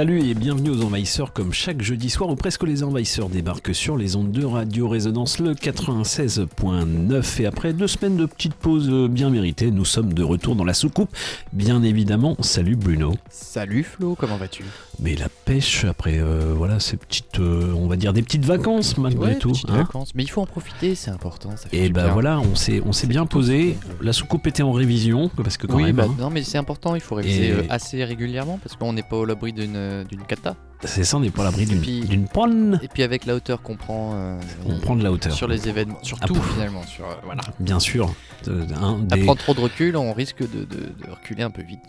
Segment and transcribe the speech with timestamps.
[0.00, 3.98] Salut et bienvenue aux Envahisseurs comme chaque jeudi soir où presque les Envahisseurs débarquent sur
[3.98, 9.28] les ondes de Radio Résonance le 96.9 et après deux semaines de petite pause bien
[9.28, 11.10] méritée, nous sommes de retour dans la soucoupe.
[11.52, 13.12] Bien évidemment, salut Bruno.
[13.28, 14.64] Salut Flo, comment vas-tu?
[15.00, 18.96] Mais la pêche après euh, voilà ces petites euh, on va dire des petites vacances
[18.96, 19.50] malgré Ouais, tout.
[19.50, 19.82] petites hein.
[19.82, 20.14] vacances.
[20.14, 21.50] Mais il faut en profiter, c'est important.
[21.58, 22.12] Ça fait et du ben bien.
[22.14, 23.76] voilà, on s'est on s'est bien posé.
[24.00, 26.56] La soucoupe était en révision parce que quand Oui, même bah, hein, non, mais c'est
[26.58, 29.89] important, il faut réviser Et- euh, assez régulièrement parce qu'on n'est pas au l'abri d'une
[30.08, 30.56] d'une cata.
[30.84, 32.80] c'est ça on n'est pas à l'abri d'une panne.
[32.82, 35.32] Et puis avec la hauteur qu'on prend, euh, On prend de la hauteur.
[35.32, 36.52] sur les événements, sur Ah, tout pouf.
[36.54, 36.82] finalement.
[36.86, 37.42] Sur, euh, voilà.
[37.58, 38.12] Bien sûr.
[38.48, 40.66] Euh, un À prendre trop de recul, on risque de,
[41.10, 41.80] reculer un peu vite.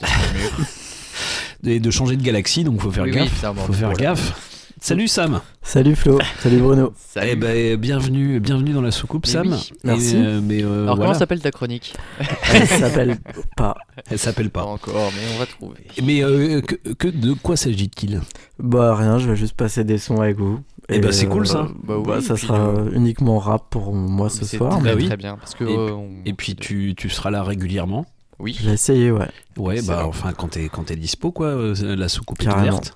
[1.63, 3.45] et de changer de galaxie, donc faut faire Oui, gaffe.
[3.65, 4.60] faut faire gaffe.
[4.83, 5.41] Salut Sam.
[5.61, 6.91] Salut Flo, salut Bruno.
[6.97, 7.29] Salut.
[7.31, 9.47] Eh ben bienvenue, bienvenue dans la soucoupe Mais Sam.
[9.51, 10.15] oui, merci.
[10.17, 11.93] Et, euh, mais euh, Alors voilà, comment s'appelle ta chronique
[12.53, 13.17] Elle s'appelle
[13.55, 13.75] pas.
[14.09, 14.67] elle s'appelle Pas pas.
[14.67, 15.77] encore, mais on va trouver.
[16.03, 18.21] Mais euh, que, que- de quoi s'agit-il?
[18.57, 20.59] Bah rien, je vais juste passer des sons avec vous.
[20.89, 21.67] Eh ben, c'est cool, ça.
[21.83, 24.79] Bah oui, Bah, ça sera euh, uniquement rap pour moi ce soir.
[24.79, 25.05] très, Bah oui.
[25.05, 28.07] très bien parce que Et- euh, on- Et puis tu, tu seras là régulièrement.
[28.39, 28.57] oui.
[28.59, 29.29] J'ai essayé, ouais.
[29.57, 32.69] Ouais, bah enfin quand t'es quand t'es dispo quoi, la soucoupe est Carrément.
[32.79, 32.95] ouverte.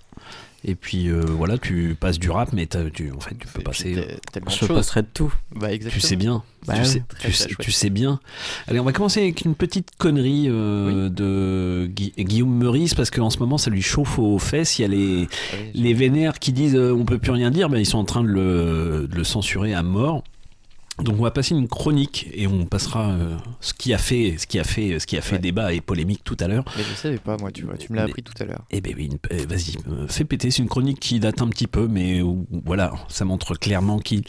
[0.68, 3.96] Et puis euh, voilà, tu passes du rap, mais tu en fait tu peux passer.
[4.50, 4.68] Je choses.
[4.70, 5.32] passerai de tout.
[5.56, 6.02] Bah exactement.
[6.02, 6.44] Tu sais bien.
[6.66, 7.58] Bah tu, sais, Très, tu, très sais, chouette.
[7.60, 8.20] tu sais bien.
[8.68, 13.30] Allez, on va commencer avec une petite connerie euh, de Gui- Guillaume Meurice parce qu'en
[13.30, 14.80] ce moment ça lui chauffe aux fesses.
[14.80, 17.52] Il y a les, Ah oui, les vénères qui disent euh, on peut plus rien
[17.52, 20.24] dire, ben, ils sont en train de le, de le censurer à mort.
[21.00, 24.48] Donc on va passer une chronique et on passera euh, ce qui a fait ce
[24.48, 25.40] qui a fait ce qui a fait Ouais.
[25.42, 26.64] débat et polémique tout à l'heure.
[26.78, 28.64] Mais je savais pas, moi, tu vois, tu me l'as appris tout à l'heure.
[28.72, 30.52] Eh ben oui, euh, vas-y, euh, fais péter.
[30.52, 34.24] C'est une chronique qui date un petit peu, mais où, voilà, ça montre clairement qu'il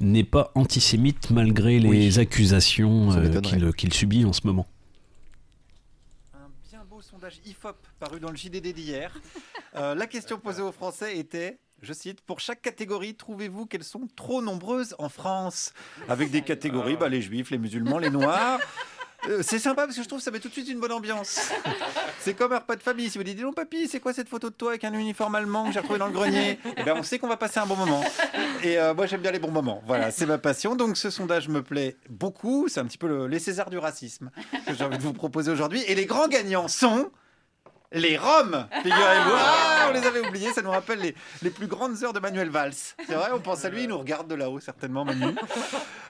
[0.00, 2.18] n'est pas antisémite malgré les Oui.
[2.18, 4.66] accusations euh, qu'il subit en ce moment.
[6.34, 9.14] Un bien beau sondage IFOP paru dans le JDD d'hier.
[9.76, 14.08] Euh, la question posée aux Français était, je cite, pour chaque catégorie, trouvez-vous qu'elles sont
[14.16, 15.72] trop nombreuses en France
[16.08, 18.58] Avec des catégories, bah, les juifs, les musulmans, les noirs.
[19.28, 20.92] Euh, c'est sympa parce que je trouve que ça met tout de suite une bonne
[20.92, 21.50] ambiance.
[22.20, 23.10] C'est comme un repas de famille.
[23.10, 25.34] Si vous dites, dis donc papy, c'est quoi cette photo de toi avec un uniforme
[25.34, 26.58] allemand que j'ai retrouvé dans le grenier?
[26.76, 28.04] Eh ben, on sait qu'on va passer un bon moment.
[28.62, 29.82] Et euh, moi, j'aime bien les bons moments.
[29.86, 30.76] Voilà, c'est ma passion.
[30.76, 32.68] Donc, ce sondage me plaît beaucoup.
[32.68, 34.30] C'est un petit peu le- les Césars du racisme
[34.66, 35.82] que j'ai envie de vous proposer aujourd'hui.
[35.88, 37.10] Et les grands gagnants sont
[37.92, 39.30] les Roms, figurez-vous.
[39.34, 42.50] Ah, on les avait oubliés, ça nous rappelle les, les plus grandes heures de Manuel
[42.50, 42.72] Valls.
[42.74, 45.34] C'est vrai, on pense à lui, il nous regarde de là-haut, certainement, Manu.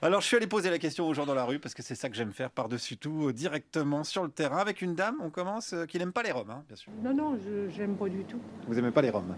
[0.01, 1.95] Alors, je suis allé poser la question aux gens dans la rue, parce que c'est
[1.95, 4.57] ça que j'aime faire par-dessus tout, euh, directement sur le terrain.
[4.57, 6.91] Avec une dame, on commence, euh, qui n'aime pas les Roms, hein, bien sûr.
[7.03, 8.39] Non, non, je j'aime pas du tout.
[8.67, 9.35] Vous aimez pas les Roms?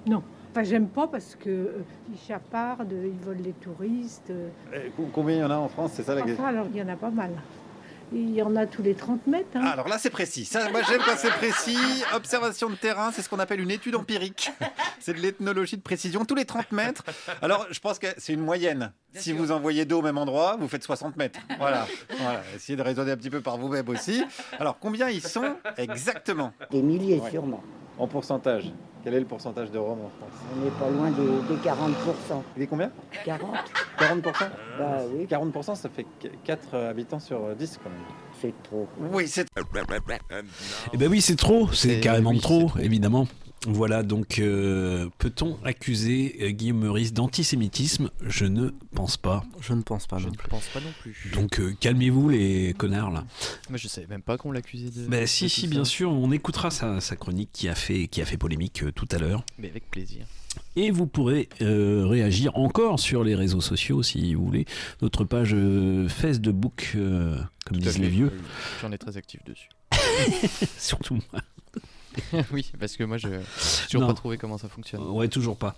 [0.51, 1.71] Enfin, j'aime pas parce que euh,
[2.11, 4.31] ils chapardent, ils volent les touristes.
[4.31, 4.49] euh.
[4.97, 6.77] Co- Combien il y en a en France C'est ça la question Enfin, alors, il
[6.77, 7.31] y en a pas mal.
[8.13, 9.47] Il y en a tous les 30 mètres.
[9.55, 9.61] hein.
[9.63, 10.43] Ah, alors là, c'est précis.
[10.45, 11.77] Ça, moi, j'aime quand c'est précis.
[12.13, 14.51] Observation de terrain, c'est ce qu'on appelle une étude empirique.
[14.99, 17.03] C'est de l'ethnologie de précision, tous les 30 mètres.
[17.41, 18.93] Alors, je pense que c'est une moyenne.
[19.15, 21.39] si vous envoyez deux au même endroit, vous faites 60 mètres.
[21.57, 21.87] Voilà.
[22.19, 22.43] voilà.
[22.55, 24.23] Essayez de raisonner un petit peu par vous-même aussi.
[24.59, 26.53] Alors, combien ils sont exactement?
[26.69, 27.31] Des milliers Ouais.
[27.31, 27.63] sûrement.
[27.97, 28.71] En pourcentage
[29.03, 30.41] Quel est le pourcentage de Roms en France?
[30.55, 32.41] On n'est pas loin des, des 40%.
[32.57, 32.91] Il est combien?
[33.25, 33.49] 40
[33.99, 34.23] 40%
[34.79, 36.05] Bah oui, 40%, ça fait
[36.43, 37.99] 4 habitants sur 10 quand même.
[38.41, 38.87] c'est trop.
[39.11, 39.45] Oui, c'est
[40.93, 42.79] Eh ben oui, c'est trop, c'est carrément oui, trop, c'est trop.
[42.79, 43.27] évidemment.
[43.67, 48.09] Voilà, donc euh, peut-on accuser euh, Guillaume Meurice d'antisémitisme?
[48.25, 49.43] Je ne pense pas.
[49.59, 50.49] Je ne pense pas Je non ne plus.
[50.49, 51.31] pense pas non plus.
[51.33, 53.23] Donc euh, calmez-vous les connards là.
[53.69, 55.07] Moi, je savais même pas qu'on l'accusait de.
[55.07, 55.67] Bah de si, si, ça.
[55.67, 58.91] bien sûr, on écoutera sa, sa chronique qui a fait, qui a fait polémique euh,
[58.91, 59.43] tout à l'heure.
[59.59, 60.25] Mais avec plaisir.
[60.75, 64.65] Et vous pourrez euh, réagir encore sur les réseaux sociaux si vous voulez.
[65.03, 68.31] Notre page euh, Facebook, euh, comme Tout disent les vieux.
[68.81, 69.69] J'en ai très actif dessus.
[70.77, 71.41] Surtout moi.
[72.51, 74.07] oui, parce que moi, je j'ai toujours Non.
[74.07, 75.01] pas trouvé comment ça fonctionne.
[75.03, 75.75] Ouais, toujours pas.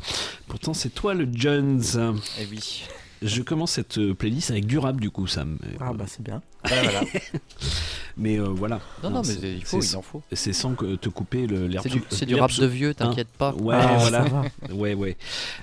[0.48, 1.82] Pourtant, c'est toi le Jones.
[2.40, 2.84] Et oui.
[3.22, 5.58] Je commence cette euh, playlist avec du rap du coup, Sam.
[5.80, 6.42] Ah bah c'est bien.
[6.66, 7.04] voilà.
[8.18, 8.82] Mais euh, voilà.
[9.02, 10.22] Non, non, mais c'est- il faut, il en faut.
[10.34, 11.86] C'est sans que te couper le- l'herbe.
[12.10, 13.54] C'est du, rap de vieux, t'inquiète pas.
[13.56, 14.26] Ouais, Ah, voilà.
[14.74, 15.18] Ouais, ouais.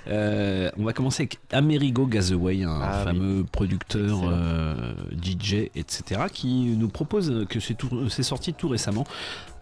[0.08, 6.75] Euh, on va commencer avec Amerigo Gazaway, un Ah, fameux producteur, euh, DJ, etc., qui
[6.76, 9.06] nous propose, que c'est tout- c'est sorti tout récemment,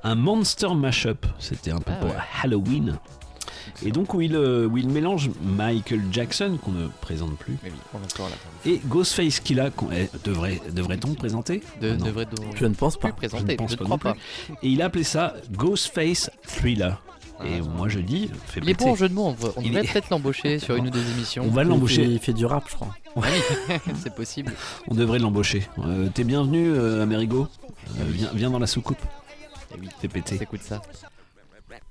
[0.05, 1.27] un monster mashup.
[1.39, 2.17] C'était un peu Ah pour ouais.
[2.43, 2.99] Halloween.
[3.85, 7.71] Et donc où il, euh, où il mélange Michael Jackson, qu'on ne présente plus, oui,
[8.65, 13.13] et Ghostface Killa, qu'on eh, devrait, devrait-on présenter De, devrait donc Je ne pense pas.
[13.13, 14.15] présenter, pense je ne pas crois non
[14.55, 14.57] pas.
[14.63, 17.01] Et il a appelé ça Ghostface Thriller.
[17.45, 19.93] Et moi je dis, fais Il est bon en jeu de mots, on, devrait est-
[19.93, 21.45] peut-être l'embaucher sur une ou deux émissions.
[21.47, 22.03] On va fait, l'embaucher.
[22.05, 22.97] il fait du rap, je crois.
[23.17, 24.53] Ah oui, c'est possible.
[24.89, 25.69] On devrait l'embaucher.
[25.79, 27.47] Euh, T'es bienvenu, euh, Amerigo.
[28.01, 28.99] Euh, viens, viens dans la soucoupe.
[29.77, 30.39] Oui, Fais péter.
[30.41, 30.81] Écoute ça.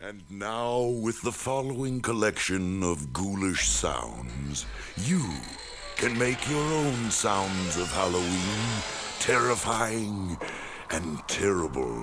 [0.02, 4.66] And now, with the following collection of ghoulish sounds,
[4.98, 5.22] you
[5.98, 8.82] can make your own sounds of Halloween
[9.20, 10.38] terrifying
[10.90, 11.94] and terrible.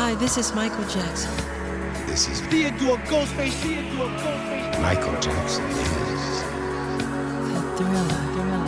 [0.00, 1.30] Hi, this is Michael Jackson.
[2.06, 4.80] This is Theodore Ghostface, Theodore Ghostface.
[4.80, 6.42] Michael Jackson is.
[7.76, 8.08] Thriller.
[8.32, 8.64] Thriller.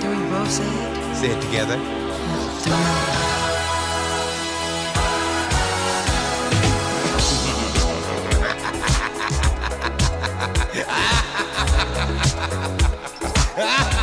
[0.00, 1.16] Do we both say it?
[1.16, 1.78] Say it together.
[2.60, 3.30] Thriller.
[13.56, 13.96] Both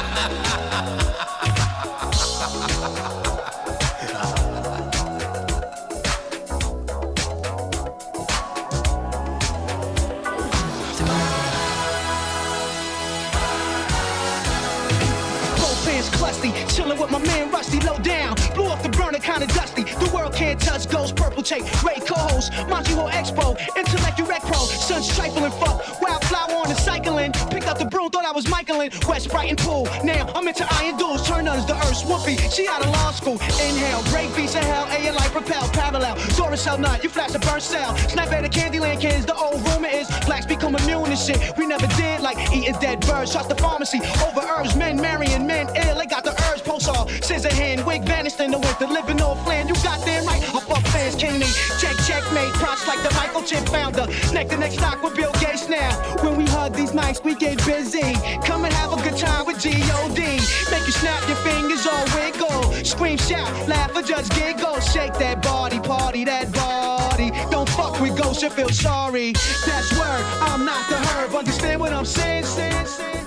[17.12, 18.36] with my man Rusty, low down.
[18.54, 19.84] Blew off the burner, kinda dusty.
[20.38, 26.00] Can't touch ghost, purple tape, Ray co-host, Montreal Expo, intellect Rec Pro, sun's trifling fuck.
[26.00, 28.92] Wildflower on the cycling, picked up the broom, thought I was Michaelin.
[29.08, 32.38] West Brighton pool, now I'm into iron duels, turn uns the earth's whoopee.
[32.52, 36.16] She out of law school, inhale, break beats of hell, A life propel, parallel.
[36.38, 37.98] Doris hell nut, you flash a burn cell.
[37.98, 41.58] Snap at the Candyland kids, the old rumor is blacks become immune and shit.
[41.58, 43.32] We never did like eating dead birds.
[43.32, 45.98] Trust the pharmacy over herbs, men marrying men ill.
[45.98, 49.46] They got the urge, pulse off, scissor hand, wig vanished in the winter, living off
[49.48, 49.70] land.
[49.70, 51.48] You got damn I fuck fans, king me.
[51.80, 54.08] Check, checkmate, props like the Michael Chip founder.
[54.34, 55.92] Neck to neck stock with Bill Gates now.
[56.24, 58.14] When we hug these mics, we get busy.
[58.46, 60.22] Come and have a good time with G.O.D.
[60.72, 62.86] Make you snap your fingers or wiggle.
[62.86, 64.80] Scream, shout, laugh, or just giggle.
[64.80, 67.32] Shake that body, party that body.
[67.50, 69.34] Don't fuck with ghosts, you feel sorry.
[69.66, 71.36] That's word, I'm not the herb.
[71.36, 72.44] Understand what I'm saying?
[72.44, 73.27] saying, saying?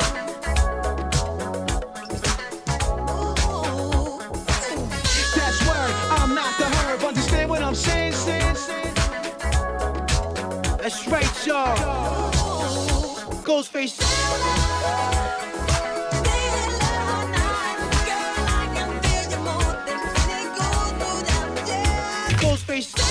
[10.91, 11.77] That's right, y'all.
[13.45, 13.97] Ghostface.
[22.41, 23.10] Ghostface.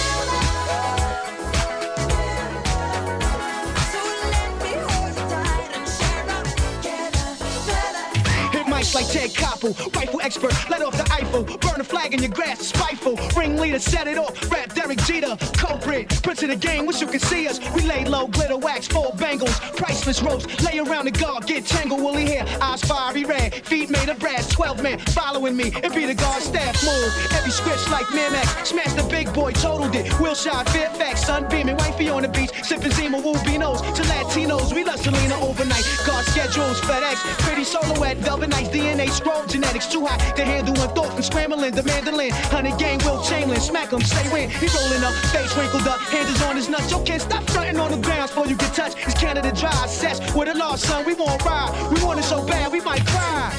[9.00, 12.60] Like Ted Koppel, rifle expert, let off the Eiffel, burn a flag in your grass,
[12.60, 17.08] spiteful, ringleader, set it off, rap Derek Jeter, culprit, prince of the game, wish you
[17.08, 21.12] could see us, we lay low, glitter wax, four bangles, priceless ropes, lay around the
[21.12, 25.56] guard, get tangled, woolly hair, eyes fiery red, feet made of brass, 12 men following
[25.56, 26.84] me, it be the guard staff.
[26.84, 32.10] Move, every script's like Miramax, smash the big boy, totaled it, Wilshire, Fairfax, sunbeaming, wifey
[32.10, 37.16] on the beach, sipping Zima, Wubinos, to Latinos, we love Selena overnight, guard schedules, FedEx,
[37.44, 39.86] pretty solo at Velvet Nights, DNA scroll, genetics.
[39.86, 43.92] Too hot to handle one thought from scrambling, the mandolin, honey gang, Will Chamberlain, smack
[43.94, 47.22] him, say when, he rolling up, face wrinkled up, hands on his nuts, yo kid,
[47.22, 50.58] stop fronting on the ground before you get touched, it's Canada dry, sets with a
[50.58, 53.54] lost son, we won't ride, we want it so bad, we might cry.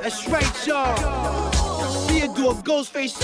[0.00, 1.50] That's right, y'all.
[2.06, 3.16] Theodore Ghostface.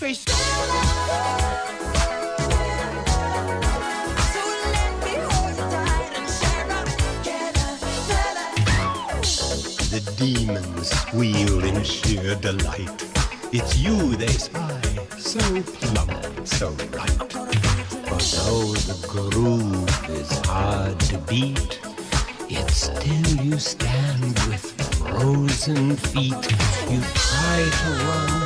[0.00, 0.16] The
[10.16, 13.04] demons squeal in sheer delight.
[13.52, 14.80] It's you they spy,
[15.18, 17.18] so plump, so right.
[18.08, 21.78] But though the groove is hard to beat,
[22.48, 24.64] yet still you stand with
[24.96, 26.52] frozen feet.
[26.88, 28.39] You try to run,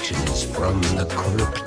[0.00, 1.59] reaches from the crypt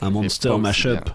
[0.00, 1.10] un monster mashup.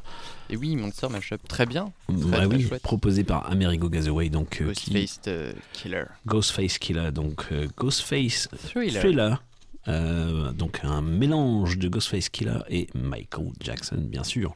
[0.50, 1.92] Et oui, Monster Mashup, très bien.
[2.08, 2.82] Très, Ouais, très oui, chouette.
[2.84, 6.04] proposé par Amerigo Gazaway, donc euh, qui- Ghostface euh, Killer.
[6.28, 9.02] Ghostface Killer, donc euh, Ghostface Thriller.
[9.02, 9.44] Thriller.
[9.88, 14.54] Euh, donc un mélange de Ghostface Killer et Michael Jackson, bien sûr.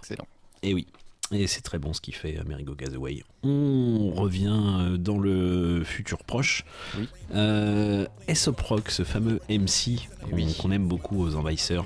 [0.00, 0.26] Excellent.
[0.62, 0.86] Et oui,
[1.34, 3.22] et c'est très bon ce qu'il fait Amerigo Gazaway.
[3.42, 6.64] On revient euh, dans le futur proche.
[6.98, 7.08] Oui.
[7.34, 8.06] Euh,
[8.90, 10.56] ce fameux MC qu'on Oui.
[10.72, 11.84] aime beaucoup aux envahisseurs,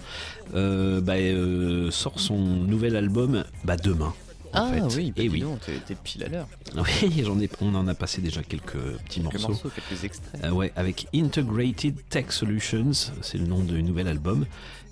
[0.54, 4.14] euh, bah, euh, sort son nouvel album bah, demain.
[4.52, 4.96] en Ah fait.
[4.96, 5.44] oui, bah et oui.
[5.64, 6.48] t'es t'es pile à l'heure.
[7.02, 9.48] Oui, j'en ai, on en a passé déjà quelques petits Quelques morceaux.
[9.48, 10.44] morceaux, quelques extraits.
[10.44, 14.46] Euh, ouais, avec Integrated Tech Solutions, c'est le nom du nouvel album.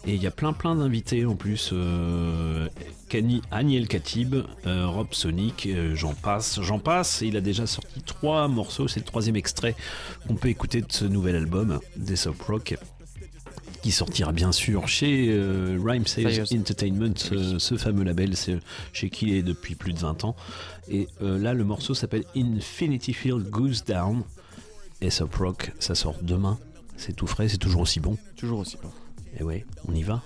[0.07, 1.71] Et il y a plein plein d'invités en plus.
[1.73, 2.69] Euh,
[3.09, 4.37] Kani, Aniel Katib,
[4.67, 7.23] euh, Rob Sonic, euh, j'en passe, j'en passe.
[7.23, 9.75] Et il a déjà sorti trois morceaux, c'est le troisième extrait
[10.29, 12.77] qu'on peut écouter de ce nouvel album, Death Rock.
[13.83, 15.31] Qui sortira bien sûr chez
[15.85, 16.59] Rhyme Sales Sires.
[16.59, 18.35] Entertainment, ce, fameux label,
[18.93, 20.35] chez qui il est depuis plus de 20 ans.
[20.89, 24.25] Et là, le morceau s'appelle Infinity Field Goes Down.
[25.01, 26.59] Aesop Rock, ça sort demain.
[26.97, 28.17] C'est tout frais, c'est toujours aussi bon.
[28.37, 28.91] Toujours aussi bon.
[29.39, 30.23] Et ouais, on y va.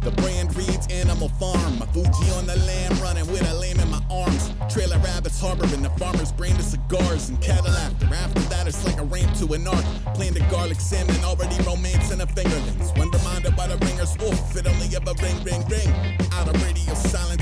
[0.00, 1.78] The brand reads Animal Farm.
[1.78, 2.08] My Fuji
[2.38, 4.50] on the lamb, running with a lamb in my arms.
[4.72, 7.92] Trailer rabbits harboring the farmer's brain of cigars and Cadillac.
[8.10, 9.84] After that, it's like a ramp to an arc.
[10.14, 12.96] Playing the garlic salmon, already romancing the fingerlings.
[12.96, 16.27] When reminded by the ringers, oof, it only ever ring, ring, ring.
[16.38, 17.37] Out of radio silence,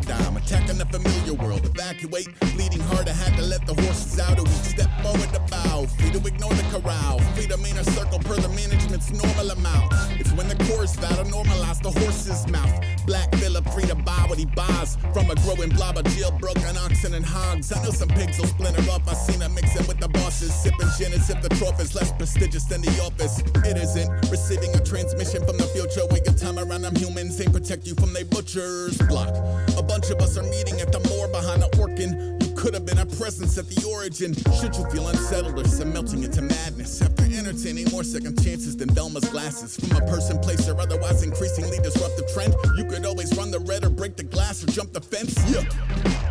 [0.00, 1.64] paradigm, attacking the familiar world.
[1.64, 4.38] Evacuate, bleeding hard, I had to let the horses out.
[4.38, 7.18] A week step forward to bow, free to ignore the corral.
[7.34, 9.92] Free to a circle per the management's normal amount.
[10.18, 12.84] It's when the chorus to normalize the horse's mouth.
[13.06, 14.96] Black Phillip free to buy what he buys.
[15.12, 17.72] From a growing blob of jailbroken oxen and hogs.
[17.72, 19.08] I know some pigs will splinter off.
[19.08, 20.54] I seen them mixing with the bosses.
[20.54, 23.40] Sipping gin as if the trophy's less prestigious than the office.
[23.64, 26.06] It isn't receiving a transmission from the future.
[26.10, 28.98] Where your time around them humans ain't protect you from they butchers.
[29.08, 29.34] Block.
[29.76, 32.38] A bunch of us are meeting at the moor behind the.
[32.40, 34.32] You could have been a presence at the origin.
[34.60, 38.88] Should you feel unsettled or some melting into madness after entertaining more second chances than
[38.90, 42.54] Velma's glasses from a person, place, or otherwise increasingly disruptive trend?
[42.76, 45.34] You could always run the red or break the glass or jump the fence.
[45.50, 45.66] Yeah.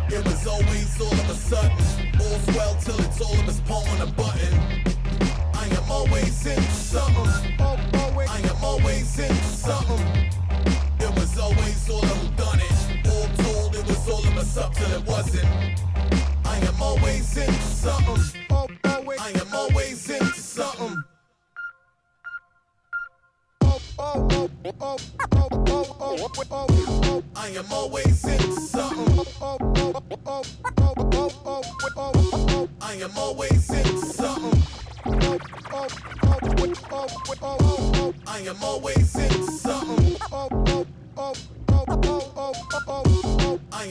[0.08, 1.76] It was always all of a sudden.
[2.18, 4.54] All's well till it's all of us pulling a button.
[5.52, 7.60] I am always into something.
[7.60, 10.29] I am always into something.
[14.10, 15.48] All of us up till it wasn't.
[16.44, 18.42] I am always into something.
[18.50, 21.04] I am always into something.
[27.36, 29.26] I am always into something.
[32.82, 34.64] I am always into something.
[38.26, 40.99] I am always into something.
[41.16, 41.34] I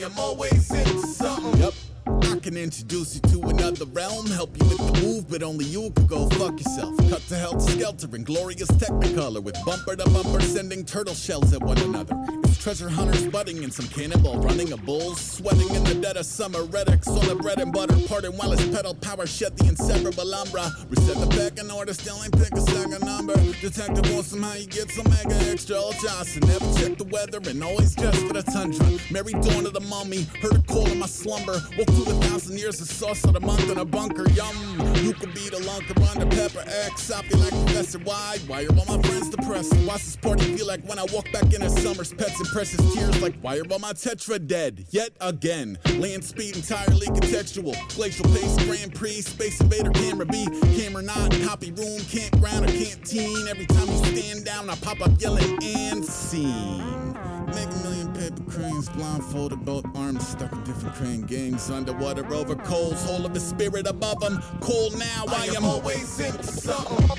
[0.02, 1.60] am always into something.
[1.60, 1.74] Yep.
[2.06, 5.90] I can introduce you to another realm, help you with the move, but only you
[5.90, 6.96] could go fuck yourself.
[7.10, 11.62] Cut to helter skelter in glorious technicolor with bumper to bumper sending turtle shells at
[11.62, 12.16] one another.
[12.44, 16.26] It's treasure hunters budding and some cannonball running a bulls, sweating in the dead of
[16.26, 16.64] summer.
[16.64, 20.70] Reddick, on the bread and butter, parting while his pedal power shed the inseparable umbra.
[20.88, 23.34] Reset the back in order, still ain't pick a second number.
[23.60, 26.40] Detective wants somehow you get some mega extra old Johnson.
[26.46, 28.86] Never check the weather and always just for the tundra.
[29.10, 31.60] Mary dawn of the mummy, heard a call in my slumber.
[31.76, 34.28] Woke through a thousand years of sauce of the month in a bunker.
[34.30, 34.56] Yum,
[35.02, 37.10] you could be the lunker under pepper X.
[37.10, 38.40] I feel like Professor Wide.
[38.46, 39.74] Why are all my friends depressed?
[39.86, 42.80] Why's this party feel like when I walk back in a summer's pets and precious
[42.94, 43.20] tears?
[43.22, 44.86] Like why are all my tetra dead?
[44.90, 47.74] Yet again, land speed entirely contextual.
[47.94, 53.48] Glacial pace, Grand Prix, Space Invader, camera B, camera not, copy room, campground, or canteen.
[53.48, 57.12] Every time you stand down, I pop up yelling and scene.
[57.46, 61.70] Make a million paper cranes, blindfolded, both arms stuck in different crane gangs.
[61.70, 64.42] Underwater over coals, whole of the spirit above them.
[64.60, 67.10] Cool now, I, am always into something.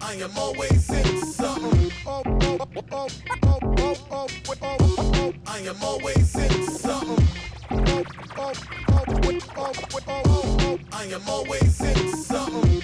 [0.00, 1.92] I am always into something.
[5.46, 7.28] I am always into something.
[7.70, 7.74] I
[11.12, 12.82] am always into something.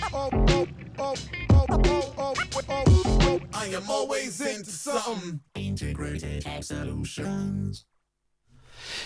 [3.55, 5.41] I am always into something.
[5.55, 7.87] Integrated solutions.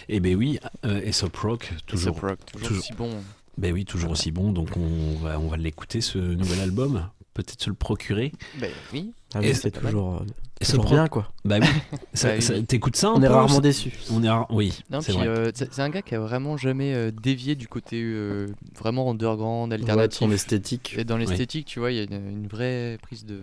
[0.09, 1.01] Eh ben oui, euh,
[1.43, 3.11] Rock, toujours, Aesop Rock, toujours aussi bon.
[3.57, 4.53] Ben oui, toujours aussi bon.
[4.53, 7.09] Donc on va, on va l'écouter ce nouvel album.
[7.39, 8.33] Peut-être se le procurer.
[8.59, 9.13] Ben oui.
[9.33, 10.25] Ah oui, Et c'est ça- toujours, euh,
[10.61, 11.31] Et toujours pro- bien, quoi.
[11.45, 11.69] Bah oui.
[12.15, 12.43] Ça- Bah oui.
[12.43, 13.93] ça- T'écoutes ça On est rarement ça- déçus.
[14.11, 17.55] On est rare- Oui, c'est euh, c'est un gars qui a vraiment jamais euh, dévié
[17.55, 20.19] du côté euh, vraiment underground, Ouais, de alternatif.
[20.19, 20.97] son esthétique.
[20.99, 23.41] Et dans l'esthétique, tu vois, il y a une, une vraie prise de.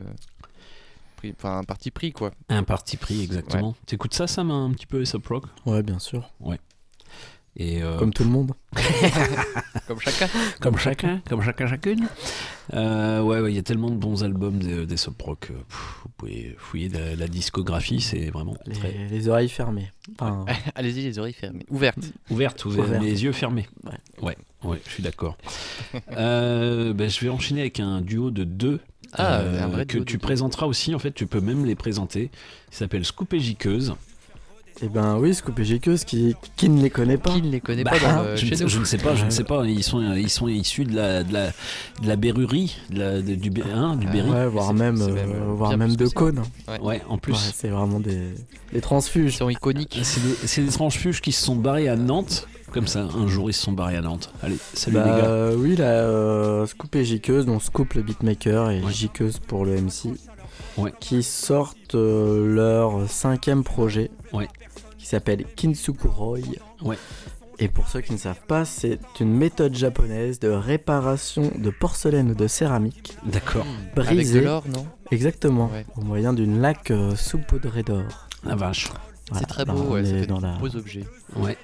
[1.40, 2.32] Enfin, un parti pris, quoi.
[2.50, 3.76] Un parti pris, exactement.
[3.86, 5.46] T'écoutes ça, Sam, un petit peu Aesop Rock?
[5.66, 6.30] Ouais, bien sûr.
[6.42, 6.60] Ouais.
[7.58, 8.52] Et euh, Comme tout le monde.
[9.88, 10.28] Comme chacun.
[10.60, 12.08] comme chacun, comme chacun, chacune.
[12.74, 15.50] Euh, ouais, ouais, il y a tellement de bons albums des, des Sop Rock.
[15.52, 19.92] euh, pff, vous pouvez fouiller la, la discographie, c'est vraiment Les, très les oreilles fermées.
[20.20, 20.44] Enfin,
[20.76, 21.66] Allez-y, les oreilles fermées.
[21.70, 22.12] Ouvertes.
[22.30, 23.02] ouverte, ouvert, Ouverte.
[23.04, 23.68] mais les yeux fermés.
[23.86, 23.98] Ouais.
[24.22, 25.38] Ouais, ouais, je suis d'accord.
[26.18, 28.80] Euh, ben, je vais enchaîner avec un duo de deux.
[29.14, 31.76] Ah, euh, un vrai que duo tu présenteras aussi, en fait, tu peux même les
[31.76, 32.32] présenter.
[32.72, 33.96] Il s'appelle Scoop et Giqueuse.
[34.82, 37.62] Eh ben oui, Scoop et Giqueuse, qui, qui ne les connaît pas Qui ne les
[37.62, 39.30] connaît Bah, pas dans, euh, je, chez ne, nous je ne sais pas, je ne
[39.30, 39.64] sais pas.
[39.66, 43.36] Ils sont, ils sont issus de la, de la, de la berrurie, de la- de-
[43.36, 44.30] du, hein, du Berry.
[44.30, 46.44] Ouais, voire même, euh, même, euh, voire même de cône.
[46.68, 46.80] Ouais.
[46.82, 47.32] Ouais, en plus.
[47.34, 48.34] Ouais, c'est vraiment des, des
[48.74, 49.38] Ils transfuges.
[49.38, 49.98] sont iconiques.
[50.04, 52.48] C'est des, c'est des transfuges qui se sont barrés à Nantes.
[52.74, 54.34] Comme ça, un jour, ils se sont barrés à Nantes.
[54.44, 55.26] Allez, salut les Bah, gars.
[55.28, 58.92] euh, oui, là, euh, Scoop et Giqueuse, donc Scoop le beatmaker et Ouais.
[58.92, 60.10] Giqueuse pour le MC,
[60.78, 60.92] Ouais.
[61.00, 64.50] qui sortent euh, leur cinquième projet, Ouais.
[65.06, 66.40] Qui s'appelle Kintsukuroi.
[66.82, 66.98] Ouais.
[67.60, 72.32] Et pour ceux qui ne savent pas, c'est une méthode japonaise de réparation de porcelaine
[72.32, 73.66] ou de céramique D'accord.
[73.96, 74.88] Avec de brisée, l'or, non?
[75.12, 75.86] Exactement, Ouais.
[75.96, 78.28] au moyen d'une laque euh, saupoudrée d'or.
[78.44, 78.90] La vache.
[79.30, 81.06] Voilà, C'est très beau, ouais, ça est fait dans de la, beaux objets.
[81.36, 81.56] Ouais.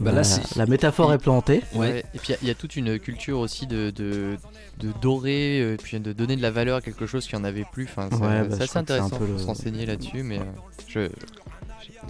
[0.00, 1.62] Bah la- là, c'est- la métaphore Et- est plantée.
[1.76, 2.04] Ouais.
[2.14, 4.36] Et puis il y a- il y, a toute une culture aussi de, de,
[4.80, 7.64] de dorer, euh, puis de donner de la valeur à quelque chose qui en avait
[7.72, 7.84] plus.
[7.84, 10.24] Enfin, c'est Ouais, bah, c'est que c'est un intéressant peu de le- se renseigner là-dessus,
[10.24, 10.42] mais euh,
[10.88, 11.08] je.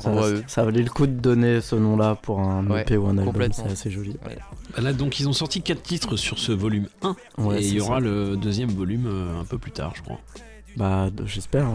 [0.00, 0.12] Ça,
[0.46, 3.52] ça valait le coup de donner ce nom-là pour un Ouais, EP ou un album,
[3.52, 4.16] c'est assez joli.
[4.24, 7.16] Bah Là, donc, ils ont sorti 4 titres sur ce volume 1.
[7.38, 8.00] Ouais, et il y aura ça.
[8.00, 10.18] le deuxième volume euh, un peu plus tard, je crois.
[10.76, 11.68] Bah, j'espère.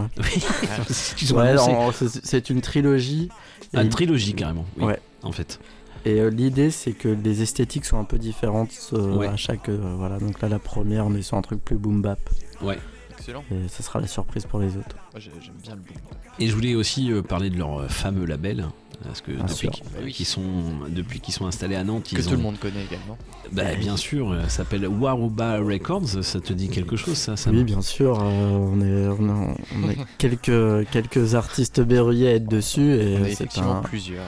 [0.90, 3.30] c'est une trilogie.
[3.74, 4.66] Ah, une trilogie, carrément.
[4.78, 4.98] Oui, Ouais.
[5.22, 5.58] En fait.
[6.06, 9.26] Et euh, l'idée, c'est que les esthétiques sont un peu différentes euh, Ouais.
[9.28, 9.68] à chaque.
[9.68, 12.18] euh, voilà, donc là, la première, on est sur un truc plus boom bap.
[12.62, 12.78] Ouais.
[13.12, 13.44] Excellent.
[13.50, 14.96] Et ce sera la surprise pour les autres.
[15.16, 15.96] J'aime bien le boom.
[16.40, 18.66] Et je voulais aussi euh, parler de leur euh, fameux label.
[19.02, 20.42] Parce que Bien depuis qu'ils sont,
[20.90, 23.16] depuis qu'ils sont installés à Nantes, Que ils tout ont- le monde connaît également.
[23.50, 26.22] Bah, bien sûr, euh, ça s'appelle Waruba Records.
[26.22, 27.56] Ça te dit quelque chose, ça, Sam?
[27.56, 28.20] Oui, bien sûr.
[28.20, 32.92] euh, on est, on a, on a quelques, quelques artistes berruyers à être dessus.
[32.92, 33.82] Et On a c'est effectivement un.
[33.82, 34.26] plusieurs.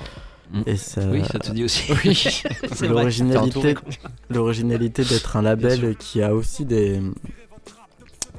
[0.66, 1.92] Et ça, Oui, ça te dit aussi.
[2.04, 2.42] Oui,
[2.88, 3.74] l'originalité,
[4.30, 7.00] l'originalité d'être un label qui a aussi des,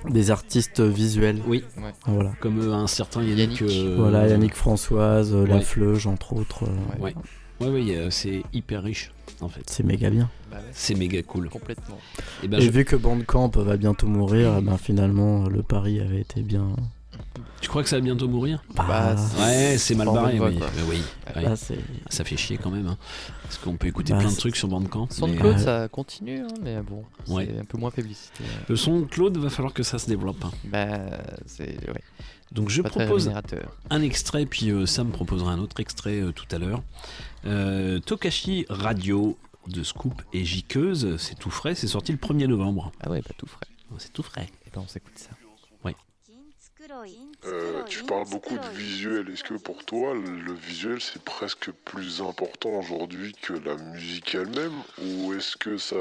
[0.10, 1.42] des artistes visuels.
[1.48, 1.64] Oui,
[2.06, 2.32] Voilà.
[2.40, 3.60] comme euh, un certain Yannick.
[3.60, 3.62] Yannick.
[3.64, 5.62] euh, Voilà, Yannick Françoise, euh, La ouais.
[5.62, 6.64] Fleuge, entre autres.
[6.64, 7.16] euh, Ouais.
[7.62, 9.62] Ouais, ouais, euh, c'est hyper riche, en fait.
[9.68, 10.30] C'est méga bien.
[10.52, 11.50] Bah ouais, C'est méga cool.
[11.50, 11.98] complètement.
[12.44, 16.00] Et ben, Et je- vu que Bandcamp va bientôt mourir, eh ben finalement, le pari
[16.02, 16.76] avait été bien.
[17.62, 20.50] Tu crois que ça va bientôt mourir Bah, Ouais, c'est mal barré, voie,
[20.90, 21.02] oui.
[21.56, 21.80] c'est.
[22.10, 22.88] Ça fait chier quand même.
[22.88, 22.98] hein.
[23.44, 25.08] Parce qu'on peut écouter Bah, plein de trucs sur Bandcamp.
[25.10, 27.56] mais, SoundCloud, euh, ça continue, hein, mais bon, c'est Ouais.
[27.62, 28.44] un peu moins publicité.
[28.68, 30.44] Le son Claude, va falloir que ça se développe.
[30.44, 30.52] hein.
[30.66, 31.00] Bah,
[31.46, 32.02] c'est ouais,
[32.52, 33.32] Donc je propose
[33.90, 36.84] un extrait, puis euh, Sam proposera un autre extrait euh, tout à l'heure.
[37.46, 42.92] Euh, Tokashi Radio de Scoop et Jiqueuse, c'est tout frais, c'est sorti le 1er novembre.
[43.00, 43.66] Ah ouais, pas tout frais.
[44.00, 44.50] C'est tout frais.
[44.68, 45.30] Et ben on s'écoute ça.
[47.46, 49.30] Euh, tu parles beaucoup de visuel.
[49.30, 54.74] Est-ce que pour toi, le visuel, c'est presque plus important aujourd'hui que la musique elle-même
[55.02, 55.96] Ou est-ce que ça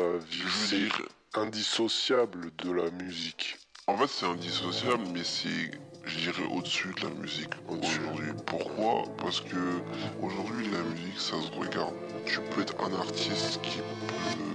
[0.69, 0.89] c'est
[1.35, 3.59] indissociable de la musique?
[3.89, 5.73] En fait, c'est indissociable, mais c'est,
[6.05, 8.31] je dirais, au-dessus de la musique aujourd'hui.
[8.47, 9.05] Pourquoi?
[9.19, 9.57] Parce que
[10.23, 11.95] aujourd'hui, la musique, ça se regarde.
[12.25, 14.52] Tu peux être un artiste qui peut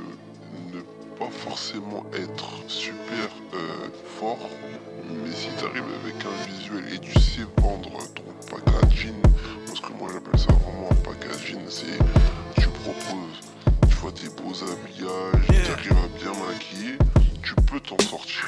[1.18, 4.50] pas forcément être super euh, fort,
[5.10, 9.16] mais si tu arrives avec un visuel et tu sais vendre ton packaging,
[9.66, 11.98] parce que moi j'appelle ça vraiment un packaging, c'est
[12.62, 13.42] tu proposes,
[13.90, 16.98] tu vois tes beaux habillages, tu arrives à bien maquiller,
[17.42, 18.46] tu peux t'en sortir.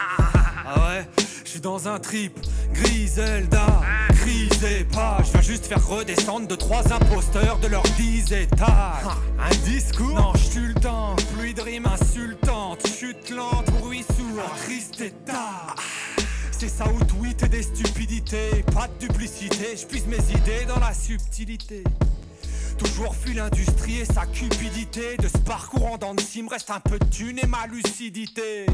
[0.71, 2.39] Ah ouais, je suis dans un trip,
[2.73, 9.03] Griselda, crisez pas, je viens juste faire redescendre de trois imposteurs de leurs dix étages.
[9.39, 10.13] Un discours?
[10.13, 15.73] Non, je tue le temps, pluie de rimes insultantes, chute lente, bruit sourd, triste état.
[16.51, 20.79] C'est ça ou tweet et des stupidités, pas de duplicité, je puise mes idées dans
[20.79, 21.83] la subtilité.
[22.77, 26.79] Toujours fuit l'industrie et sa cupidité De ce parcours en dents de me reste un
[26.79, 28.67] peu de thune et ma lucidité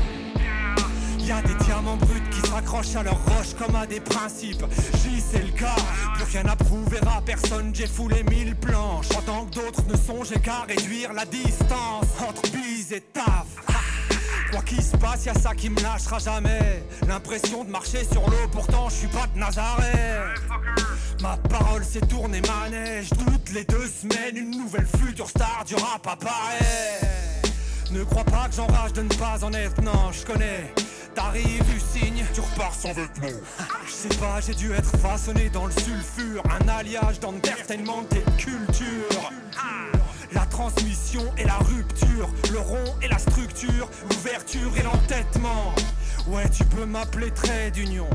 [1.28, 4.64] y a des diamants bruts qui s'accrochent à leurs roches comme à des principes.
[5.02, 5.76] J'y c'est le cas,
[6.16, 7.72] plus rien à prouver à personne.
[7.74, 9.10] J'ai foulé mille planches.
[9.10, 13.48] Pendant que d'autres ne songeaient qu'à réduire la distance entre bise disait taf.
[14.52, 16.84] Quoi qu'il se passe, y ça qui me lâchera jamais.
[17.08, 20.42] L'impression de marcher sur l'eau, pourtant je suis pas de Nazareth.
[21.22, 23.10] Ma parole s'est tournée manège.
[23.10, 27.45] Toutes les deux semaines, une nouvelle future star du rap apparaît.
[27.92, 30.74] Ne crois pas que j'enrage de ne pas en être, non, je connais.
[31.14, 33.40] T'arrives, tu signes, tu repars sans vêtements.
[33.88, 36.44] Je sais pas, j'ai dû être façonné dans le sulfure.
[36.60, 39.32] Un alliage d'entertainment et de culture.
[40.34, 45.74] La transmission et la rupture, le rond et la structure, l'ouverture et l'entêtement.
[46.28, 48.10] Ouais, tu peux m'appeler trait d'union.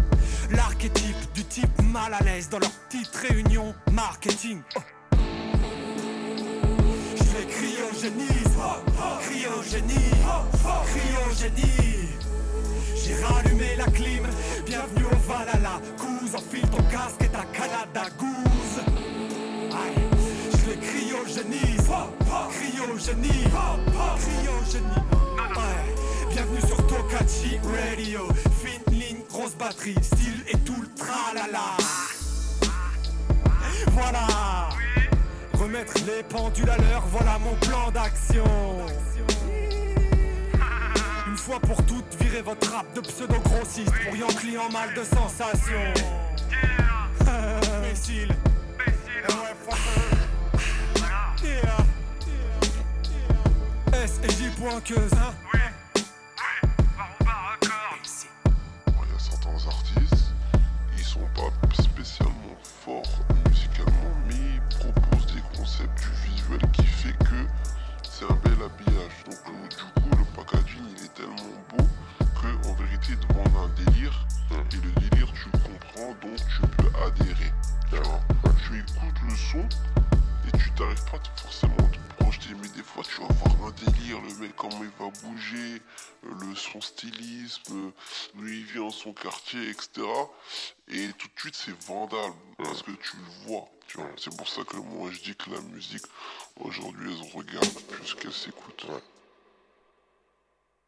[0.51, 4.61] L'archétype du type mal à l'aise dans leur petite réunion marketing.
[7.61, 8.57] Cryogénise,
[9.21, 10.11] cryogénie,
[10.87, 12.09] cryogénie.
[12.97, 14.27] J'ai rallumé la clim,
[14.65, 15.79] bienvenue au Valhalla.
[15.99, 18.81] Goose, enfile ton casque et ta Canada Goose.
[19.73, 19.95] Aïe,
[20.53, 21.91] je les cryogénise,
[22.49, 23.45] cryogénie,
[24.17, 25.05] cryogénie.
[26.31, 28.27] Bienvenue sur Tokachi Radio.
[28.65, 31.77] Fine ligne, grosse batterie, style et tout le tralala.
[33.93, 34.69] Voilà,
[35.61, 38.45] remettre les pendules à l'heure, voilà mon plan d'action.
[41.27, 45.93] Une fois pour toutes, virez votre rap de pseudo-grossiste pour Yankee en mal de sensation.
[47.77, 48.35] Imbécile.
[53.93, 55.35] S et J pointeuse, hein.
[58.87, 60.33] Il y a certains artistes,
[60.97, 64.10] ils sont pas spécialement forts musicalement,
[65.87, 67.47] du visuel qui fait que
[68.03, 69.25] c'est un bel habillage.
[69.27, 71.37] Donc euh, du coup, le packaging il est tellement
[71.69, 71.85] beau
[72.41, 74.27] que en vérité, il demande un délire.
[74.51, 77.53] Et le délire, tu le comprends, donc tu peux adhérer.
[77.91, 78.21] Tu vois.
[78.67, 79.69] Tu écoutes le son
[80.47, 83.85] et tu t'arrives pas forcément à te projeter, mais des fois tu vas voir un
[83.85, 85.83] délire, le mec comment il va bouger,
[86.25, 87.91] euh, le son stylisme, euh,
[88.35, 90.07] d'où il vient son quartier, etc.
[90.89, 93.69] Et tout de suite c'est vandal parce que tu le vois.
[93.91, 94.11] Tu vois.
[94.17, 96.05] C'est pour ça que moi je dis que la musique
[96.61, 98.87] aujourd'hui elle se regarde plus qu'elle s'écoute.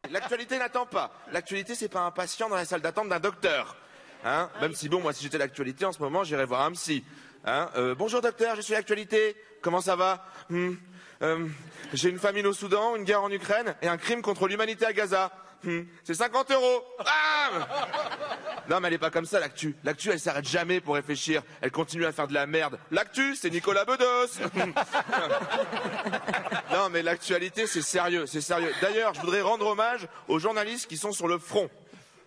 [0.09, 1.11] L'actualité n'attend pas.
[1.31, 3.75] L'actualité, c'est pas un patient dans la salle d'attente d'un docteur.
[4.25, 7.03] Hein Même si, bon, moi, si j'étais l'actualité, en ce moment, j'irais voir un psy.
[7.45, 9.35] Hein Euh, bonjour docteur, je suis l'actualité.
[9.61, 10.25] Comment ça va?
[10.49, 10.73] Hmm.
[11.21, 11.47] Euh,
[11.93, 14.91] J'ai une famine au Soudan, une guerre en Ukraine et un crime contre l'humanité à
[14.91, 15.31] Gaza.
[15.63, 15.83] Hmm.
[16.03, 16.83] C'est 50 euros.
[16.99, 17.65] Bam
[18.69, 19.75] non, mais elle est pas comme ça, l'actu.
[19.83, 21.41] L'actu, elle s'arrête jamais pour réfléchir.
[21.61, 22.77] Elle continue à faire de la merde.
[22.91, 24.39] L'actu, c'est Nicolas Bedos.
[26.71, 28.71] non, mais l'actualité, c'est sérieux, c'est sérieux.
[28.81, 31.69] D'ailleurs, je voudrais rendre hommage aux journalistes qui sont sur le front.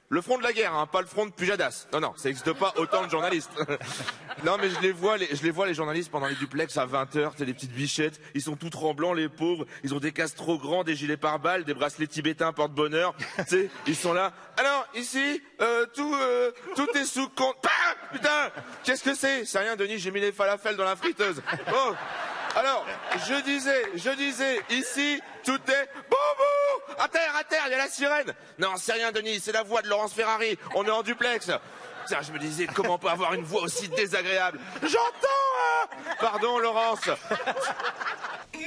[0.08, 1.88] Le front de la guerre, hein, pas le front de Pujadas.
[1.92, 3.50] Non, non, ça n'existe pas autant de journalistes.
[4.44, 6.86] non, mais je les vois, les, je les vois les journalistes pendant les duplex à
[6.86, 10.36] 20h, t'as des petites bichettes, ils sont tout tremblants, les pauvres, ils ont des casques
[10.36, 13.16] trop grands, des gilets pare-balles, des bracelets tibétains porte-bonheur.
[13.48, 14.32] tu ils sont là.
[14.56, 17.56] Alors, ici, euh, tout, euh, tout est sous compte.
[18.12, 18.50] Putain,
[18.84, 19.44] qu'est-ce que c'est?
[19.44, 21.42] C'est rien, Denis, j'ai mis les falafels dans la friteuse.
[21.68, 21.96] Bon.
[22.56, 22.86] Alors,
[23.28, 27.78] je disais, je disais, ici, tout est boubou À terre, à terre, il y a
[27.78, 31.02] la sirène Non, c'est rien, Denis, c'est la voix de Laurence Ferrari, on est en
[31.02, 31.50] duplex
[32.08, 34.58] Tiens, je me disais, comment on peut avoir une voix aussi désagréable?
[34.82, 35.86] J'entends hein
[36.20, 37.00] Pardon, Laurence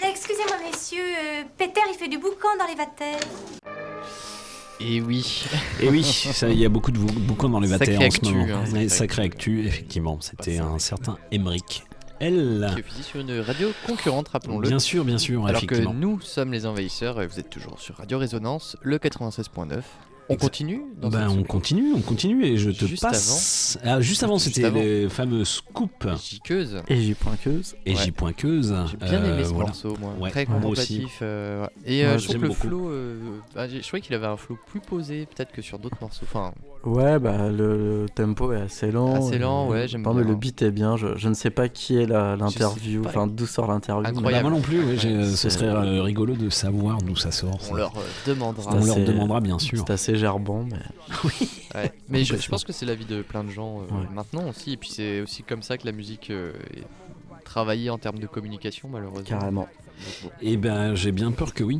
[0.04, 3.19] Excusez-moi, messieurs, euh, Peter, il fait du boucan dans les vatères.
[4.82, 5.45] Et oui.
[5.82, 8.17] Et oui, ça, il y a beaucoup de bou- boucans dans les vatères en ce
[8.17, 8.63] actu, moment.
[8.75, 10.19] hein, sacré actu, effectivement.
[10.21, 11.84] C'était un certain Emmerich.
[12.19, 12.69] Elle.
[12.73, 14.67] Qui officie sur une radio concurrente, rappelons-le.
[14.67, 17.95] Bien sûr, bien sûr, Alors que nous sommes les envahisseurs et vous êtes toujours sur
[17.95, 19.82] Radio Résonance, le 96.9.
[20.32, 23.80] On continue dans Ben, on continue, on continue et je te Juste passe.
[23.84, 24.80] Ah, juste avant, c'était avant.
[24.80, 26.08] les fameux scoops.
[26.24, 26.78] Jiqueuse.
[26.88, 27.76] Et J pointeuse.
[27.86, 28.04] Et Ouais.
[28.04, 28.76] J pointeuse.
[28.92, 29.65] J'ai bien aimé Euh, ce voilà.
[29.68, 30.13] morceau, moi.
[30.20, 31.00] Ouais, Très moi aussi.
[31.00, 31.20] contemplatif.
[31.24, 31.70] euh, ouais.
[31.86, 32.60] Et euh, je trouve que le beaucoup.
[32.68, 32.89] flow.
[32.92, 33.15] euh,
[33.56, 36.26] bah, j'ai- je trouvais qu'il avait un flow plus posé, peut-être que sur d'autres morceaux.
[36.32, 36.52] Enfin,
[36.86, 39.15] Ouais, bah le, le tempo est assez lent.
[39.28, 40.13] Assez lent, ouais, j'aime bien.
[40.13, 40.96] Le beat est bien.
[40.96, 44.13] Je, je ne sais pas qui est la- l'interview, enfin d'où sort l'interview.
[44.22, 47.56] mais- Bah, moi non plus, ouais, ce serait euh, rigolo de savoir d'où ça sort.
[47.56, 47.76] on ça.
[47.76, 47.94] leur
[48.28, 48.72] demandera.
[48.76, 49.84] On leur demandera, bien sûr.
[49.86, 50.77] C'est assez mais.
[51.75, 54.08] Ouais, Mais je, pense que c'est l'avis de plein de gens euh, Ouais.
[54.12, 54.73] maintenant aussi.
[54.73, 58.25] Et puis c'est aussi comme ça que la musique euh, est travaillée en termes de
[58.25, 59.39] communication, malheureusement.
[59.39, 59.67] Carrément.
[60.41, 61.79] Eh ben, j'ai bien peur que oui.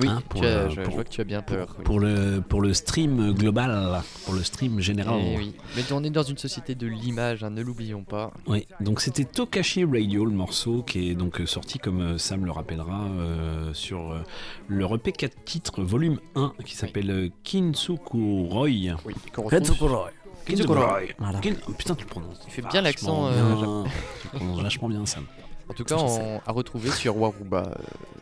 [0.00, 1.84] Oui, Hein, as- le- je- je vois que tu as bien peur, Pour, oui.
[1.84, 5.20] pour le, pour le stream global, pour le stream général.
[5.22, 5.54] Eh oui.
[5.76, 8.32] Mais on est dans une société de l'image, hein, ne l'oublions pas.
[8.46, 12.44] Oui, donc c'était Tokashi Radio, le morceau qui est donc euh, sorti, comme euh, Sam
[12.46, 14.20] le rappellera, euh, sur euh,
[14.68, 18.68] le EP 4 titres, volume 1, qui s'appelle euh, Kinsuku Roy.
[19.04, 19.14] Oui,
[19.50, 20.10] Kinsuku Roy.
[20.46, 21.02] Kinsuku Roy.
[21.18, 21.38] Voilà.
[21.40, 22.40] Kin- oh, putain, tu le prononces.
[22.46, 23.84] Il fait bien l'accent, euh,
[24.22, 25.24] tu le prononces vachement bien, Sam.
[25.70, 27.74] En tout cas, on- à retrouver sur Waruba, euh,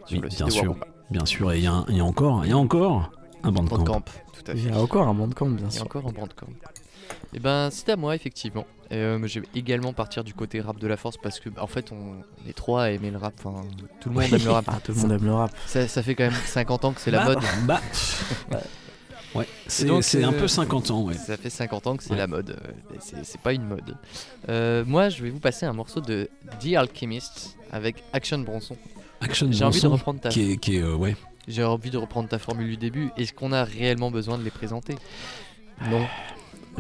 [0.07, 0.65] sur Oui, le site bien de sûr.
[0.71, 0.87] Waruba.
[1.11, 3.11] Bien sûr, et il y, a y encore, il y a encore
[3.43, 3.79] un bandcamp.
[3.79, 4.01] Bandcamp,
[4.35, 4.59] tout à fait.
[4.59, 5.85] Il y a encore un bandcamp, bien Il y a sûr.
[5.85, 6.47] encore un bandcamp.
[7.33, 8.67] Et ben, c'est à moi, effectivement.
[8.91, 11.49] Et, euh, mais je vais également partir du côté rap de la force parce que,
[11.49, 13.35] bah, en fait, on est trois à aimer le rap.
[13.43, 13.63] Enfin,
[14.01, 14.65] tout le monde aime le rap.
[14.69, 15.51] Ah, tout le monde aime le rap.
[15.67, 17.39] Ça, ça fait quand même 50 ans que c'est la Bah, mode.
[17.67, 17.81] bah.
[19.35, 21.15] Ouais, c'est donc, c'est un euh, peu 50 ans, ouais.
[21.15, 22.17] Ça fait 50 ans que c'est Ouais.
[22.17, 22.51] la mode.
[22.51, 23.97] euh, mais c'est- pas une mode.
[24.49, 26.29] Euh, moi, je vais vous passer un morceau de
[26.61, 28.77] The Alchemist avec Action Bronson.
[29.21, 30.29] Action J'ai envie de Bronson, reprendre ta.
[30.31, 31.15] qui est, qui est, euh, ouais.
[31.47, 33.11] J'ai envie de reprendre ta formule du début.
[33.17, 34.95] Est-ce qu'on a réellement besoin de les présenter?
[35.91, 36.07] Non.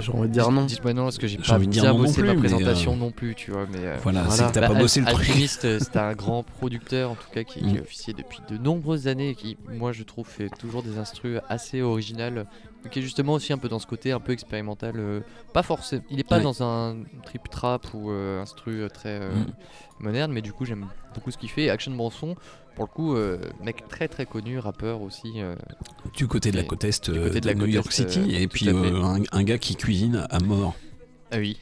[0.00, 0.64] J'ai envie de dire non.
[0.64, 2.38] Dites-moi non, parce que j'ai pas envie de dire bien non non bossé ma plus,
[2.38, 3.66] présentation euh, non plus, tu vois.
[3.70, 5.18] Mais euh, voilà, c'est que t'as pas Al- bossé le truc.
[5.28, 7.76] Alchemist, euh, c'est un grand producteur en tout cas qui, qui Mm.
[7.76, 11.38] est officier depuis de nombreuses années et qui, moi, je trouve, fait toujours des instrus
[11.48, 12.46] assez originales,
[12.90, 14.94] qui est justement aussi un peu dans ce côté un peu expérimental.
[14.96, 15.20] euh,
[15.52, 16.42] pas forcément, il est pas Ouais.
[16.42, 19.46] dans un trip trap ou euh, instru euh, très euh, Mm.
[20.00, 21.68] moderne, mais du coup, j'aime beaucoup ce qu'il fait.
[21.70, 22.36] Action Bronson,
[22.76, 23.16] pour le coup,
[23.64, 25.32] mec très très connu, rappeur aussi.
[25.36, 25.56] euh,
[26.16, 29.22] Du côté de la côte est de, de la New York City, et puis un,
[29.32, 30.74] un gars qui cuisine à mort.
[31.30, 31.58] Ah oui,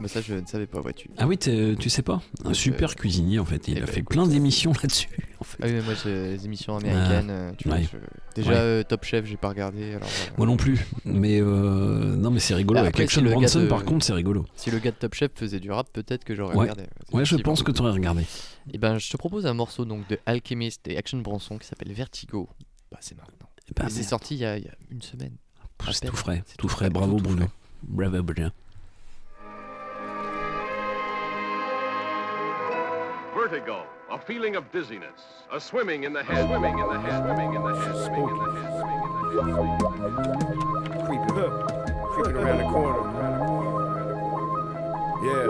[0.00, 1.10] bah ça je ne savais pas, vois-tu.
[1.18, 2.22] Ah oui, tu sais pas?
[2.44, 3.66] Un super euh, cuisinier en fait.
[3.68, 5.08] Il eh a ben, fait écoute, plein d'émissions là-dessus.
[5.40, 5.58] En fait.
[5.62, 7.30] Ah oui, mais moi les émissions américaines.
[7.30, 7.84] euh, tu vois, ouais.
[7.92, 7.98] je-
[8.34, 8.56] Déjà Ouais.
[8.58, 9.94] euh, Top Chef, j'ai pas regardé.
[9.94, 10.32] Alors, voilà.
[10.38, 10.78] Moi non plus.
[11.04, 12.78] Mais euh, non, mais c'est rigolo.
[12.78, 14.46] Ah, Avec Action si Bronson, de- par contre, c'est rigolo.
[14.54, 16.62] Si le gars de Top Chef faisait du rap, peut-être que j'aurais Ouais.
[16.62, 16.84] regardé.
[17.12, 18.24] Ouais, je pense que t'aurais regardé.
[18.72, 21.92] Et ben, je te propose un morceau donc de Alchemist et Action Bronson qui s'appelle
[21.92, 22.48] Vertigo.
[22.92, 23.48] Bah, c'est maintenant.
[23.68, 25.36] Eh ben, c'est sorti il y, a, il y a une semaine.
[25.92, 26.42] C'est tout frais.
[26.46, 26.90] C'est Tout frais.
[26.90, 27.46] Bravo, tout Bruno.
[27.82, 28.48] Bravo, Bruno.
[33.38, 35.20] Vertigo, a feeling of dizziness,
[35.52, 38.38] a swimming in the head, swimming in the head, swimming in the head, swimming in
[38.42, 39.94] the head, swimming in the
[40.42, 41.06] head.
[41.06, 41.54] Creeping up,
[42.14, 43.02] creeping around the corner.
[45.22, 45.46] Yeah,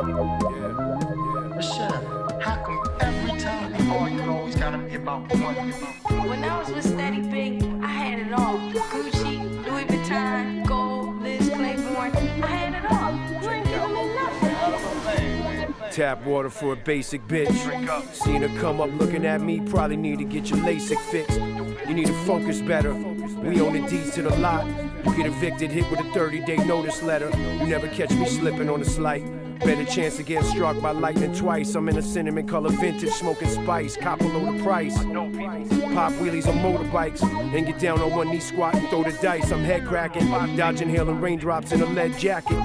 [0.52, 0.72] yeah.
[1.54, 2.04] But shut up.
[2.42, 5.72] How come every time we argue, it always gotta be about money?
[6.28, 8.58] When I was with Steady Big, I had it all.
[8.68, 9.27] Gucci,
[15.98, 17.50] Tap water for a basic bitch.
[18.14, 21.40] Seeing her come up looking at me, probably need to get your LASIK fixed.
[21.88, 22.94] You need to focus better.
[22.94, 24.64] We own the deeds to the lot.
[25.04, 27.32] You get evicted, hit with a 30 day notice letter.
[27.36, 29.24] You never catch me slipping on a slight.
[29.60, 31.74] Better chance of getting struck by lightning twice.
[31.74, 33.96] I'm in a cinnamon color vintage, smoking spice.
[33.96, 34.96] Cop load of price.
[34.96, 37.22] Pop wheelies on motorbikes.
[37.54, 39.50] And get down on one knee squat and throw the dice.
[39.50, 42.56] I'm head cracking, dodging hail and raindrops in a lead jacket.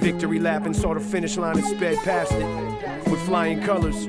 [0.00, 3.10] Victory lap and saw the finish line and sped past it.
[3.10, 4.06] With flying colors.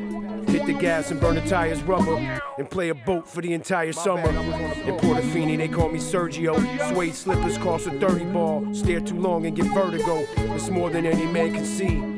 [0.50, 2.18] Hit the gas and burn the tires rubber.
[2.58, 4.30] And play a boat for the entire summer.
[4.30, 6.56] In Portofino, they call me Sergio.
[6.90, 8.74] Suede slippers cost a 30 ball.
[8.74, 10.26] Stare too long and get vertigo.
[10.56, 12.15] It's more than any man can see.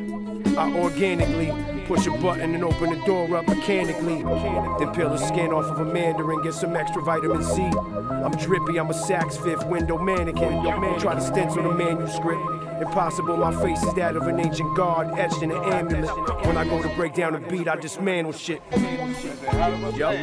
[0.58, 1.54] I organically
[1.86, 4.24] push a button and open the door up mechanically.
[4.24, 7.62] Then peel the skin off of a mandarin, get some extra vitamin C.
[7.62, 10.64] I'm drippy, I'm a sax fifth window mannequin.
[11.00, 12.42] Try to stencil the manuscript.
[12.82, 16.10] Impossible, my face is that of an ancient god etched in an amulet.
[16.46, 18.62] When I go to break down a beat, I dismantle shit.
[18.74, 20.16] Yup.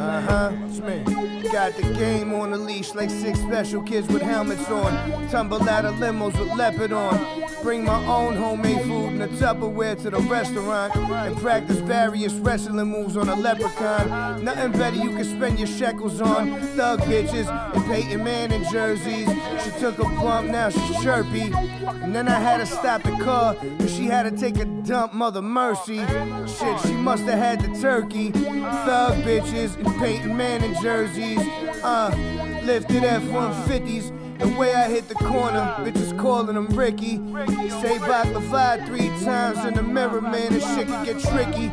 [0.00, 1.04] Uh huh, it's me.
[1.50, 5.28] Got the game on the leash like six special kids with helmets on.
[5.28, 7.44] Tumble out of limos with leopard on.
[7.62, 10.94] Bring my own homemade food in a Tupperware to the restaurant.
[10.96, 14.44] And practice various wrestling moves on a leprechaun.
[14.44, 16.60] Nothing better you can spend your shekels on.
[16.76, 19.28] Thug bitches and Peyton Manning jerseys.
[19.62, 21.52] She took a bump, now she's chirpy.
[22.02, 25.14] And then I had to stop the car, cause she had to take a dump,
[25.14, 25.98] Mother Mercy.
[25.98, 28.30] Shit, she must have had the turkey.
[28.30, 31.40] Thug bitches and Peyton Manning jerseys.
[31.82, 32.10] Uh,
[32.64, 34.23] lifted F-150s.
[34.44, 37.16] The way I hit the corner, bitches calling him Ricky.
[37.80, 41.72] Say bye Levi three times in the mirror, man, this shit can get tricky.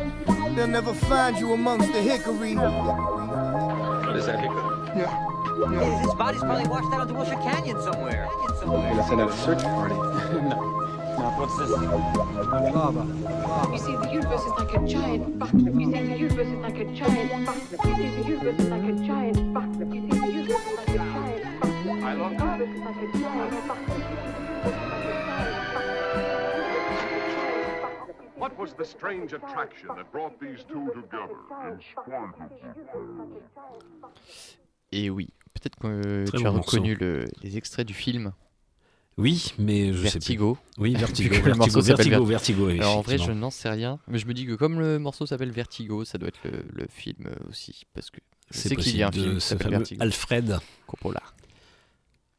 [0.56, 2.56] They'll never find you amongst the hickory.
[2.56, 4.96] What is that hiccup?
[4.96, 5.28] Yeah.
[5.70, 8.30] Yeah, his body's probably washed out into Wilshire Canyon somewhere.
[8.58, 8.94] somewhere.
[8.96, 9.96] Let's send out a search party.
[9.96, 10.82] no.
[11.22, 11.70] No, what's this?
[11.70, 13.04] Lava.
[13.72, 15.80] You see, the universe is like a giant button.
[15.80, 17.62] You see, the universe is like a giant button.
[17.70, 19.94] You see, the universe is like a giant button.
[19.94, 22.04] You see, the universe is like a giant button.
[22.04, 22.38] I love
[28.38, 31.36] What was the strange attraction that brought these two together
[31.67, 32.13] in spite
[32.93, 33.32] of
[34.91, 38.32] Et oui, peut-être que Très tu bon as reconnu le- les extraits du film.
[39.17, 40.58] Oui, mais je sais Vertigo.
[40.76, 40.82] plus.
[40.84, 44.17] Oui, Vertigo, Vertigo, Vertigo, Ver- Vertigo, oui, Alors en vrai, je n'en sais rien, mais
[44.19, 47.28] je me dis que comme le morceau s'appelle Vertigo, ça doit être le, le film
[47.50, 48.19] aussi, parce que
[48.50, 50.02] C'est qu'il y a un film qui s'appelle Vertigo.
[50.02, 50.60] Alfred.
[50.88, 51.21] Coppola.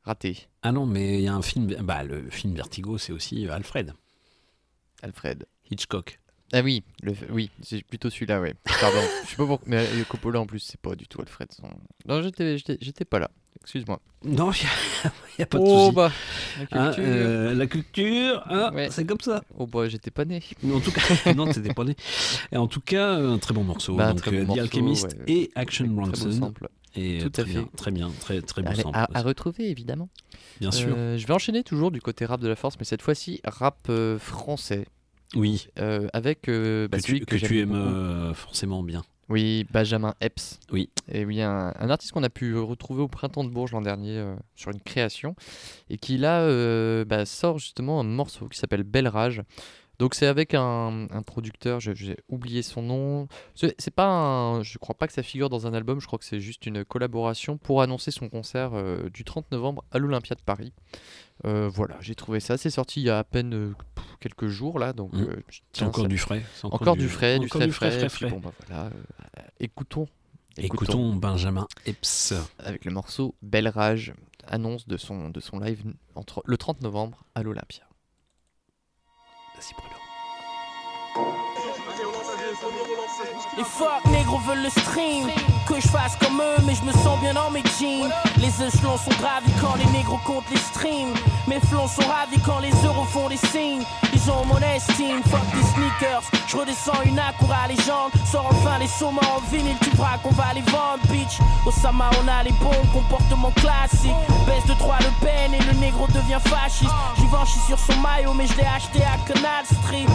[0.04, 0.48] Raté.
[0.62, 1.74] Ah non, mais il y a un film.
[1.82, 3.92] Bah, le film Vertigo, c'est aussi Alfred.
[5.02, 5.46] Alfred.
[5.70, 6.18] Hitchcock.
[6.54, 8.52] Ah oui, le, oui, c'est plutôt celui-là, ouais.
[8.80, 11.48] Pardon, je sais pas pourquoi, mais euh, Coppola en plus, c'est pas du tout Alfred.
[11.50, 11.66] son-
[12.06, 13.30] Non, j'étais, pas là.
[13.62, 14.00] Excuse-moi.
[14.24, 14.66] Non, il
[15.38, 15.94] n'y a, pas de Oh souci.
[15.94, 16.12] bah,
[16.72, 17.04] la Hein, culture.
[17.06, 18.90] euh, la culture, hein, Ouais.
[18.90, 19.42] c'est comme ça.
[19.56, 20.42] Oh bah, j'étais pas né.
[20.62, 21.00] Mais en tout cas,
[21.34, 21.96] non, t'étais pas né.
[22.52, 23.96] Et en tout cas, un très bon morceau.
[23.96, 25.24] Bah, donc, très bon euh, The morceau, Alchemist ouais.
[25.28, 26.32] et Action Bronson.
[26.32, 26.68] sample.
[26.94, 27.76] Et euh, Tout très à bien, fait.
[27.76, 28.96] très bien, très très Allez, sample.
[28.98, 30.08] à, à retrouver évidemment.
[30.60, 30.94] Bien sûr.
[30.96, 33.78] Euh, je vais enchaîner toujours du côté rap de la force, mais cette fois-ci rap
[33.88, 34.86] euh, français.
[35.34, 35.68] Oui.
[36.12, 39.02] Avec bah, que celui tu, que, que tu aimes forcément bien.
[39.28, 40.60] Oui, Benjamin Epps.
[40.72, 40.90] Oui.
[41.10, 44.18] Et oui, un, un artiste qu'on a pu retrouver au printemps de Bourges l'an dernier
[44.18, 45.34] euh, sur une création
[45.88, 49.40] et qui là euh, bah, sort justement un morceau qui s'appelle Belle Rage.
[49.98, 53.28] Donc c'est avec un, un producteur, j'ai oublié son nom.
[53.54, 56.24] C'est pas un, je crois pas que ça figure dans un album, je crois que
[56.24, 60.40] c'est juste une collaboration pour annoncer son concert euh, du 30 novembre à l'Olympia de
[60.42, 60.72] Paris.
[61.44, 62.56] Euh, voilà, j'ai trouvé ça.
[62.56, 63.74] C'est sorti il y a à peine euh,
[64.20, 65.20] quelques jours là, donc Mm.
[65.22, 68.08] euh, C'est tiens, encore ça- du frais, Encore, encore du frais, du frais, frais.
[68.08, 68.90] frais, bon, bah, voilà, euh,
[69.60, 70.06] écoutons,
[70.58, 72.34] Écoutons Benjamin Epps.
[72.58, 74.12] avec le morceau Belle Rage,
[74.46, 75.82] annonce de son, de son live
[76.14, 77.84] entre le 30 novembre à l'Olympia.
[79.62, 79.96] Vas-y, Bruno.
[83.56, 85.28] Les fuck négros veulent le stream.
[85.68, 88.10] Que je fasse comme eux mais je me sens bien dans mes jeans.
[88.38, 91.14] Les échelons sont gravis quand les négros comptent les streams.
[91.46, 93.82] Mes flancs sont ravis quand les euros font des signes.
[94.12, 96.22] Ils ont mon estime, fuck des sneakers.
[96.46, 98.12] Je redescends une Acura légende.
[98.30, 99.76] Sors enfin les saumons en vinyle.
[99.82, 101.38] Tu verras qu'on va les vendre bitch.
[101.66, 104.10] Osama on a les bons comportements classiques.
[104.46, 106.90] Baisse de 3 Le Pen et le négro devient fasciste.
[107.16, 110.06] Givenchy sur son maillot mais je l'ai acheté à Canal Street.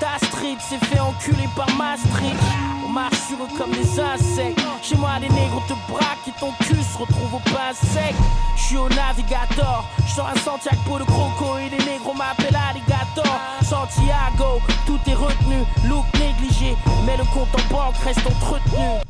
[0.00, 4.60] Ta street s'est fait enculer par Maastricht On marche sur eux comme des insectes.
[4.82, 8.14] Chez moi les négros te braquent et ton cul se retrouve au pain sec.
[8.56, 9.84] Je suis au navigator.
[10.06, 13.40] Je sors un Santiago pour le croco et les négros m'appellent alligator.
[13.62, 15.64] Santiago, tout est retenu.
[15.88, 19.00] Look négligé, mais le compte en banque reste entretenu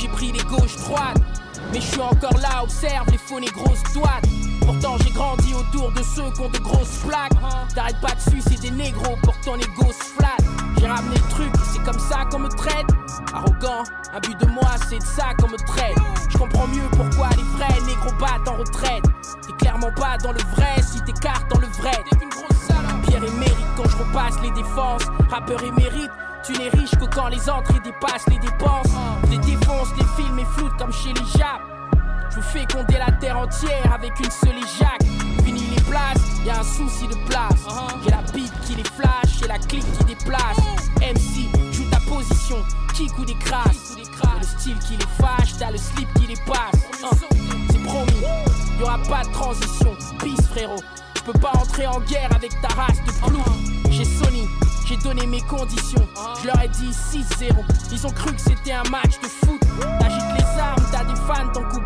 [0.00, 1.20] j'ai pris les gauches droites.
[1.72, 4.24] Mais je suis encore là, observe les faux grosses droites.
[4.60, 7.32] Pourtant j'ai grandi autour de ceux qui ont de grosses plaques.
[7.74, 10.36] T'arrêtes pas de sucer des négros portant les gosses flat.
[10.78, 12.86] J'ai ramené le truc, c'est comme ça qu'on me traite.
[13.34, 15.96] Arrogant, un but de moi, c'est de ça qu'on me traite.
[16.30, 19.04] Je comprends mieux pourquoi les vrais négros battent en retraite.
[19.46, 21.98] T'es clairement pas dans le vrai si t'écartes dans le vrai.
[23.06, 25.02] Pierre émérite quand je repasse les défenses.
[25.30, 26.10] Rappeur émérite,
[26.44, 28.86] tu n'es riche que quand les entrées dépassent les dépenses.
[29.30, 31.60] Les défonce, les films et floutes comme chez les Japs.
[32.30, 32.66] Je vous fais
[32.98, 35.02] la terre entière avec une seule éjac.
[35.44, 37.66] Fini les places, y a un souci de place.
[38.04, 40.58] J'ai la bite qui les flash et la clique qui déplace.
[41.00, 42.56] MC, joue ta position,
[42.94, 43.22] kick ou.
[43.22, 47.04] Et le style qui les fâche, t'as le slip qui les passe.
[47.04, 47.16] Hein,
[47.70, 48.22] C'est promis,
[48.78, 49.96] y aura pas de transition.
[50.18, 50.82] Peace frérot,
[51.16, 53.10] je peux pas entrer en guerre avec ta race de.
[53.90, 54.19] J'ai Sony,
[54.90, 56.08] j'ai donné mes conditions.
[56.42, 57.54] Je leur ai dit 6-0.
[57.92, 59.60] Ils ont cru que c'était un match de foot.
[60.00, 61.80] T'agites les armes, t'as des fans, ton coup.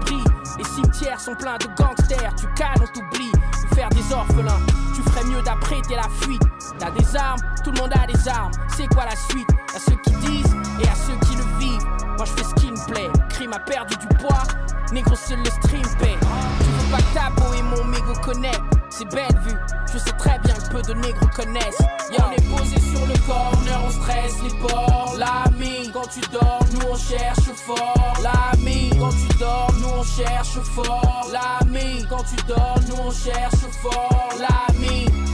[0.57, 2.35] Les cimetières sont pleins de gangsters.
[2.37, 3.33] Tu cales, on t'oublie.
[3.75, 4.61] Faire des orphelins.
[4.95, 6.43] Tu ferais mieux d'apprêter la fuite.
[6.79, 8.53] T'as des armes, tout le monde a des armes.
[8.75, 9.49] C'est quoi la suite?
[9.75, 11.87] À ceux qui disent et à ceux qui le vivent.
[12.17, 13.11] Moi je fais ce qui me plaît.
[13.29, 14.45] Crime a perdu du poids.
[14.93, 16.17] Négro seul le stream paie.
[16.59, 18.74] Tu veux pas que ta peau et mon mégo connect.
[18.97, 19.57] C'est belle vue.
[19.93, 21.83] Je sais très bien que peu de négros connaissent.
[22.17, 25.17] On est posé sur le corner, on stresse les porcs.
[25.19, 28.15] L'ami, quand tu dors, nous on cherche fort.
[28.23, 31.27] L'ami, quand tu dors, nous on cherche fort.
[31.33, 34.29] L'ami, quand tu dors, nous on cherche fort.
[34.39, 35.34] L'ami.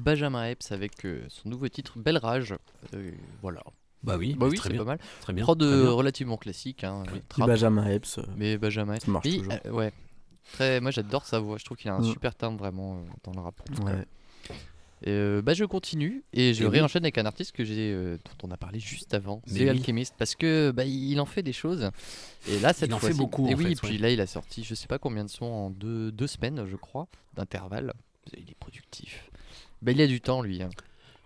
[0.00, 2.54] Benjamin Epps avec euh, son nouveau titre Belle Rage.
[2.94, 3.62] Euh, voilà.
[4.02, 4.98] Bah oui, bah oui très c'est bien, pas mal.
[5.20, 5.90] très bien, Prod très euh, bien.
[5.90, 6.84] relativement classique.
[6.84, 7.20] Hein, Oui.
[7.28, 7.46] trap.
[7.48, 9.52] Benjamin Epps, Mais Benjamin ça marche Oui, toujours.
[9.66, 9.92] euh, ouais.
[10.54, 11.58] Très, moi j'adore sa voix.
[11.58, 12.12] Je trouve qu'il a un Mm.
[12.12, 13.60] super timbre vraiment euh, dans le rap.
[13.84, 14.04] Ouais.
[15.02, 16.70] Et, euh, bah, je continue et je oui.
[16.72, 19.66] réenchaîne avec un artiste que j'ai, euh, dont on a parlé juste avant, oui.
[19.68, 21.90] Alchemist, parce que bah, il en fait des choses.
[22.48, 23.98] Et là, cette Il en fait beaucoup, Et en oui, fait, et puis ouais.
[23.98, 26.76] là, il a sorti, je sais pas combien de sons en deux, deux semaines, je
[26.76, 27.94] crois, d'intervalle.
[28.36, 29.29] Il est productif.
[29.82, 30.62] Bah, il a du temps, lui.
[30.62, 30.70] hein.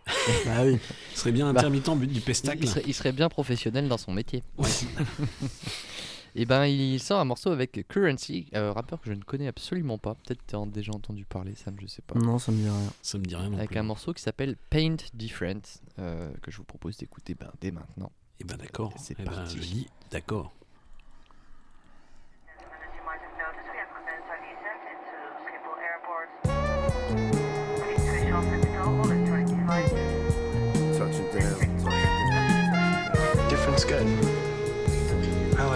[0.46, 0.78] Bah oui.
[1.12, 2.58] Il serait bien Bah, intermittent du il, pestacle.
[2.62, 4.42] il serait, il serait bien professionnel dans son métier.
[4.58, 4.68] Ouais.
[6.36, 9.98] Et ben, il sort un morceau avec Currency, euh, rappeur que je ne connais absolument
[9.98, 10.14] pas.
[10.16, 12.18] Peut-être tu as déjà entendu parler, Sam, je sais pas.
[12.18, 12.92] Non, ça me dit rien.
[13.02, 13.78] Ça me dit rien non Avec plus.
[13.78, 15.62] un morceau qui s'appelle Paint Different,
[16.00, 18.10] euh, que je vous propose d'écouter ben, dès maintenant.
[18.40, 18.92] Et ben d'accord.
[18.98, 19.58] C'est Eh ben, parti.
[19.58, 20.52] je dis d'accord.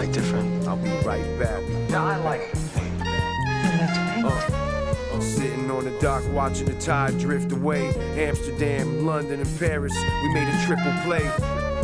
[0.09, 0.67] I different.
[0.67, 1.61] I'll be right back.
[1.89, 2.41] Yeah, I like
[4.25, 7.89] Uh, I'm sitting on the dock watching the tide drift away.
[8.17, 9.95] Amsterdam, London, and Paris.
[10.23, 11.29] We made a triple play.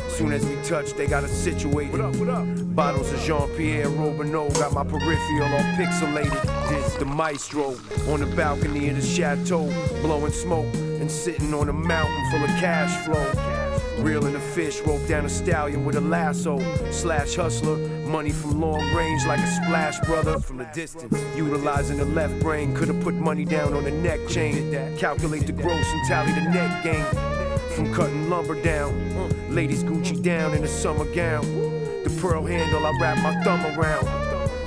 [0.09, 1.91] Soon as we touched, they got us situated.
[1.91, 2.47] What up, what up?
[2.75, 6.69] Bottles of Jean Pierre Robinot got my peripheral all pixelated.
[6.69, 7.75] This the maestro
[8.11, 9.65] on the balcony of the chateau,
[10.01, 13.54] blowing smoke and sitting on a mountain full of cash flow.
[13.99, 16.59] Reeling a fish, rope down a stallion with a lasso.
[16.91, 21.17] Slash hustler, money from long range like a splash brother from the distance.
[21.35, 24.97] Utilizing the left brain, could've put money down on the neck chain.
[24.97, 27.05] Calculate the gross and tally the net gain.
[27.75, 28.93] From cutting lumber down,
[29.53, 31.43] ladies Gucci down in a summer gown.
[32.03, 34.05] The pearl handle, I wrap my thumb around.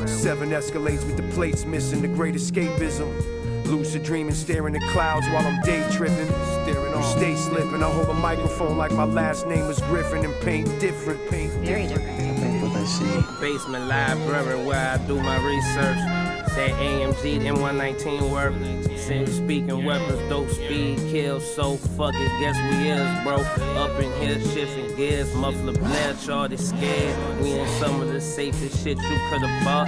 [0.08, 3.37] Seven escalades with the plates missing, the great escapism.
[3.68, 6.26] Lucid dreaming, staring at clouds while I'm day tripping.
[6.64, 7.82] Staring on, stay slipping.
[7.82, 11.20] I hold a microphone like my last name was Griffin and paint different.
[11.30, 12.62] Paint Very different.
[12.62, 13.40] What I see.
[13.40, 16.27] Basement library where I do my research.
[16.58, 18.52] Say AMG, M119 work.
[18.98, 23.36] Since speaking weapons, dope speed, kill, so fuck it, guess we is, bro.
[23.80, 27.16] Up in here, shifting gears, muffler blare, shorty scared.
[27.40, 29.86] We in some of the safest shit you could've bought.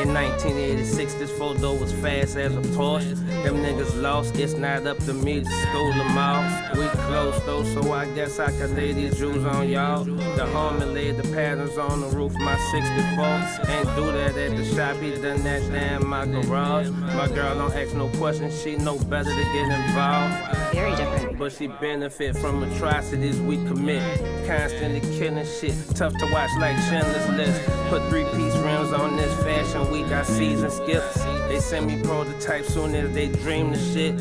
[0.00, 3.14] In 1986, this photo was fast as a Porsche.
[3.44, 6.42] Them niggas lost, it's not up to me to school them all.
[6.78, 10.04] We close though, so I guess I could lay these jewels on y'all.
[10.04, 13.74] The homie laid the patterns on the roof of my 64.
[13.74, 16.88] Ain't do that at the shop, he done that down in my garage.
[16.88, 20.34] My girl don't ask no questions, she know better to get involved.
[20.72, 21.38] Very different.
[21.38, 24.02] But she benefit from atrocities we commit.
[24.46, 27.60] Constantly killing shit, tough to watch like Schindler's List.
[27.88, 31.22] Put three piece rims on this fashion week, I season skips.
[31.48, 34.20] They send me prototypes soon as they dream the shit.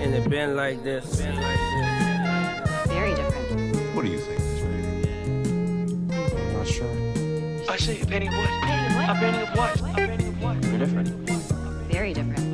[0.00, 1.20] And it been like this.
[2.86, 3.76] Very different.
[3.94, 4.40] What do you think?
[6.12, 6.86] I'm not sure.
[7.68, 8.48] I say a penny of what?
[8.62, 9.08] Penny of what?
[9.08, 9.80] A penny what?
[9.80, 10.25] A penny of what?
[10.54, 11.08] Very different.
[11.90, 12.45] Very different.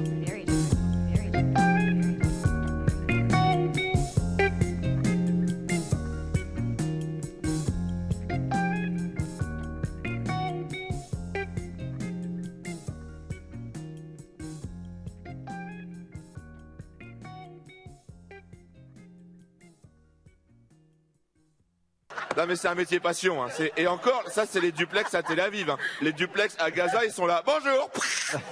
[22.43, 23.41] Non mais c'est un métier passion.
[23.45, 23.47] hein.
[23.77, 25.71] Et encore, ça c'est les duplex à Tel Aviv.
[25.71, 25.79] hein.
[26.01, 27.41] Les duplex à Gaza, ils sont là.
[27.47, 27.89] Bonjour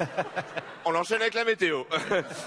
[0.85, 1.83] On enchaîne avec la météo.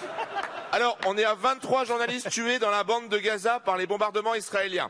[0.72, 4.36] Alors, on est à 23 journalistes tués dans la bande de Gaza par les bombardements
[4.36, 4.90] israéliens.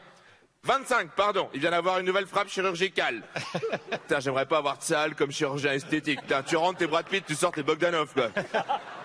[0.65, 1.49] 25, pardon.
[1.55, 3.23] Il vient d'avoir une nouvelle frappe chirurgicale.
[3.91, 6.21] Putain, j'aimerais pas avoir de salle comme chirurgien esthétique.
[6.21, 8.29] Putain, tu rentres tes Brad Pitt, tu sors tes Bogdanov, quoi.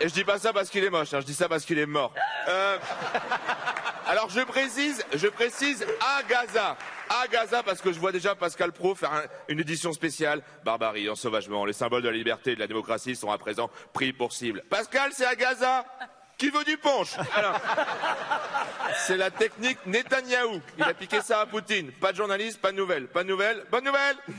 [0.00, 1.78] Et je dis pas ça parce qu'il est moche, hein, je dis ça parce qu'il
[1.78, 2.12] est mort.
[2.48, 2.76] Euh,
[4.08, 6.76] alors je précise, je précise à Gaza.
[7.22, 10.42] À Gaza, parce que je vois déjà Pascal Pro faire un- une édition spéciale.
[10.64, 14.12] Barbarie, ensauvagement, les symboles de la liberté et de la démocratie sont à présent pris
[14.12, 14.62] pour cible.
[14.68, 15.84] Pascal, c'est à Gaza
[16.38, 17.16] Qui veut du punch?
[17.34, 17.56] Alors,
[19.06, 20.60] c'est la technique Netanyahou.
[20.78, 21.90] Il a piqué ça à Poutine.
[21.90, 23.08] Pas de journaliste, pas de nouvelles.
[23.08, 24.16] Pas de nouvelles, bonne nouvelle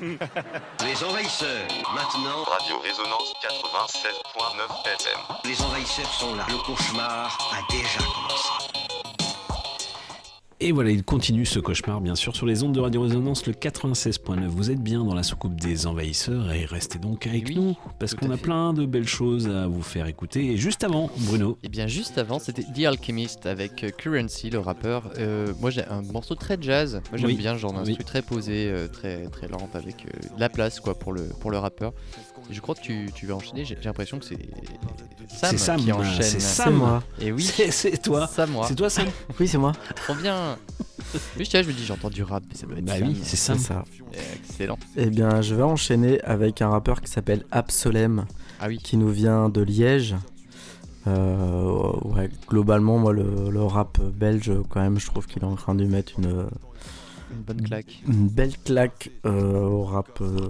[0.85, 2.43] Les envahisseurs, maintenant.
[2.45, 5.19] Radio Résonance 96.9 FM.
[5.43, 6.45] Les envahisseurs sont là.
[6.47, 8.18] Le cauchemar a déjà commencé.
[10.61, 13.53] Et voilà, il continue ce cauchemar, bien sûr, sur les ondes de Radio Résonance, le
[13.53, 14.45] 96.9.
[14.47, 18.29] Vous êtes bien dans la soucoupe des envahisseurs et restez donc avec nous, parce qu'on
[18.29, 20.47] a plein de belles choses à vous faire écouter.
[20.51, 21.57] Et juste avant, Bruno.
[21.63, 25.09] Et bien juste avant, c'était The Alchemist avec euh, Currency, le rappeur.
[25.17, 26.95] Euh, moi j'ai un morceau très jazz.
[27.09, 27.35] Moi j'aime Oui.
[27.37, 28.03] bien genre d'instru Oui.
[28.03, 31.51] très posé, euh, très très lente avec euh, de la place quoi pour le pour
[31.51, 31.93] le rappeur.
[32.49, 33.63] Je crois que tu, tu vas enchaîner.
[33.65, 34.37] J'ai j'ai l'impression que c'est
[35.27, 36.21] Sam, C'est Sam, qui enchaîne.
[36.23, 36.73] c'est Sam.
[36.75, 37.03] Moi.
[37.21, 38.25] Et oui, C'est- toi.
[38.27, 38.65] Ça moi.
[38.67, 39.07] C'est toi, Sam
[39.39, 39.73] Oui, c'est moi.
[39.95, 40.57] Trop bien.
[41.37, 43.07] Oui, je, je me dis j'entends du rap, mais ça doit être Bah Sam.
[43.09, 43.59] oui, c'est Sam.
[43.59, 43.83] Ça.
[44.43, 44.77] Excellent.
[44.97, 48.25] Eh bien, je vais enchaîner avec un rappeur qui s'appelle Absolem,
[48.59, 48.77] Ah oui.
[48.79, 50.15] qui nous vient de Liège.
[51.07, 55.55] Euh, ouais, globalement, moi, le, le rap belge, quand même, je trouve qu'il est en
[55.55, 56.47] train de mettre une,
[57.31, 58.01] Une bonne claque.
[58.07, 60.49] une belle claque euh, au rap euh,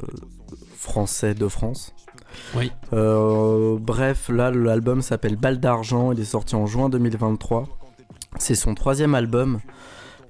[0.76, 1.94] français de France.
[2.56, 2.72] Oui.
[2.94, 6.12] Euh, bref, là, l'album s'appelle Balle d'argent.
[6.12, 7.68] Il est sorti en juin 2023.
[8.38, 9.60] C'est son troisième album.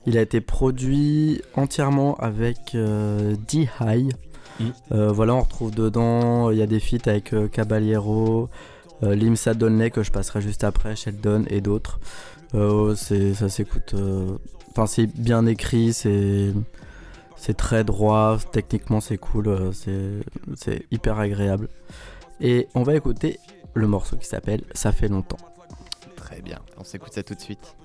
[0.05, 4.13] Il a été produit entièrement avec euh, D-High.
[4.59, 4.65] Mm.
[4.91, 8.49] Euh, voilà, on retrouve dedans, il y a des feats avec euh, Caballero,
[9.01, 11.99] Limsa Donnelly que je passerai juste après, Sheldon et d'autres.
[12.95, 13.95] C'est, ça s'écoute.
[14.72, 16.51] Enfin, c'est bien écrit, c'est,
[17.40, 21.70] c'est très droit, techniquement c'est cool, euh, c'est, hyper agréable.
[22.42, 23.40] Et on va écouter
[23.74, 25.38] le morceau qui s'appelle Ça fait longtemps.
[26.18, 27.76] Très bien, on s'écoute ça tout de suite.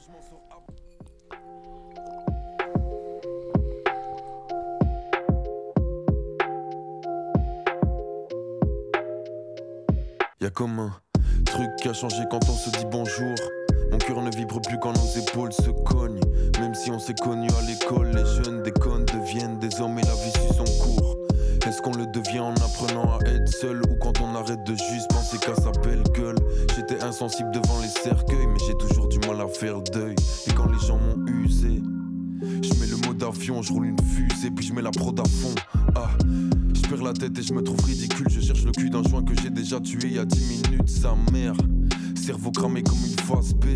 [10.40, 10.92] Y a comme un
[11.46, 13.34] truc qui a changé quand on se dit bonjour.
[13.94, 16.18] Mon cœur ne vibre plus quand nos épaules se cognent.
[16.58, 20.14] Même si on s'est connus à l'école, les jeunes déconnent, deviennent des hommes et la
[20.14, 21.16] vie suit son cours.
[21.64, 25.08] Est-ce qu'on le devient en apprenant à être seul ou quand on arrête de juste
[25.10, 26.34] penser qu'à sa belle gueule?
[26.74, 30.16] J'étais insensible devant les cercueils, mais j'ai toujours du mal à faire deuil.
[30.48, 31.80] Et quand les gens m'ont usé,
[32.42, 35.22] je mets le mot d'avion, je roule une fusée, puis je mets la prod à
[35.22, 35.54] fond.
[35.94, 36.10] Ah,
[36.74, 38.26] je perds la tête et je me trouve ridicule.
[38.28, 40.88] Je cherche le cul d'un joint que j'ai déjà tué il y a 10 minutes,
[40.88, 41.54] sa mère.
[42.24, 43.66] Cerveau cramé comme une face B,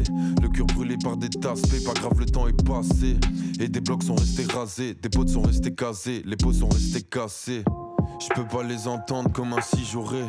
[0.41, 1.85] le cœur brûlé par des tasses B.
[1.85, 3.19] Pas grave, le temps est passé.
[3.61, 7.03] Et des blocs sont restés rasés, des potes sont restés casés, les pots sont restés
[7.03, 7.63] cassés.
[8.19, 10.25] Je peux pas les entendre comme un si j'aurais.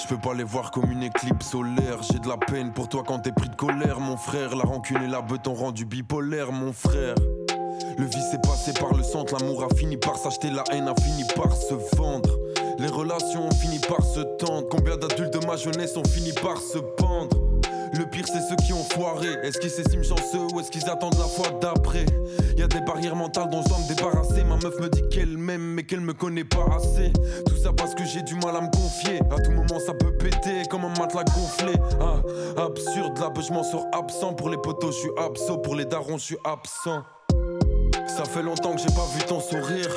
[0.00, 2.02] Je peux pas les voir comme une éclipse solaire.
[2.10, 4.56] J'ai de la peine pour toi quand t'es pris de colère, mon frère.
[4.56, 7.16] La rancune et la bête ont rendu bipolaire, mon frère.
[7.98, 10.94] Le vice est passé par le centre, l'amour a fini par s'acheter, la haine a
[10.94, 12.30] fini par se vendre.
[12.78, 14.68] Les relations ont fini par se tendre.
[14.70, 17.36] Combien d'adultes de ma jeunesse ont fini par se pendre?
[17.94, 19.28] Le pire, c'est ceux qui ont foiré.
[19.42, 22.06] Est-ce qu'ils s'estiment chanceux ou est-ce qu'ils attendent la fois d'après?
[22.56, 24.44] Y a des barrières mentales dont je dois me débarrasser.
[24.44, 27.12] Ma meuf me dit qu'elle m'aime, mais qu'elle me connaît pas assez.
[27.44, 29.20] Tout ça parce que j'ai du mal à me confier.
[29.30, 31.74] À tout moment, ça peut péter comme un matelas gonflé.
[32.00, 32.22] Ah,
[32.62, 34.32] absurde, là, je m'en sors absent.
[34.34, 35.58] Pour les potos, je suis absent.
[35.58, 37.02] Pour les darons, je suis absent.
[38.08, 39.90] Ça fait longtemps que j'ai pas vu ton sourire.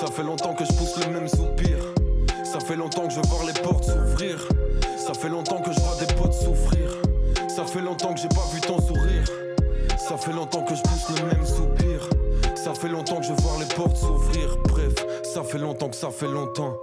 [0.00, 1.59] Ça fait longtemps que je pousse le même soupir.
[2.70, 4.48] Ça fait longtemps que je veux voir les portes s'ouvrir.
[4.96, 7.02] Ça fait longtemps que je vois des potes souffrir.
[7.48, 9.24] Ça fait longtemps que j'ai pas vu ton sourire.
[9.98, 12.08] Ça fait longtemps que je pousse le même soupir.
[12.54, 14.56] Ça fait longtemps que je veux voir les portes s'ouvrir.
[14.68, 14.94] Bref,
[15.24, 16.76] ça fait longtemps que ça fait longtemps.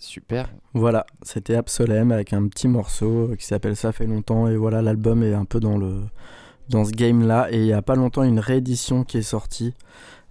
[0.00, 0.50] Super.
[0.74, 5.22] Voilà, c'était Absolem avec un petit morceau qui s'appelle Ça fait longtemps et voilà l'album
[5.22, 6.02] est un peu dans le
[6.68, 9.74] dans ce game là et il y a pas longtemps une réédition qui est sortie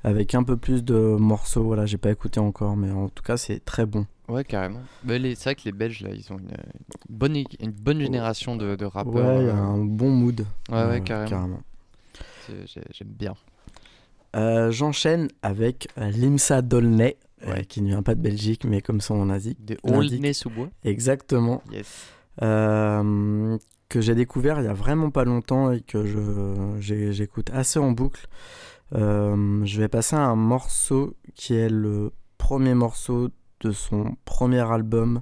[0.03, 1.63] avec un peu plus de morceaux.
[1.63, 4.05] Voilà, j'ai pas écouté encore mais en tout cas c'est très bon.
[4.27, 4.81] Ouais, carrément.
[5.03, 8.01] Mais les- c'est vrai que les Belges, là, ils ont une, une bonne, une bonne
[8.01, 9.13] génération de, de rappeurs.
[9.13, 10.45] Ouais, il y a euh, un bon mood.
[10.69, 11.59] Ouais, ouais, euh, carrément.
[12.47, 13.35] J'ai- J'aime bien.
[14.35, 19.17] Euh, J'enchaîne avec Limsa Dolnay, euh, qui ne vient pas de Belgique, mais comme son
[19.17, 19.63] nom l'indique.
[19.63, 19.77] De.
[19.83, 20.69] Aulnay-sous-Bois.
[20.83, 21.61] Exactement.
[21.71, 22.07] Yes.
[23.89, 26.05] Que j'ai découvert il y a vraiment pas longtemps et que
[26.79, 28.27] j'écoute assez en boucle.
[28.93, 33.29] Euh, je vais passer à un morceau qui est le premier morceau
[33.61, 35.21] de son premier album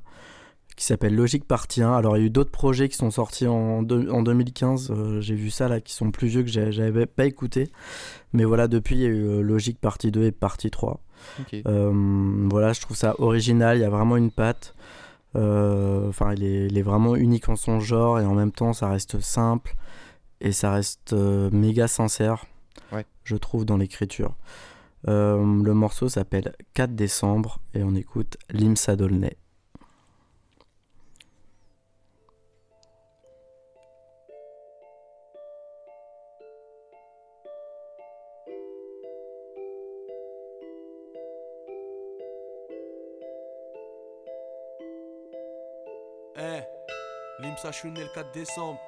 [0.75, 1.93] qui s'appelle Logique Partie 1.
[1.93, 5.35] Alors il y a eu d'autres projets qui sont sortis en, en 2015, euh, j'ai
[5.35, 7.69] vu ça là, qui sont plus vieux que j'avais pas écouté.
[8.33, 10.99] Mais voilà, depuis il y a eu euh, Logique Partie 2 et Partie 3.
[11.39, 11.61] Ok.
[11.65, 14.75] Euh, voilà, je trouve ça original, il y a vraiment une patte.
[15.35, 18.73] Euh, Enfin, il, est, il est vraiment unique en son genre et en même temps
[18.73, 19.73] ça reste simple
[20.41, 22.45] et ça reste euh, méga sincère,
[22.91, 23.05] Ouais.
[23.23, 24.35] je trouve, dans l'écriture.
[25.07, 29.37] Euh, le morceau s'appelle 4 décembre et on écoute Limsa Dolnay.
[47.71, 48.79] Suis né le 4 décembre.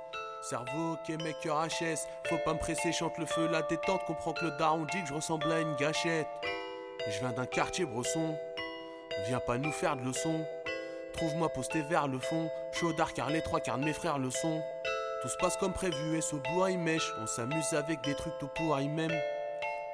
[0.41, 2.07] Cerveau, ok, mec, HS.
[2.28, 4.03] Faut pas me presser, chante le feu, la détente.
[4.05, 6.28] Comprends que le daron dit que je ressemble à une gâchette.
[7.07, 8.38] Je viens d'un quartier bresson.
[9.28, 10.45] Viens pas nous faire de leçons.
[11.13, 12.49] Trouve-moi posté vers le fond.
[12.73, 14.61] Chaudard car les trois quarts de mes frères le sont.
[15.21, 17.13] Tout se passe comme prévu et ce bout il mèche.
[17.21, 19.17] On s'amuse avec des trucs tout pour y même.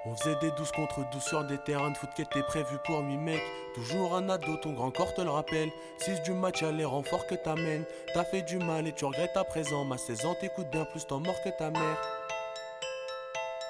[0.06, 3.00] On faisait des 12 contre 12 sur des terrains de foot qui étaient prévus pour
[3.02, 3.44] 8 mecs.
[3.76, 5.70] Toujours un ado, ton grand corps te le rappelle.
[6.00, 7.86] 6 du match, à les renforts que t'amènes.
[8.14, 9.86] T'as fait du mal et tu regrettes à présent.
[9.86, 12.02] Ma 16 ans t'écoute bien plus t'en mort que ta mère.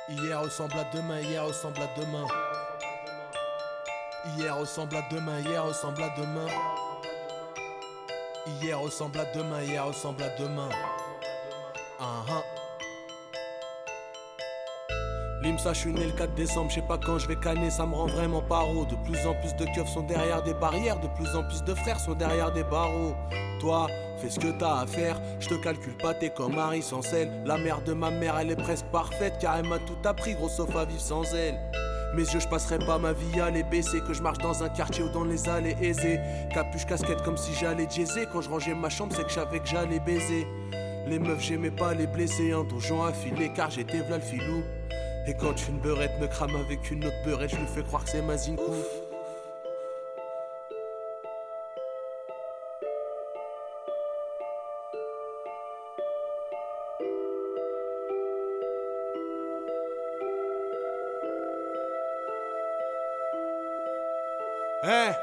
[0.10, 2.28] Hier ressemble à demain, hier ressemble à demain.
[4.38, 6.48] Hier ressemble à demain, hier ressemble à demain.
[8.62, 10.70] Hier ressemble à demain, hier ressemble à demain.
[12.00, 12.42] Ah.
[15.42, 17.88] Limsa, je suis né le 4 décembre, je sais pas quand je vais canner, ça
[17.88, 18.86] me rend vraiment paro.
[18.86, 21.74] De plus en plus de keufs sont derrière des barrières, de plus en plus de
[21.74, 23.16] frères sont derrière des barreaux.
[23.60, 23.88] Toi,
[24.18, 27.32] fais ce que t'as à faire, je te calcule pas, t'es comme Harry sans sel.
[27.44, 30.48] La mère de ma mère, elle est presque parfaite, car elle m'a tout appris, gros
[30.48, 31.58] sauf à vivre sans elle.
[32.14, 34.70] Mes yeux, je passerai pas ma vie à les baisser, que je marche dans un
[34.70, 36.20] quartier ou dans les allées aisées.
[36.54, 39.60] Capuche, casquette comme si j'allais jaiser, quand je rangeais ma chambre, c'est que je savais
[39.60, 40.46] que j'allais baiser.
[41.08, 44.62] Les meufs, j'aimais pas les blesser, un donjon affilé, car j'étais v'là le filou.
[45.28, 48.10] Et quand une beurette me crame avec une autre beurette, je lui fais croire que
[48.10, 48.64] c'est ma zinkou.
[64.84, 65.14] Hey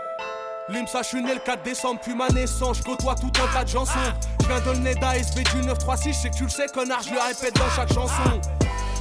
[0.69, 3.65] Limsa, je suis né le 4 décembre, puis ma naissance, je côtoie tout un tas
[3.65, 3.99] de chansons.
[4.43, 7.03] Je viens de le nez d'ASB du 936, je sais que tu le sais, connard,
[7.03, 8.41] je le répète dans chaque chanson.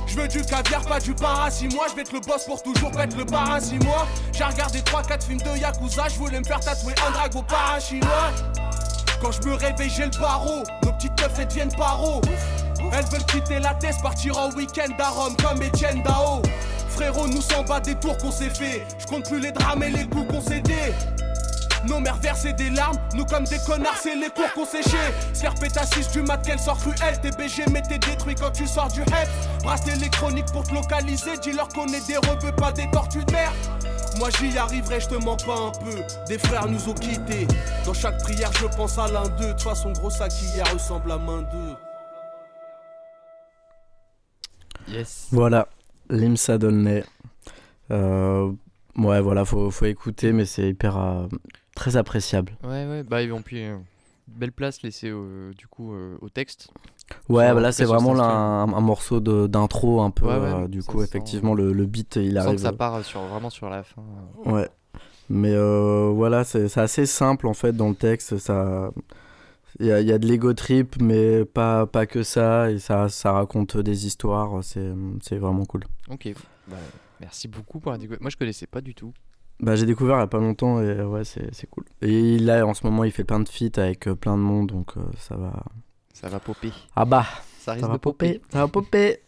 [0.08, 2.64] Je veux du caviar, pas du para, si moi je vais être le boss pour
[2.64, 6.39] toujours pas être le para, si moi J'ai regardé 3-4 films de Yakuza, je voulais
[6.39, 8.32] me faire tatouer un dragon para chinois.
[9.22, 12.22] Quand je me réveille, j'ai le barreau, nos petites meufs elles deviennent paro.
[12.93, 16.41] Elles veulent quitter la tête, partir en week-end à Rome comme Etienne Dao.
[16.89, 19.89] Frérot, nous s'en bat des tours qu'on s'est fait, je compte plus les drames et
[19.89, 21.26] les coups qu'on s'est dit.
[21.88, 25.13] Nos mères versaient des larmes, nous comme des connards, c'est les cours qu'on séchait.
[25.33, 27.19] Se faire péter à 6 du mat, qu'elle sort cruelle.
[27.21, 29.27] TBG, mais t'es détruit quand tu sors du head.
[29.63, 33.51] Brasse électronique pour te localiser, dis-leur qu'on est des rebeux, pas des tortues de mer.
[34.19, 36.01] Moi j'y arriverai, je te mens pas un peu.
[36.27, 37.47] Des frères nous ont quittés.
[37.85, 39.47] Dans chaque prière, je pense à l'un d'eux.
[39.47, 41.75] De toute façon, gros sac hier ressemble à main d'eux.
[44.88, 45.27] Yes.
[45.31, 45.67] Voilà,
[46.09, 47.03] Limsa Dolnay.
[47.91, 48.51] Euh,
[48.97, 50.97] ouais, voilà, faut, faut écouter, mais c'est hyper.
[50.97, 51.27] euh,
[51.78, 52.57] très appréciable.
[52.63, 53.78] Ouais, ouais, bah ils vont puis euh,
[54.28, 56.69] belle place laissée au- du coup euh, au texte.
[57.30, 60.25] Ouais, bah là c'est vraiment là, un, un morceau d'intro un peu.
[60.25, 62.55] Ouais, ouais, euh, du coup, sent- effectivement, le, le beat il arrive.
[62.55, 64.03] que ça part sur, vraiment sur la fin.
[64.45, 64.51] euh.
[64.51, 64.69] Ouais.
[65.30, 68.38] Mais euh, voilà, c'est assez simple en fait dans le texte.
[68.38, 68.91] Ça,
[69.80, 72.71] il y, y a de l'ego trip, mais pas, pas que ça.
[72.71, 74.63] Et ça, ça raconte des histoires.
[74.63, 75.84] C'est c'est vraiment cool.
[76.09, 76.30] Ok,
[76.67, 76.78] bah,
[77.19, 78.21] merci beaucoup pour la découverte.
[78.21, 79.13] Moi je connaissais pas du tout.
[79.60, 81.86] Bah, j'ai découvert il y a pas longtemps et ouais, c'est c'est cool.
[82.01, 84.68] Et là, en ce moment, il fait plein de feats avec euh, plein de monde,
[84.68, 85.64] donc euh, ça va.
[86.14, 86.72] Ça va popper.
[86.95, 87.26] Ah bah,
[87.60, 88.41] Ça risque va de popper.
[88.51, 89.20] Ça va popper.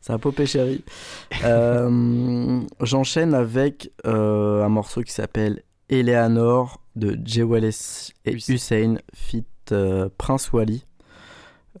[0.00, 0.84] Ça va popper, chérie.
[1.44, 10.08] Euh, J'enchaîne avec euh, un morceau qui s'appelle Eleanor de Jewel et Hussein fit euh,
[10.18, 10.84] Prince Wally.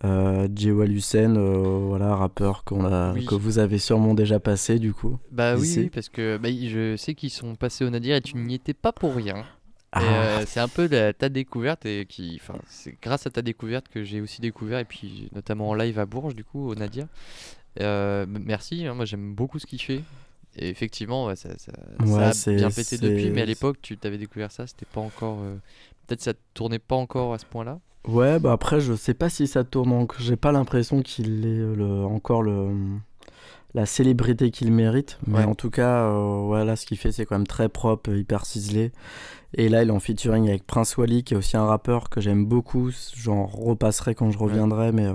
[0.04, 3.24] Euh, Jewel Hussein, euh, voilà, rappeur qu'on a, Oui.
[3.24, 5.18] que vous avez sûrement déjà passé du coup.
[5.32, 5.78] Bah oui, ici.
[5.80, 8.74] oui, parce que bah, je sais qu'ils sont passés au Nadir et tu n'y étais
[8.74, 9.44] pas pour rien.
[9.92, 10.02] Ah.
[10.02, 13.88] euh, c'est un peu la- ta découverte et qui, enfin, c'est grâce à ta découverte
[13.88, 17.06] que j'ai aussi découvert et puis notamment en live à Bourges du coup au Nadir.
[17.80, 20.02] Euh, merci, hein, moi j'aime beaucoup ce qu'il fait.
[20.58, 24.50] Et effectivement, ouais, ça, ça- a bien pété depuis, mais à l'époque tu t'avais découvert
[24.50, 25.38] ça, c'était pas encore,
[26.06, 27.78] peut-être ça tournait pas encore à ce point-là.
[28.06, 30.20] Ouais, bah après, je sais pas si ça tourne encore.
[30.20, 32.68] J'ai pas l'impression qu'il est le, encore le,
[33.74, 35.18] la célébrité qu'il mérite.
[35.26, 38.46] Mais en tout cas, euh, voilà, ce qu'il fait, c'est quand même très propre, hyper
[38.46, 38.92] ciselé.
[39.54, 42.20] Et là, il est en featuring avec Prince Wally, qui est aussi un rappeur que
[42.20, 42.90] j'aime beaucoup.
[43.16, 45.14] J'en repasserai quand je reviendrai, mais euh,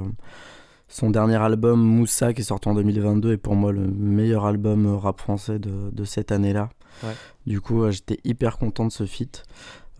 [0.87, 4.85] son dernier album, Moussa, qui est sorti en 2022, est pour moi le meilleur album
[4.85, 6.69] euh, rap français de, de cette année-là.
[7.03, 7.13] Ouais.
[7.47, 9.43] Du coup, euh, j'étais hyper content de ce feat.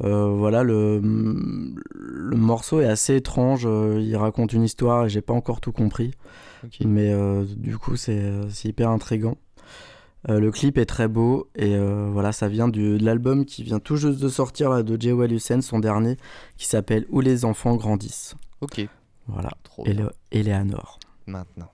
[0.03, 0.99] Euh, voilà, le,
[1.93, 3.63] le morceau est assez étrange.
[3.65, 6.11] euh, il raconte une histoire et j'ai pas encore tout compris.
[6.85, 9.37] Mais euh, du coup, c'est c'est hyper intriguant.
[10.29, 13.63] Euh, le clip est très beau et euh, voilà, ça vient du, de l'album qui
[13.63, 16.17] vient tout juste de sortir là, de Jay Hussein, son dernier,
[16.57, 18.35] qui s'appelle Où les enfants grandissent.
[18.61, 18.87] Ok.
[19.27, 19.49] Voilà.
[19.63, 20.11] Trop Ele- bien.
[20.31, 20.99] Eleanor.
[21.25, 21.71] Maintenant.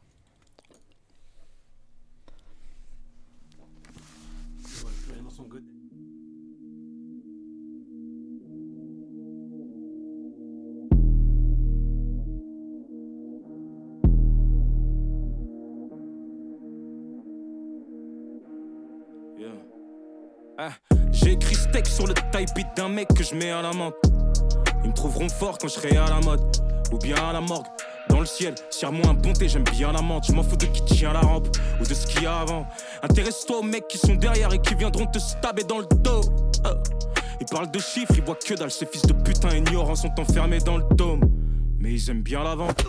[20.59, 20.71] Ah,
[21.11, 23.93] J'ai écrit steak sur le type d'un mec que je mets à la menthe.
[24.83, 26.41] Ils me trouveront fort quand je serai à la mode.
[26.91, 27.67] Ou bien à la morgue.
[28.09, 30.25] Dans le ciel, tire-moi un ponté, j'aime bien la menthe.
[30.27, 31.47] Je m'en fous de qui tient la rampe
[31.79, 32.65] ou de ce qu'il y a avant.
[33.03, 36.21] Intéresse-toi aux mecs qui sont derrière et qui viendront te stabber dans le dos.
[36.63, 36.73] Ah.
[37.39, 38.71] Ils parlent de chiffres, ils voient que dalle.
[38.71, 41.21] Ces fils de putain ignorants sont enfermés dans le dôme.
[41.79, 42.83] Mais ils aiment bien la vente.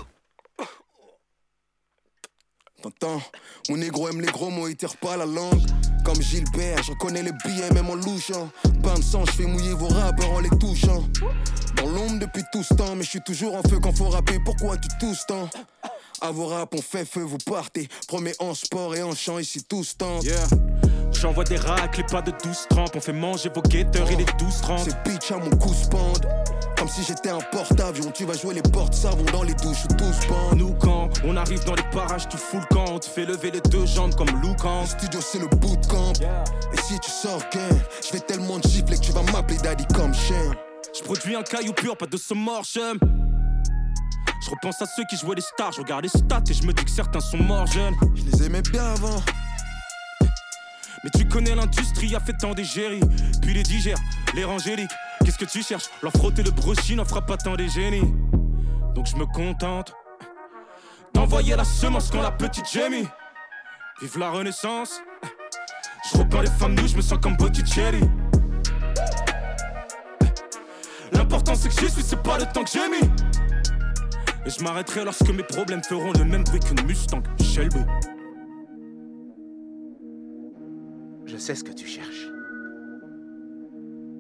[3.01, 3.21] Temps.
[3.69, 5.61] Mon négro aime les gros mots, il tire pas la langue.
[6.05, 8.49] Comme Gilbert, je reconnais les billets même en louchant.
[8.83, 11.05] Pain de sang, je fais mouiller vos rappeurs en les touchant.
[11.77, 14.39] Dans l'ombre depuis tout ce temps, mais je suis toujours en feu quand faut rapper.
[14.45, 15.51] Pourquoi tu tousses tant?
[16.21, 17.89] À vos rap, on fait feu, vous partez.
[18.07, 20.25] Promets en sport et en chant, ici tous tentent.
[20.25, 20.47] Yeah.
[21.21, 22.95] J'envoie des racles et pas de 12 trempes.
[22.95, 24.79] On fait manger vos guetteurs et les 12 30.
[24.79, 26.29] C'est bitch à mon cou spande.
[26.77, 28.13] Comme si j'étais un porte-avions.
[28.13, 30.59] Tu vas jouer les portes savons dans les douches tous pendent.
[30.59, 32.85] Nous quand on arrive dans les parages, tu fous le camp.
[32.93, 34.83] On te fait lever les deux jambes comme Loukan.
[34.83, 36.13] Le studio c'est le bootcamp.
[36.73, 39.87] Et si tu sors gain, je vais tellement te gifler que tu vas m'appeler daddy
[39.95, 40.55] comme chien.
[40.97, 42.99] Je produis un caillou pur, pas de mort j'aime.
[44.41, 46.73] Je repense à ceux qui jouaient les stars, je regarde les stats et je me
[46.73, 47.95] dis que certains sont morts jeunes.
[48.15, 49.21] Je les aimais bien avant.
[51.05, 53.01] Mais tu connais l'industrie, a fait tant d'égéries.
[53.43, 53.99] Puis les digères,
[54.35, 54.91] les rangéliques.
[55.25, 55.87] Qu'est-ce que tu cherches?
[56.03, 58.15] Leur frotter le brushing n'en fera pas tant des génies.
[58.95, 59.95] Donc je me contente
[61.15, 63.07] d'envoyer la semence quand la petite gémit.
[64.01, 65.01] Vive la renaissance.
[66.11, 68.01] Je repeins les femmes nues, je me sens comme Botticelli.
[71.13, 72.81] L'important c'est que j'y suis, c'est pas le temps que j'ai.
[74.47, 77.81] Et je m'arrêterai lorsque mes problèmes feront le même bruit qu'une Mustang Shelby.
[81.39, 82.27] Je sais ce que tu cherches.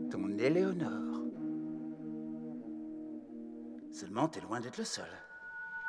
[0.09, 1.25] Ton Éléonore.
[3.93, 5.09] Seulement, t'es loin d'être le seul.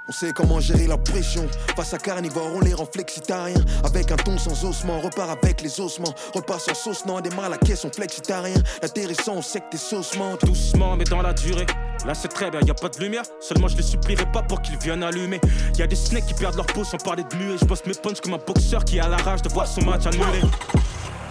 [0.08, 1.48] On sait comment gérer la pression.
[1.76, 3.64] Face à carnivore, on les rend flexitariens.
[3.84, 6.16] Avec un ton sans ossements, repart avec les ossements.
[6.34, 8.58] Repart sans sauce, non, démarre la caisse, on flexitarien.
[8.82, 10.44] L'intéressant, on sait que tes sauces mentent.
[10.46, 11.68] Doucement, mais dans la durée.
[12.08, 13.26] Là, c'est très bien, y a pas de lumière.
[13.40, 15.40] Seulement, je les supplierai pas pour qu'ils viennent allumer.
[15.78, 17.60] Y a des snakes qui perdent leur peau sans parler de muet.
[17.62, 20.08] Je bosse mes punches comme un boxeur qui a la rage de voir son match
[20.08, 20.42] annulé.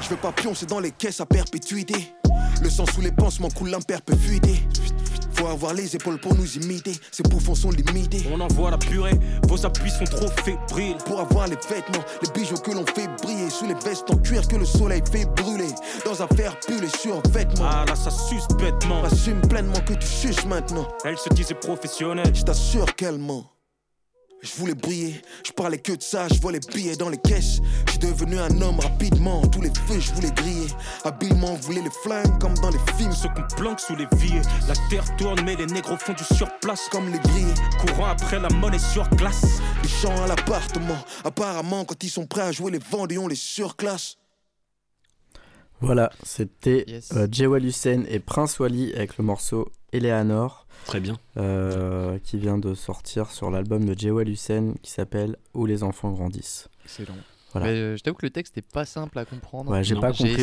[0.00, 2.14] Je veux pas pioncer dans les caisses à perpétuité.
[2.62, 4.60] Le sang sous les pansements coule l'imperpétuité.
[5.34, 6.92] Faut avoir les épaules pour nous imiter.
[7.12, 8.26] Ces bouffons sont limités.
[8.32, 10.96] On envoie la purée, vos appuis sont trop fébriles.
[11.06, 13.48] Pour avoir les vêtements, les bijoux que l'on fait briller.
[13.50, 15.72] Sous les vestes en cuir que le soleil fait brûler.
[16.04, 17.68] Dans un fer pull et sur vêtements.
[17.70, 19.04] Ah là, ça suce bêtement.
[19.04, 20.88] Assume pleinement que tu suces maintenant.
[21.04, 22.34] Elle se disait professionnelle.
[22.34, 23.57] Je t'assure qu'elle ment.
[24.40, 27.60] Je voulais briller, je parlais que de ça, je volais billets dans les caisses.
[27.86, 30.68] Je suis devenu un homme rapidement, tous les feux je voulais griller.
[31.04, 33.12] Habilement, voulait les flingues comme dans les films.
[33.12, 34.40] Ceux qu'on planque sous les vies.
[34.68, 36.88] La terre tourne, mais les négros font du surplace.
[36.90, 39.60] Comme les grillés, Courant après la monnaie sur glace.
[39.82, 40.98] les chants à l'appartement.
[41.24, 44.17] Apparemment, quand ils sont prêts à jouer les vendés, on les surclasse.
[45.80, 47.12] Voilà, c'était Yes.
[47.14, 50.66] euh, Jewel Hussein et Prince Wally avec le morceau Eleanor.
[50.86, 51.18] Très bien.
[51.36, 56.10] euh, qui vient de sortir sur l'album de Jewel Hussein qui s'appelle Où les enfants
[56.12, 56.68] grandissent.
[56.84, 57.14] Excellent.
[57.52, 57.66] Voilà.
[57.68, 59.70] Mais euh, je t'avoue que le texte n'est pas simple à comprendre.
[59.70, 60.36] Ouais, j'ai pas compris.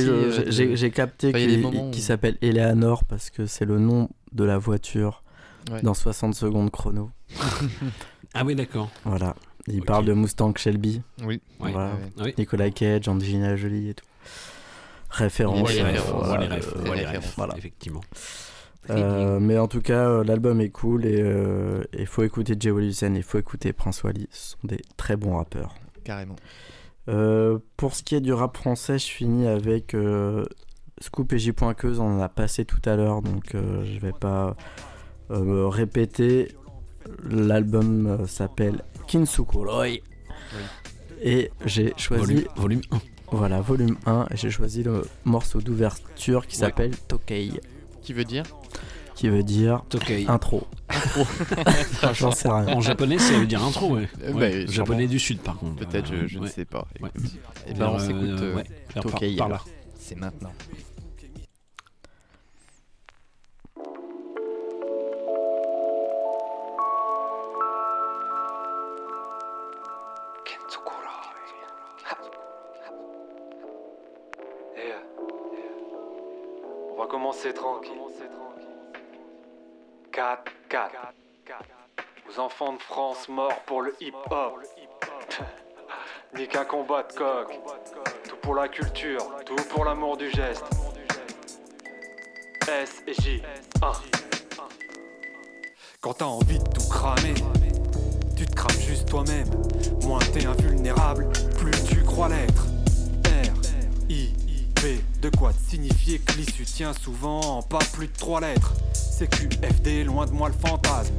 [0.48, 5.24] j'ai- capté Enfin, qu'il où- s'appelle Eleanor parce que c'est le nom de la voiture
[5.72, 5.82] Ouais.
[5.82, 7.10] dans 60 secondes chrono.
[8.38, 8.90] Ah oui, d'accord.
[9.06, 9.36] Voilà.
[9.68, 11.02] Il parle de Mustang Shelby.
[11.24, 11.42] Oui.
[11.60, 11.92] Ouais, Voilà.
[11.94, 12.24] ouais, ouais.
[12.26, 12.34] Oui.
[12.38, 14.06] Nicolas Cage, Angelina Jolie et tout.
[15.18, 15.58] Référence.
[15.60, 18.02] On voit les euh, les voilà, euh, les effectivement.
[18.92, 21.24] Euh, mais en tout cas, euh, l'album est cool et
[21.98, 24.28] il faut écouter Jewel Hussein, il faut écouter Prince Wally.
[24.32, 25.74] Ce sont des très bons rappeurs.
[26.04, 26.36] Carrément.
[27.08, 30.46] Euh, pour ce qui est du rap français, je finis avec euh,
[31.02, 32.00] Scoop et J.Queuse.
[32.00, 34.56] On en a passé tout à l'heure, donc euh, je vais pas
[35.32, 36.52] euh, me répéter.
[37.24, 39.88] L'album euh, s'appelle Kinsukuroi.
[41.22, 42.24] Et j'ai choisi.
[42.24, 42.98] Volume- volume 1.
[43.32, 44.28] Voilà, volume 1.
[44.32, 46.68] Et j'ai choisi le morceau d'ouverture qui Ouais.
[46.68, 47.52] s'appelle Tokei.
[48.02, 48.44] Qui veut dire
[49.16, 50.26] Qui veut dire Tokei.
[50.28, 50.68] intro.
[50.90, 51.26] Intro.
[52.14, 52.68] J'en sais rien.
[52.68, 54.08] En japonais, ça veut dire intro, ouais.
[54.24, 55.12] Euh, Ouais, bah, japonais sûrement.
[55.12, 55.76] du sud, par contre.
[55.88, 56.46] Peut-être, je, je Ouais.
[56.46, 56.88] ne sais pas.
[57.02, 57.10] Ouais.
[57.16, 57.32] Écoute.
[57.68, 58.64] Eh ben, on Vers, s'écoute euh, euh, ouais,
[58.94, 59.56] vers par- Tokei, par là.
[59.56, 59.68] alors.
[60.00, 60.52] C'est maintenant.
[77.66, 77.92] Tranquille.
[80.12, 80.92] 4, 4.
[82.30, 84.60] Aux enfants de France morts pour le hip-hop.
[86.36, 87.60] Ni qu'un combat de coq.
[88.28, 90.66] Tout pour la culture, tout pour l'amour du geste.
[92.68, 93.42] S et J.
[93.82, 93.92] 1.
[96.02, 97.34] Quand t'as envie de tout cramer,
[98.36, 99.50] tu te crames juste toi-même.
[100.04, 102.75] Moins t'es invulnérable, plus tu crois l'être.
[105.26, 108.76] De quoi te signifier que l'issue tient souvent en pas plus de trois lettres.
[108.94, 111.16] CQFD, loin de moi le fantasme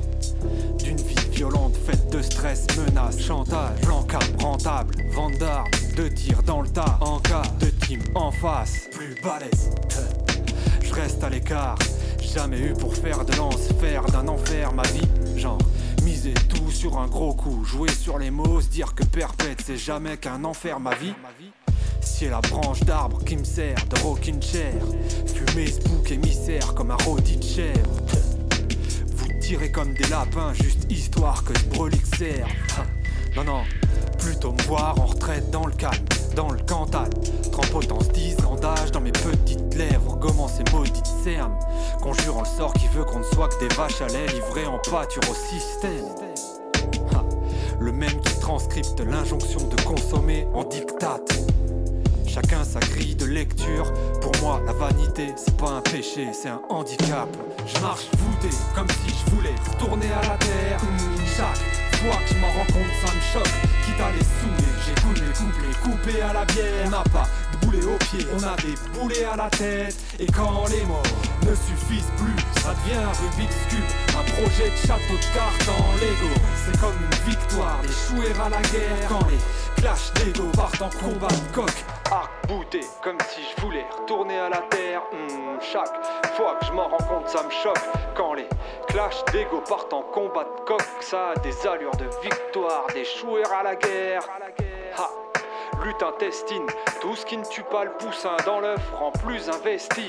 [0.79, 6.45] d'une vie violente faite de stress, menaces, chantage, plan cap rentable, vente d'armes, de tirs
[6.45, 9.71] dans le tas, en cas de team en face, plus balèze.
[10.85, 11.77] Je reste à l'écart,
[12.21, 15.59] jamais eu pour faire de lance, faire d'un enfer ma vie, genre
[16.05, 19.77] Miser tout sur un gros coup, jouer sur les mots, se dire que perpète c'est
[19.77, 21.15] jamais qu'un enfer ma vie.
[22.07, 24.73] Si la branche d'arbre qui me sert de rocking chair,
[25.27, 27.91] fumer ce bouc émissaire comme un rôti de chèvre.
[29.17, 32.49] Vous tirez comme des lapins, juste histoire que ce brelique serve.
[33.37, 33.63] Non, non,
[34.19, 36.05] plutôt me voir en retraite dans le calme,
[36.35, 37.11] dans le Cantal.
[38.15, 41.59] 10 ans d'âge dans mes petites lèvres, gommant ces maudites cernes.
[42.03, 44.79] Conjurant le sort qui veut qu'on ne soit que des vaches à lait livrées en
[44.79, 46.07] pâture au système.
[47.79, 51.39] Le même qui transcripte l'injonction de consommer en dictate.
[52.27, 53.93] Chacun sa grille de lecture.
[54.21, 57.29] Pour moi, la vanité, c'est pas un péché, c'est un handicap.
[57.67, 60.81] Je marche voûté, comme si je voulais retourner à la terre.
[61.37, 63.53] Chaque fois que je m'en rends compte, ça me choque.
[63.85, 66.87] Quitte à les saouler, j'écoute les couplets coupés à la bière.
[66.87, 67.29] On n'a pas
[67.85, 69.97] on a des boulets à la tête.
[70.19, 71.03] Et quand les mots
[71.43, 73.85] ne suffisent plus, ça devient un Rubik's Cube.
[74.19, 76.35] Un projet de château de cartes dans Lego.
[76.65, 79.09] C'est comme une victoire d'échouer à la guerre.
[79.09, 81.71] Quand les clashs d'ego partent en combat de coq.
[82.11, 85.03] Arc bouté, comme si je voulais retourner à la terre.
[85.13, 86.05] Hmm, chaque
[86.37, 87.83] fois que je m'en rends compte, ça me choque.
[88.17, 88.49] Quand les
[88.89, 93.63] clashs d'ego partent en combat de coq, ça a des allures de victoire, d'échouer à
[93.63, 94.23] la guerre.
[95.85, 96.67] Lutte intestine,
[97.01, 100.09] tout ce qui ne tue pas le poussin dans l'œuf rend plus investi.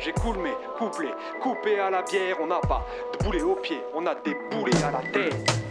[0.00, 4.06] J'écoule mes couplets, coupés à la bière, on n'a pas de boulets aux pieds, on
[4.06, 5.67] a des boulets à la tête.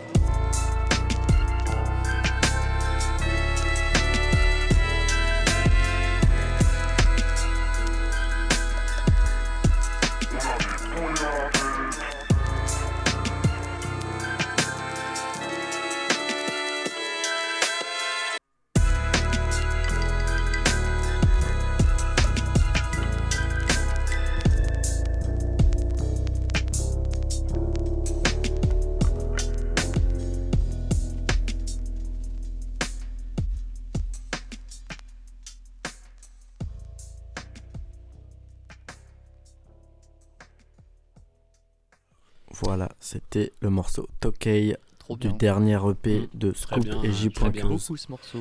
[43.38, 46.28] C'était le morceau Tokay Trop du dernier EP Mm.
[46.38, 47.30] de Scoop bien, et très J.
[47.30, 47.52] bien.
[47.52, 47.70] Cruz.
[47.70, 48.40] Beaucoup, ce morceau.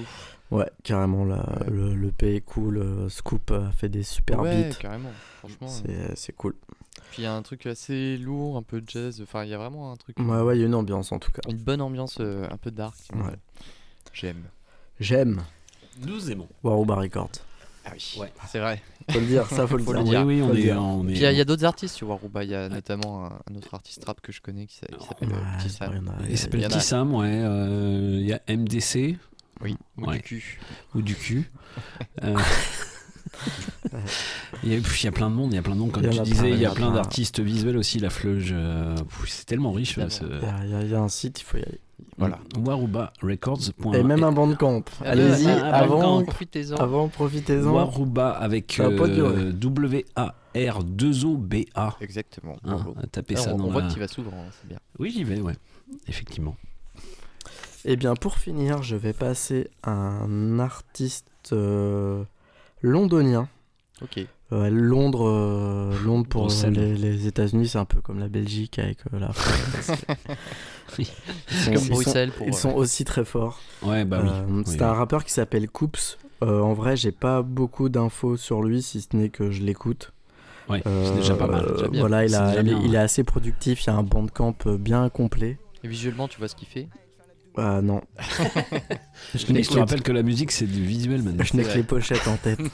[0.51, 2.79] Ouais, carrément, la, le, le EP est cool.
[2.79, 4.75] euh, Scoop a fait des super Ouais, beats.
[4.77, 6.55] carrément, franchement, C'est, c'est cool.
[7.11, 9.21] Puis il y a un truc assez lourd, un peu jazz.
[9.23, 10.19] Enfin, il y a vraiment un truc.
[10.19, 11.43] Ouais, ouais, il y a une ambiance en tout cas.
[11.49, 12.97] Une bonne ambiance, euh, un peu dark.
[13.15, 13.37] Ouais.
[14.13, 14.43] J'aime.
[14.99, 15.43] J'aime.
[16.07, 16.49] Nous aimons.
[16.63, 17.31] Waruba Records.
[17.89, 18.83] Ah oui, c'est vrai.
[19.11, 20.27] Faut le dire, ça, faut le dire.
[20.27, 20.83] Oui, oui, Faut on le est- dire.
[20.83, 22.43] on est- Puis il y a, d'autres artistes sur Waruba.
[22.43, 25.07] Il y a notamment un, un autre artiste rap que je connais qui s'a- qui
[25.07, 26.13] s'appelle euh, Petit Sam.
[26.29, 27.31] Il s'appelle y en a- Petit Sam, ouais.
[27.31, 29.17] euh, Il y a MDC.
[29.63, 30.17] Oui, ou Ouais.
[30.17, 30.61] du cul.
[30.95, 31.51] Ou du cul.
[32.25, 32.35] Euh,
[34.63, 35.93] Il y, a, il y a plein de monde, il y a plein de monde,
[35.93, 36.95] comme Il y en tu a disais, plein, il y a plein plein.
[36.97, 38.95] d'artistes visuels aussi, la fleuge, euh,
[39.27, 39.95] c'est tellement riche.
[40.09, 41.63] ce- Il y a- il y, a- il y a un site, il faut y
[41.63, 41.81] aller.
[42.19, 42.39] Voilà.
[42.59, 43.95] Warubarecords.fr.
[43.95, 44.83] Et même un bandcamp.
[45.05, 46.77] Ah, Allez-y, avant, profitez-en.
[46.77, 47.71] avant, profitez-en.
[47.71, 49.43] Waruba avec Ça va pas durer.
[49.45, 51.97] euh, W-A-R-2-O-B-A.
[52.01, 52.57] Exactement.
[52.65, 52.79] Hein,
[53.13, 54.79] tapez ça on, dans on voit la- que tu vas souvent, hein, c'est bien.
[54.99, 55.55] Oui, j'y vais, ouais.
[56.09, 56.57] Effectivement.
[57.85, 62.25] Eh bien, pour finir, je vais passer à un artiste euh,
[62.83, 63.49] londonien.
[64.03, 64.25] Ok.
[64.53, 69.19] Londres, euh, Londres pour les, les États-Unis, c'est un peu comme la Belgique avec euh,
[69.19, 69.91] la France.
[70.99, 71.11] Oui.
[71.51, 73.61] Ils sont- Comme ils Bruxelles sont- pour, Ils euh, sont aussi très forts.
[73.83, 74.29] Ouais, bah oui.
[74.33, 74.85] Euh, Oui, c'est oui.
[74.85, 76.17] un rappeur qui s'appelle Coops.
[76.45, 80.13] Euh, en vrai, j'ai pas beaucoup d'infos sur lui, si ce n'est que je l'écoute.
[80.69, 81.67] Ouais, c'est déjà pas mal.
[81.75, 82.01] Déjà bien.
[82.01, 82.97] Voilà, il, a, est- bien, il est ouais.
[82.99, 83.83] assez productif.
[83.85, 85.59] Il y a un bandcamp bien complet.
[85.83, 86.87] Et visuellement, tu vois ce qu'il fait?
[87.59, 88.01] Ah non.
[89.35, 91.45] Je te que- rappelle que la musique, c'est du visuel maintenant.
[91.45, 92.61] Je n'ai que les pochettes en tête.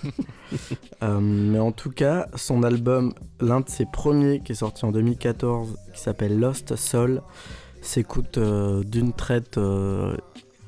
[1.03, 4.93] Euh, mais en tout cas, son album, l'un de ses premiers qui est sorti en
[4.93, 7.23] 2014, qui s'appelle Lost Soul,
[7.81, 10.15] s'écoute euh, d'une traite euh,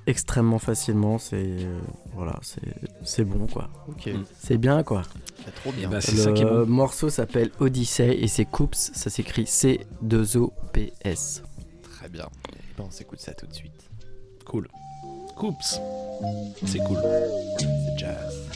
[0.09, 1.19] extrêmement facilement.
[1.19, 1.79] C'est euh,
[2.15, 2.63] voilà, c'est
[3.05, 3.69] c'est bon quoi.
[3.89, 4.09] Ok.
[4.41, 5.03] C'est bien quoi.
[5.45, 5.89] Bah, trop bien.
[5.91, 6.67] Bah, c'est Le ça qui est bon.
[6.67, 11.43] morceau s'appelle Odyssey et c'est Coops, ça s'écrit C2OPS.
[11.99, 12.27] Très bien.
[12.79, 13.89] On s'écoute ça tout de suite.
[14.55, 14.69] Cool.
[15.35, 15.81] Coops.
[16.65, 16.99] C'est cool.
[17.59, 18.49] C'est jazz.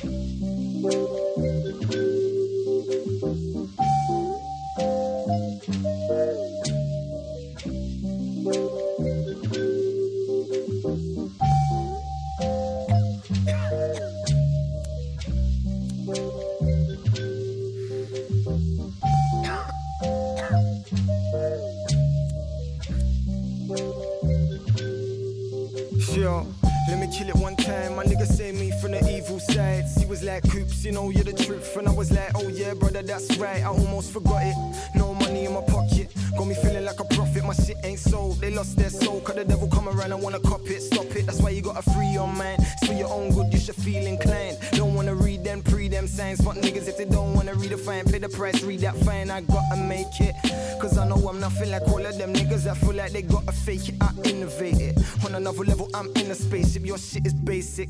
[27.29, 27.95] Kill it one time.
[27.97, 29.85] My nigga saved me from the evil side.
[29.99, 31.77] He was like, Coops, you know you're the truth.
[31.77, 33.61] And I was like, oh yeah, brother, that's right.
[33.61, 34.55] I almost forgot it.
[34.95, 36.11] No money in my pocket.
[36.39, 37.18] Got me feeling like a.
[37.49, 38.43] My shit ain't sold.
[38.43, 39.23] They lost their soul.
[39.23, 40.83] Cause the devil come around and wanna cop it.
[40.83, 41.25] Stop it.
[41.25, 42.63] That's why you gotta free your mind.
[42.85, 43.51] For your own good.
[43.51, 44.59] You should feel inclined.
[44.73, 46.43] Don't wanna read them pre them signs.
[46.43, 48.05] Fuck niggas if they don't wanna read a fine.
[48.05, 48.63] Pay the price.
[48.63, 49.31] Read that fine.
[49.31, 50.35] I gotta make it.
[50.79, 52.67] Cause I know I'm nothing like all of them niggas.
[52.67, 53.95] I feel like they gotta fake it.
[54.03, 54.99] I innovate it.
[55.25, 56.85] On another level, I'm in a spaceship.
[56.85, 57.89] Your shit is basic.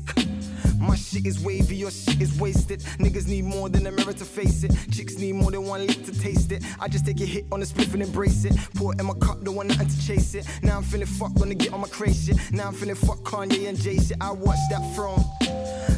[0.79, 2.79] My shit is wavy, your shit is wasted.
[2.99, 4.71] Niggas need more than a mirror to face it.
[4.91, 6.63] Chicks need more than one lick to taste it.
[6.79, 8.53] I just take a hit on the spliff and embrace it.
[8.75, 10.45] Pour it in my cup, don't want nothing to chase it.
[10.61, 12.51] Now I'm feeling fucked, gonna get on my crazy shit.
[12.51, 14.17] Now I'm feeling fuck Kanye and Jay shit.
[14.21, 15.23] I watched that throne.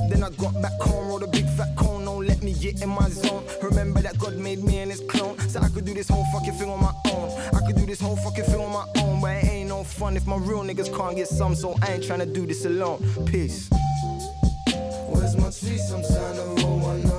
[0.09, 2.05] Then I got back home, rolled a big fat cone.
[2.05, 3.43] Don't let me get in my zone.
[3.61, 5.37] Remember that God made me and his clone.
[5.49, 7.29] So I could do this whole fucking thing on my own.
[7.53, 9.19] I could do this whole fucking thing on my own.
[9.19, 11.53] But it ain't no fun if my real niggas can't get some.
[11.53, 13.03] So I ain't trying to do this alone.
[13.25, 13.69] Peace.
[15.09, 15.91] Where's my trees?
[15.91, 17.10] I'm trying to roll one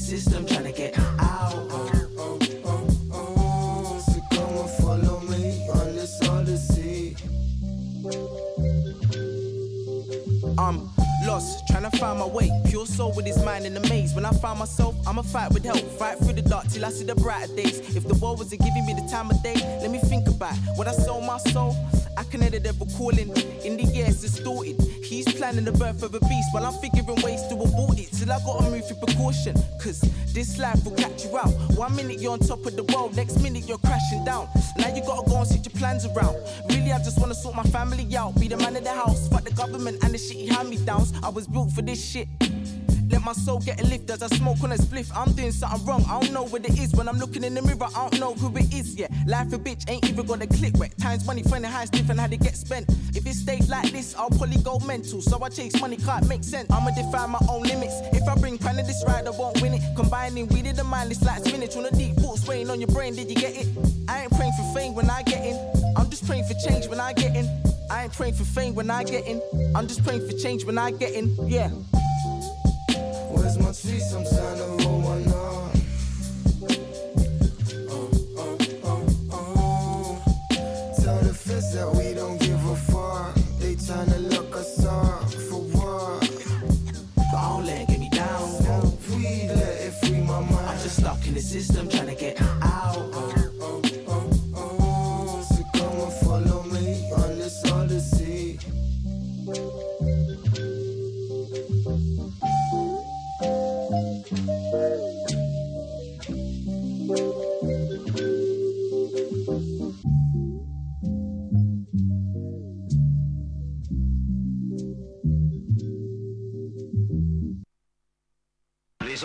[0.00, 0.96] system trying to get
[11.80, 12.50] trying to find my way.
[12.66, 14.14] Pure soul with his mind in the maze.
[14.14, 15.80] When I find myself, I'ma fight with help.
[15.98, 17.78] Fight through the dark till I see the brighter days.
[17.96, 20.88] If the world wasn't giving me the time of day, let me think about when
[20.88, 21.76] I sold my soul.
[22.16, 23.30] I can hear the devil calling.
[23.64, 24.80] In the it's distorted.
[25.02, 28.12] He's planning the birth of a beast while I'm figuring ways to abort it.
[28.12, 29.56] Till I gotta move with precaution.
[29.82, 30.00] Cause
[30.32, 31.50] this life will catch you out.
[31.76, 34.48] One minute you're on top of the world, next minute you're crashing down.
[34.76, 36.36] Now you gotta go and switch your plans around.
[36.68, 38.38] Really, I just wanna sort my family out.
[38.38, 41.12] Be the man of the house, fuck the government and the shitty hand me downs.
[41.22, 42.28] I was built for this shit.
[43.10, 45.10] Let my soul get a lift as I smoke on a spliff.
[45.16, 46.04] I'm doing something wrong.
[46.08, 47.88] I don't know what it is when I'm looking in the mirror.
[47.96, 49.10] I don't know who it is yet.
[49.26, 50.96] Life a bitch ain't even gonna click wet.
[50.96, 52.88] Times money, funny how it's different how they get spent.
[53.16, 55.20] If it stays like this, I'll probably go mental.
[55.20, 56.70] So I chase money, can't make sense.
[56.70, 57.94] I'ma define my own limits.
[58.12, 59.82] If I bring pan to this ride, I won't win it.
[59.96, 62.90] Combining weed in the mind, it's like spinach on a deep thoughts weighing on your
[62.90, 63.16] brain.
[63.16, 63.66] Did you get it?
[64.08, 65.56] I ain't praying for fame when I get in.
[65.96, 67.69] I'm just praying for change when I get in.
[67.90, 69.42] I ain't praying for fame when I get in.
[69.74, 71.36] I'm just praying for change when I get in.
[71.48, 71.70] Yeah.
[73.30, 74.12] Where's my trees?
[74.14, 74.99] I'm trying to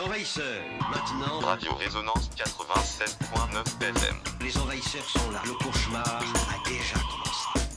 [0.05, 1.39] envahisseurs, maintenant.
[1.39, 4.15] Radio Résonance 87.9 FM.
[4.41, 5.41] Les envahisseurs sont là.
[5.45, 7.69] Le cauchemar a déjà commencé.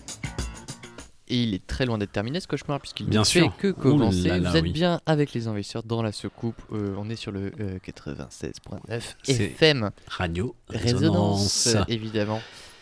[1.29, 3.53] Et il est très loin d'être terminé ce cauchemar puisqu'il ne sûr.
[3.53, 4.29] fait que commencer.
[4.29, 4.72] là là, Vous êtes oui.
[4.72, 6.61] bien avec les envahisseurs dans la soucoupe.
[6.72, 9.91] Euh, on est sur le euh, 96.9 C'est FM.
[10.09, 11.76] Radio Résonance, Résonance.
[11.89, 12.41] évidemment.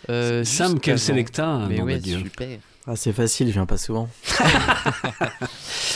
[0.09, 2.19] Euh, Sam, quel sélecta, Mais ouais, Dieu.
[2.19, 2.59] super.
[2.87, 4.09] Ah, c'est facile, je viens pas souvent.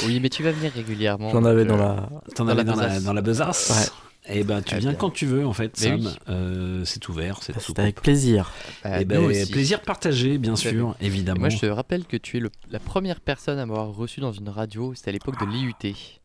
[0.07, 1.31] Oui, mais tu vas venir régulièrement.
[1.31, 3.05] J'en avais donc, dans euh, la- T'en avais dans la, besace.
[3.05, 3.93] dans la besace
[4.29, 4.99] Eh ben, tu Eh viens bien.
[4.99, 6.01] quand tu veux, en fait, Mais Sam.
[6.01, 6.09] oui.
[6.29, 8.51] Euh, c'est ouvert, c'est C'est avec plaisir.
[8.83, 9.21] Bah, Eh ben,
[9.51, 11.05] plaisir partagé, bien Tout sûr, fait.
[11.05, 11.41] Et évidemment.
[11.41, 14.33] Moi, je te rappelle que tu es le- la première personne à m'avoir reçu dans
[14.33, 14.95] une radio.
[14.95, 15.75] C'était à l'époque de l'IUT.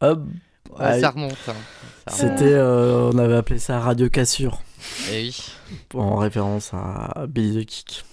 [0.02, 0.22] Hop.
[0.80, 1.00] Ouais, Ouais.
[1.02, 1.32] ça remonte.
[1.48, 1.54] hein.
[2.08, 2.20] Remonte.
[2.20, 4.62] C'était, euh, on avait appelé ça Radio Cassure.
[5.12, 5.38] Eh oui.
[5.94, 8.04] En référence à Billy the Kick.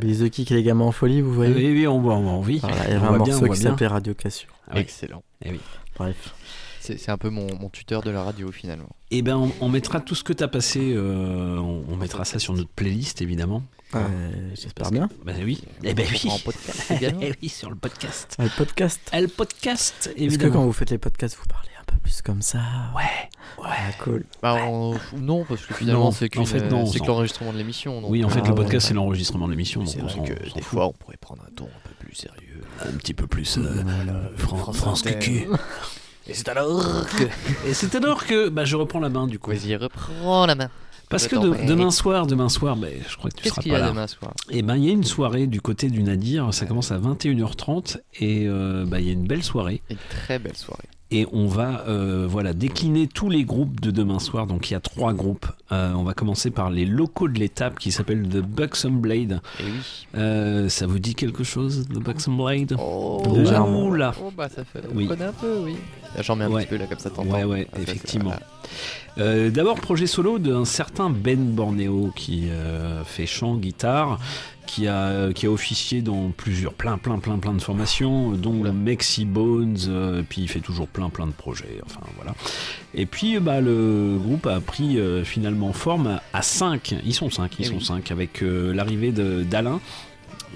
[0.00, 2.46] Billy the Kick les gamins en folie, vous voyez Oui, oui, on voit, on voit,
[2.46, 2.58] oui.
[2.60, 3.70] Voilà, il y On avait un voit morceau bien, on voit qui bien.
[3.70, 4.48] s'appelait Radio Cassure.
[4.68, 4.80] Ah oui.
[4.80, 5.22] Excellent.
[5.44, 5.60] Eh oui.
[5.96, 6.34] Bref.
[6.80, 8.88] C'est un peu mon, mon tuteur de la radio finalement.
[9.10, 12.38] Eh ben, on, on mettra tout ce que t'as passé, euh, on, on mettra ça
[12.38, 13.64] sur notre playlist, évidemment.
[13.92, 14.08] Hein
[14.54, 15.08] J'espère bien.
[15.24, 15.62] Bah oui.
[15.82, 16.30] Eh ben oui.
[16.30, 17.20] En podcast également.
[17.24, 18.36] Eh oui, sur le podcast.
[18.38, 19.00] Ah, le podcast.
[19.12, 22.58] Le podcast, Est-ce que quand vous faites les podcasts, vous parlez peu plus comme ça
[22.94, 23.62] Ouais.
[23.62, 23.70] Ouais,
[24.02, 24.24] cool.
[24.42, 27.04] Bah, on- Non, parce que finalement, Non, c'est en qu'une- fait, non, on c'est s'en-
[27.04, 28.00] que l'enregistrement de l'émission.
[28.00, 29.80] donc, Oui, en fait, euh, le podcast, c'est l'enregistrement de l'émission.
[29.82, 30.64] donc C'est on vrai s'en- que s'en des fout.
[30.64, 32.62] fois, on pourrait prendre un ton un peu plus sérieux.
[32.84, 33.56] Un petit peu plus.
[33.58, 33.82] euh,
[34.36, 35.18] Fran- France France Inter.
[35.18, 35.46] Cucu.
[36.28, 37.22] Et c'est alors que.
[37.68, 39.50] Et c'est alors que bah, je reprends la main du coup.
[39.52, 40.70] Vas-y, reprends la main.
[41.08, 43.54] Parce que Attends, de- mais- demain soir, demain soir, ben, je crois que tu Qu'est-ce
[43.54, 43.90] seras qu'il y pas a là.
[43.90, 44.32] demain soir?
[44.50, 47.98] Et ben il y a une soirée du côté du Nadir, ça commence à 21h30
[48.18, 49.82] et euh, ben, il y a une belle soirée.
[49.88, 50.88] Une très belle soirée.
[51.12, 54.48] Et on va euh, voilà décliner tous les groupes de demain soir.
[54.48, 55.46] Donc il y a trois groupes.
[55.70, 59.40] Euh, on va commencer par les locaux de l'étape qui s'appellent The Buxom Blade.
[59.60, 59.70] Et oui.
[60.16, 62.74] Euh, ça vous dit quelque chose, The Buxom Blade?
[62.80, 64.12] Oh, Ouh là.
[64.20, 64.82] Oh, bah ça fait.
[64.92, 65.06] On Oui.
[65.06, 65.76] connaît un peu, oui.
[66.20, 66.62] J'en mets un Ouais.
[66.62, 67.30] petit peu là, comme ça t'entends.
[67.30, 68.30] Ouais, ouais, Ah, effectivement.
[68.30, 68.40] voilà.
[69.18, 74.18] Euh, D'abord, projet solo d'un certain Ben Borneo qui euh, fait chant, guitare,
[74.66, 78.72] qui a, qui a officié dans plusieurs, plein, plein, plein, plein de formations, dont le
[78.72, 82.34] Mexi Bones, euh, puis il fait toujours plein, plein de projets, enfin voilà.
[82.94, 87.58] Et puis, bah, le groupe a pris euh, finalement forme à 5, ils sont 5,
[87.58, 87.84] ils Eh sont oui.
[87.84, 89.80] 5, avec euh, l'arrivée d'Alain.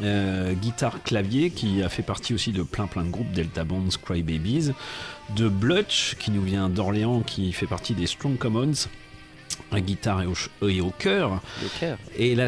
[0.02, 3.90] euh, guitare clavier qui a fait partie aussi de plein plein de groupes Delta Bones,
[4.02, 4.70] Cry Babies
[5.36, 8.72] de Blutch qui nous vient d'Orléans qui fait partie des Strong Commons
[9.72, 11.40] à guitare et au, et au cœur.
[12.18, 12.46] et la,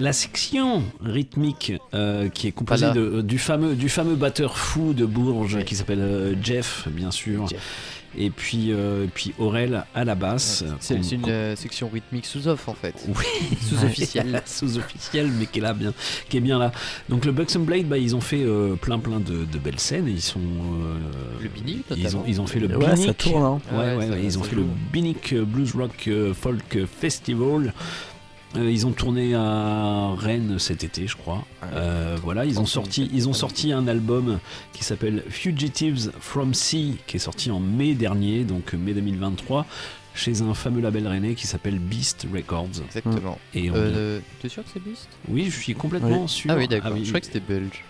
[0.00, 5.04] la section rythmique euh, qui est composée de- du, fameux, du fameux batteur fou de
[5.04, 7.46] Bourges qui s'appelle euh, Jeff bien sûr
[8.16, 12.74] et puis, euh, puis Aurel à la basse C'est une euh, section rythmique sous-off en
[12.74, 12.94] fait.
[13.08, 14.42] oui, Sous-officielle.
[14.46, 15.92] sous-officielle, mais qui est là bien,
[16.28, 16.72] qui est bien là.
[17.08, 20.08] Donc le Buxom Blade, bah, ils ont fait euh, plein plein de, de belles scènes.
[20.08, 22.24] Ils sont euh, Le Binic, ils ont notamment.
[22.28, 23.18] ils ont fait le Ouais, ça Binic.
[23.18, 23.60] tourne, hein.
[23.72, 24.62] Ouais, Ouais, ouais, ça- ouais, ils ont ça fait joue.
[24.62, 27.72] le Binic Blues Rock euh, Folk Festival.
[28.56, 31.44] Euh, ils ont tourné à Rennes cet été, je crois.
[31.72, 34.38] Euh, voilà, ils ont sorti, ils ont sorti un album
[34.74, 39.64] qui s'appelle Fugitives from Sea, qui est sorti en mai dernier, donc mai 2023,
[40.14, 42.82] chez un fameux label rennais qui s'appelle Beast Records.
[42.84, 43.38] Exactement.
[43.54, 45.08] Et on Euh, T'es sûr que c'est Beast?
[45.28, 46.28] Oui, je suis complètement Oui.
[46.28, 46.50] sûr.
[46.52, 46.92] Ah oui, d'accord.
[46.92, 47.04] oui.
[47.04, 47.82] Je croyais que c'était belge.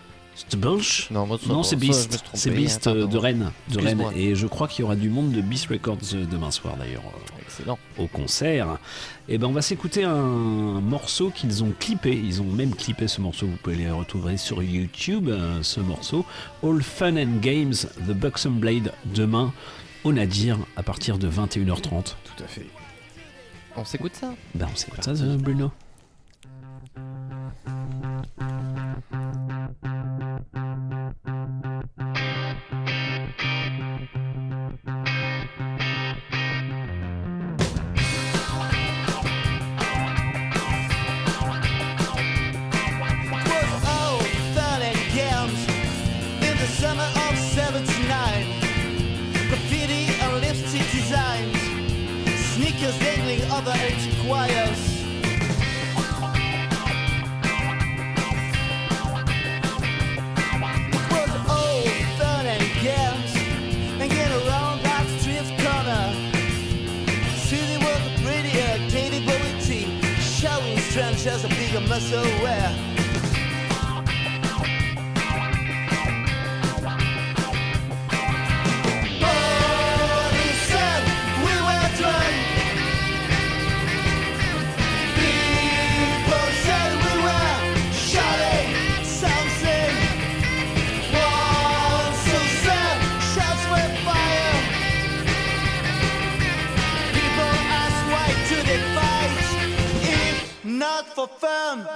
[0.56, 2.22] Belge Non, Non, c'est Beast.
[2.34, 3.16] C'est Beast hein, euh, de.
[3.16, 3.50] Rennes.
[3.70, 4.04] De Rennes.
[4.14, 7.02] Et je crois qu'il y aura du monde de Beast Records euh, demain soir d'ailleurs.
[7.06, 7.78] euh, Excellent.
[7.98, 8.78] Au concert.
[9.28, 12.12] Et ben on va s'écouter un morceau qu'ils ont clippé.
[12.12, 13.46] Ils ont même clippé ce morceau.
[13.46, 15.30] Vous pouvez les retrouver sur YouTube.
[15.62, 16.24] ce morceau.
[16.62, 17.74] All Fun and Games,
[18.06, 19.52] The Buxom Blade, demain
[20.04, 21.80] au Nadir à partir de 21h30.
[22.24, 22.66] Tout à fait.
[23.76, 24.34] On s'écoute ça?
[24.54, 25.70] Ben on s'écoute ça, Bruno.
[71.22, 72.91] Just a being a muscle aware.
[101.26, 101.91] For fun?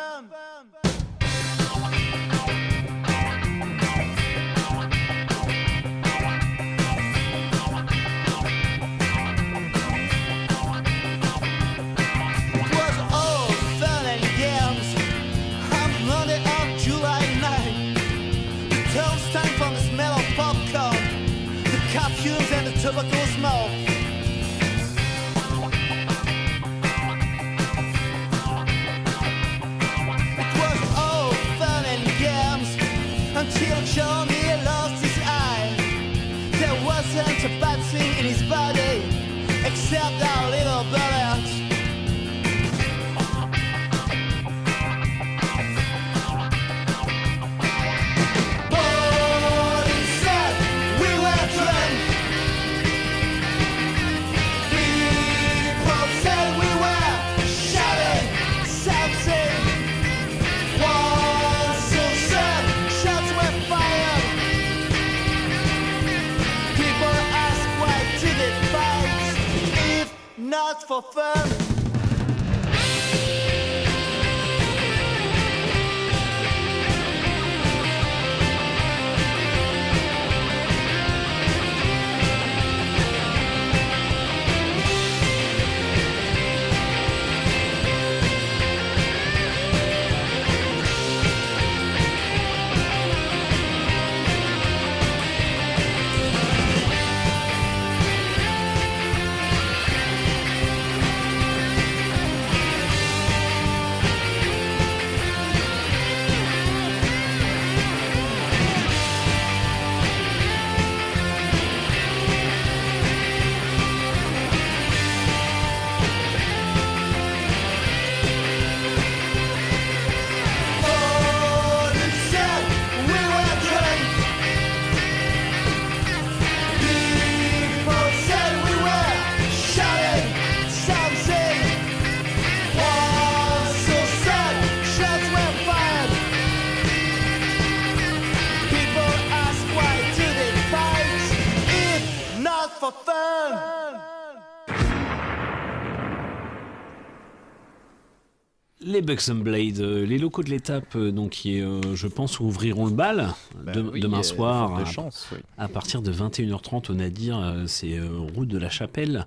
[148.97, 152.41] Les Bucks and Blade, euh, les locaux de l'étape, euh, donc qui, euh, je pense,
[152.41, 155.39] ouvriront le bal Bah de- oui, demain soir à, chance, oui.
[155.59, 158.01] à partir de 21h30 au Nadir, euh, c'est
[158.35, 159.27] route de la Chapelle.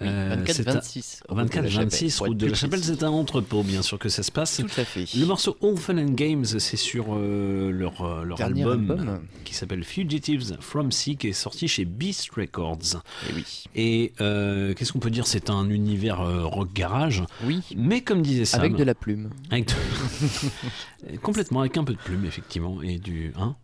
[0.00, 2.40] Oui, Euh, 24, c'est un- 26, route de la 24 Chapelle, 26 pour route être
[2.40, 2.96] de la plus Chapelle, précis.
[2.98, 4.56] c'est un entrepôt bien sûr que ça se passe.
[4.58, 5.06] Tout à fait.
[5.18, 9.20] Le morceau Orphan and Games, c'est sur euh, leur, euh, leur album, album.
[9.44, 13.02] qui s'appelle Fugitives from Sea, qui est sorti chez Beast Records.
[13.28, 13.44] Et oui.
[13.74, 15.26] Et euh, qu'est-ce qu'on peut dire?
[15.26, 17.22] C'est un univers euh, rock garage.
[17.44, 17.60] Oui.
[17.76, 19.30] Mais comme disait Sam, Avec de la plume.
[19.50, 23.56] avec de- complètement avec un peu de plume effectivement et du hein.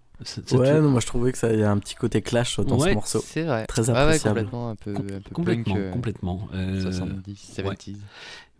[0.53, 2.91] Ouais, non, moi je trouvais que ça y a un petit côté clash dans Ouais,
[2.91, 3.25] ce morceau.
[3.27, 3.67] C'est vrai.
[3.67, 4.41] Très Ouais, ouais, appréciable.
[4.41, 6.49] complètement un peu, Com- un peu complètement, punk, euh, complètement.
[6.55, 7.65] Euh, 70, ouais.
[7.65, 7.97] 70s.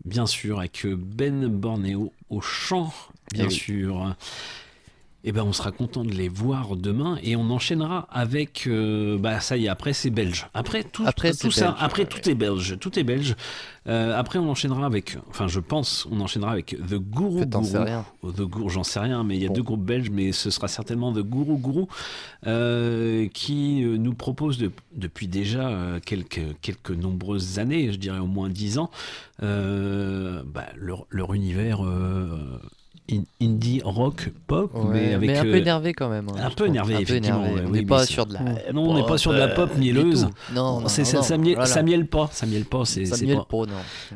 [0.05, 2.93] Bien sûr, avec Ben Bornéo au chant,
[3.31, 3.53] bien Eh oui.
[3.53, 4.15] sûr.
[5.25, 8.67] Et ben, on sera content de les voir demain et on enchaînera avec.
[8.67, 10.47] euh, bah, ça y est, après c'est belge.
[10.53, 12.09] Après tout, Après, tout ça, belge, après ouais.
[12.09, 12.77] tout est belge.
[12.77, 13.35] Tout est belge.
[13.87, 15.17] Euh, après, on enchaînera avec.
[15.29, 17.63] Enfin, je pense, on enchaînera avec The Guru Guru.
[17.65, 18.05] sais rien.
[18.21, 19.53] Oh, The Guru, j'en sais rien, mais il y a Bon.
[19.55, 21.85] deux groupes belges, mais ce sera certainement The Guru Guru
[22.47, 28.49] euh, qui nous propose de- depuis déjà quelques, quelques nombreuses années, je dirais au moins
[28.49, 28.89] dix ans,
[29.39, 31.81] bah, leur, leur univers
[33.41, 36.29] indie rock pop, Ouais, mais avec un peu euh, énervé quand même.
[36.29, 37.43] hein, un peu énervé, Un peu effectivement.
[37.45, 37.61] énervé.
[37.67, 39.69] On oui, n'est pas sur de la Non, on n'est pas sur de la pop
[39.75, 40.23] euh, mielleuse.
[40.53, 41.65] Non, non, C'est- non, ça, miel, voilà.
[41.65, 42.85] ça pas, ça mielle pas.
[42.85, 43.67] C'est Ça c'est pas- pas, non.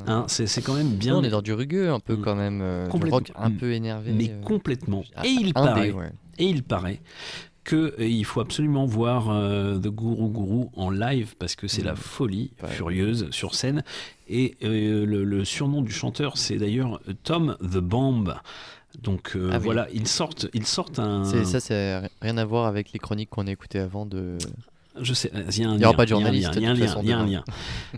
[0.08, 1.18] Hein, c'est c'est quand même bien.
[1.18, 4.12] On est dans du rugueux un peu quand même, euh, rock un peu énervé.
[4.14, 5.04] Mais euh, complètement.
[5.24, 5.94] Et il paraît,
[6.40, 7.02] et il paraît
[7.64, 11.84] que euh, il faut absolument voir euh, The Guru Guru en live parce que c'est
[11.84, 11.98] la Mm.
[11.98, 12.70] folie Ouais.
[12.70, 13.84] furieuse sur scène.
[14.30, 18.36] Et euh, le, le surnom du chanteur, c'est d'ailleurs Tom the Bomb.
[19.02, 19.64] Donc euh, Ah oui.
[19.64, 21.24] voilà, ils sortent, ils sortent un.
[21.26, 24.38] C'est- Ça, c'est rien à voir avec les chroniques qu'on a écoutées avant de.
[25.00, 26.72] Je sais, il y a un Il y aura pas de journaliste, il y a
[26.72, 27.32] un lien, façon, il y a un demain.
[27.32, 27.44] lien.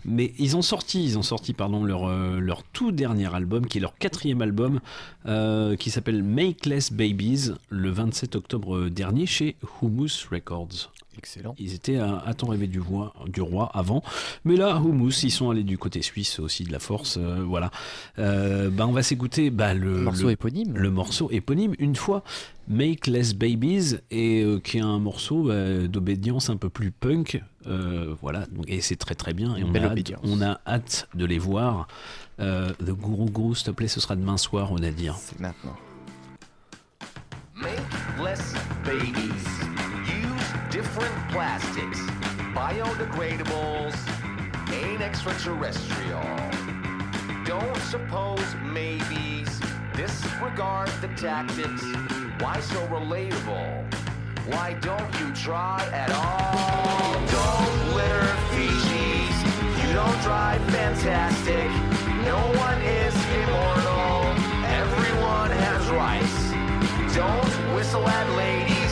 [0.03, 3.77] Mais ils ont sorti, ils ont sorti, pardon, leur euh, leur tout dernier album, qui
[3.77, 4.81] est leur quatrième album,
[5.25, 10.91] euh, qui s'appelle Makeless Babies, le 27 octobre dernier chez Humus Records.
[11.19, 11.53] Excellent.
[11.59, 14.01] Ils étaient à, à temps rêvé du roi, du roi avant,
[14.45, 17.71] mais là, Humus, ils sont allés du côté suisse aussi de la force, euh, voilà.
[18.19, 20.73] Euh, bah, on va s'écouter bah, le, Le morceau le- éponyme.
[20.77, 22.23] le morceau éponyme une fois
[22.69, 27.43] Make Less Babies et euh, qui est un morceau euh, d'obédience un peu plus punk
[27.67, 31.09] euh, voilà donc, et c'est très très bien et on a, hâte, on a hâte
[31.15, 31.87] de les voir
[32.39, 35.39] euh, The Guru Guru s'il te plaît ce sera demain soir on a dire C'est
[35.39, 35.75] maintenant
[37.55, 37.73] Make
[38.23, 38.53] less
[38.85, 39.68] babies.
[40.71, 41.99] Different plastics.
[42.53, 43.95] Biodegradables
[44.71, 46.21] ain't extraterrestrial.
[47.43, 49.59] Don't suppose maybes.
[49.95, 51.83] Disregard the tactics.
[52.39, 53.83] Why so relatable?
[54.45, 57.13] Why don't you try at all?
[57.37, 59.35] Don't litter feces.
[59.81, 61.67] You don't drive fantastic.
[62.25, 64.21] No one is immortal.
[64.69, 67.15] Everyone has rights.
[67.15, 68.88] Don't whistle at ladies.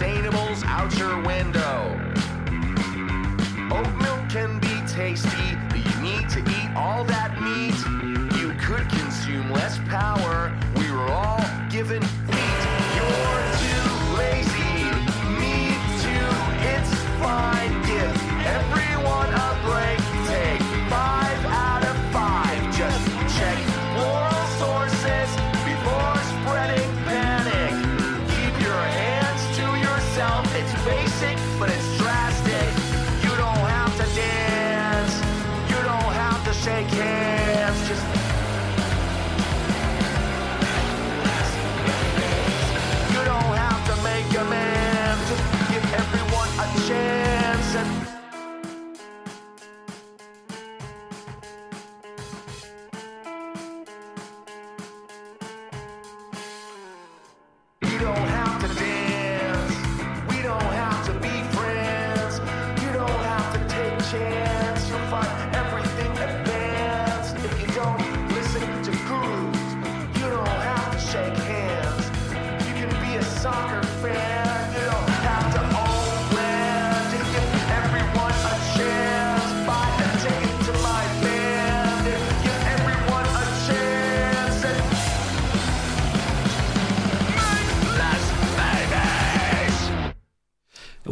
[0.00, 1.94] Sustainables out your window.
[3.70, 7.76] Oat milk can be tasty, but you need to eat all that meat.
[8.40, 10.56] You could consume less power.
[10.76, 12.02] We were all given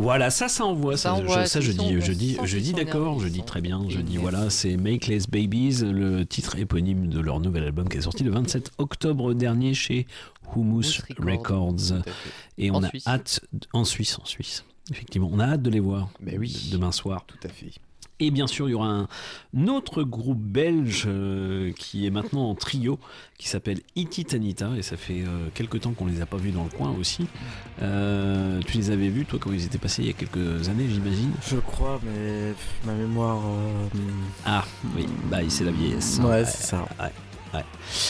[0.08, 0.96] Voilà, ça, ça envoie.
[0.96, 3.42] Ça Ça, envoie, je, ça, je ils dis, je dis, je dis d'accord, je dis
[3.42, 3.84] très bien.
[3.90, 8.00] Je dis voilà, c'est Makeless Babies, le titre éponyme de leur nouvel album qui est
[8.00, 10.06] sorti le 27 octobre dernier chez
[10.56, 12.02] Humus Records.
[12.56, 13.40] Et on a hâte
[13.74, 14.64] en Suisse, en Suisse.
[14.90, 16.08] Effectivement, on a hâte de les voir.
[16.20, 16.70] Mais oui.
[16.72, 17.26] Demain soir.
[17.26, 17.72] Tout à fait.
[18.20, 19.08] Et bien sûr, il y aura un,
[19.56, 22.98] un autre groupe belge euh, qui est maintenant en trio,
[23.38, 26.50] qui s'appelle Iti Tanita, et ça fait euh, quelques temps qu'on les a pas vus
[26.50, 27.26] dans le coin aussi.
[27.80, 30.88] Euh, tu les avais vus, toi, quand ils étaient passés il y a quelques années,
[30.88, 31.30] j'imagine?
[31.46, 32.54] Je crois, mais
[32.84, 33.40] ma mémoire.
[34.44, 34.64] Ah,
[34.96, 36.20] oui, bah c'est la vieillesse.
[36.22, 36.86] Ouais, c'est ça.
[37.00, 37.12] Ouais.
[37.54, 37.64] ouais.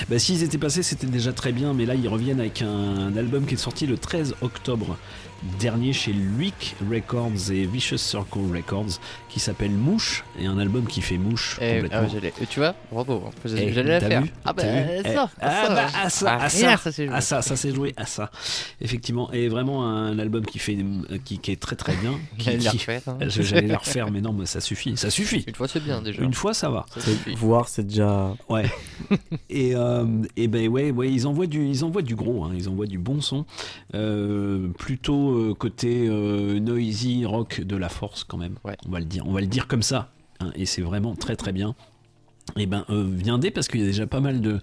[0.09, 3.47] Bah, s'ils étaient passés, c'était déjà très bien, mais là, ils reviennent avec un, album
[3.47, 4.97] qui est sorti le 13 octobre
[5.59, 8.99] dernier chez Luik Records et Vicious Circle Records,
[9.29, 11.99] qui s'appelle Mouche, et un album qui fait mouche Eh, complètement.
[12.03, 13.25] ah, j'allais- tu vois, bravo.
[13.27, 13.31] hein.
[13.45, 14.23] Eh, J'allais la faire.
[14.23, 15.75] vu Ah bah ça, ça, ah, ça.
[15.75, 17.15] bah, à ça, Ah, à rien, ça, ça s'est joué.
[17.15, 18.31] à ça, ça s'est joué à ça.
[18.81, 20.77] Effectivement, et vraiment un album qui fait,
[21.25, 22.13] qui, qui est très très bien.
[22.39, 23.19] Qui, J'allais la refaire, hein.
[23.29, 25.45] Je- J'allais la refaire, mais non, mais ça suffit, ça suffit.
[25.47, 26.23] Une fois c'est bien déjà.
[26.23, 26.87] Une fois ça va.
[27.37, 28.35] Voir, c'est déjà.
[28.49, 28.71] Ouais.
[29.51, 30.05] et, euh,
[30.37, 32.99] et ben ouais, ouais, ils envoient du, ils envoient du gros, hein, ils envoient du
[32.99, 33.45] bon son,
[33.95, 38.57] Euh, plutôt euh, côté euh, noisy rock de la force quand même.
[38.87, 40.11] On va le dire, on va le dire comme ça.
[40.41, 41.75] hein, et c'est vraiment très très bien.
[42.57, 44.59] Et ben euh, viendez parce qu'il y a déjà pas mal de,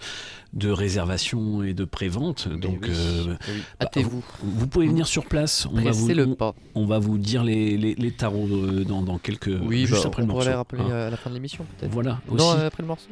[0.54, 2.48] de réservations et de préventes.
[2.48, 3.54] Donc oui, euh, oui.
[3.80, 5.68] bah, vous, vous pouvez venir sur place.
[5.72, 6.56] On va vous, le pas.
[6.74, 8.48] on va vous dire les, les, les tarots
[8.88, 10.50] dans, dans quelques Oui, juste bah, après on le morceau.
[10.50, 10.90] les rappeler hein.
[10.96, 11.92] à la fin de l'émission peut-être.
[11.92, 12.62] Voilà, Non, aussi.
[12.66, 13.10] après le morceau.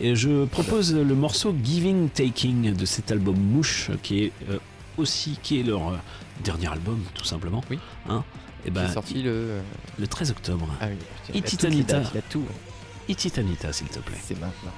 [0.00, 4.58] Et je propose le morceau Giving Taking de cet album Mouche, qui est euh,
[4.98, 5.96] aussi qui est leur euh,
[6.44, 7.62] dernier album, tout simplement.
[7.70, 7.78] Oui.
[8.08, 8.24] Hein
[8.64, 9.62] et Qui est sorti le, euh,
[9.98, 10.68] le 13 octobre.
[10.80, 12.00] Ah oui, putain, il y a toutes les Ititanita.
[12.00, 12.44] dates, il a tout.
[13.08, 14.18] Ititanita, s'il te plaît.
[14.22, 14.72] C'est maintenant.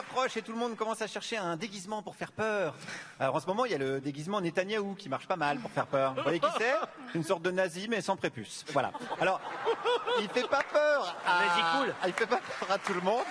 [0.00, 2.74] Approche et tout le monde commence à chercher un déguisement pour faire peur.
[3.18, 5.70] Alors en ce moment, il y a le déguisement Netanyahou qui marche pas mal pour
[5.70, 6.14] faire peur.
[6.14, 6.74] Vous voyez qui c'est?
[7.14, 8.64] Une sorte de nazi mais sans prépuce.
[8.72, 8.92] Voilà.
[9.20, 9.40] Alors,
[10.20, 11.44] il fait pas peur à...
[11.44, 11.94] Nazi cool.
[12.06, 13.24] Il fait pas peur à tout le monde.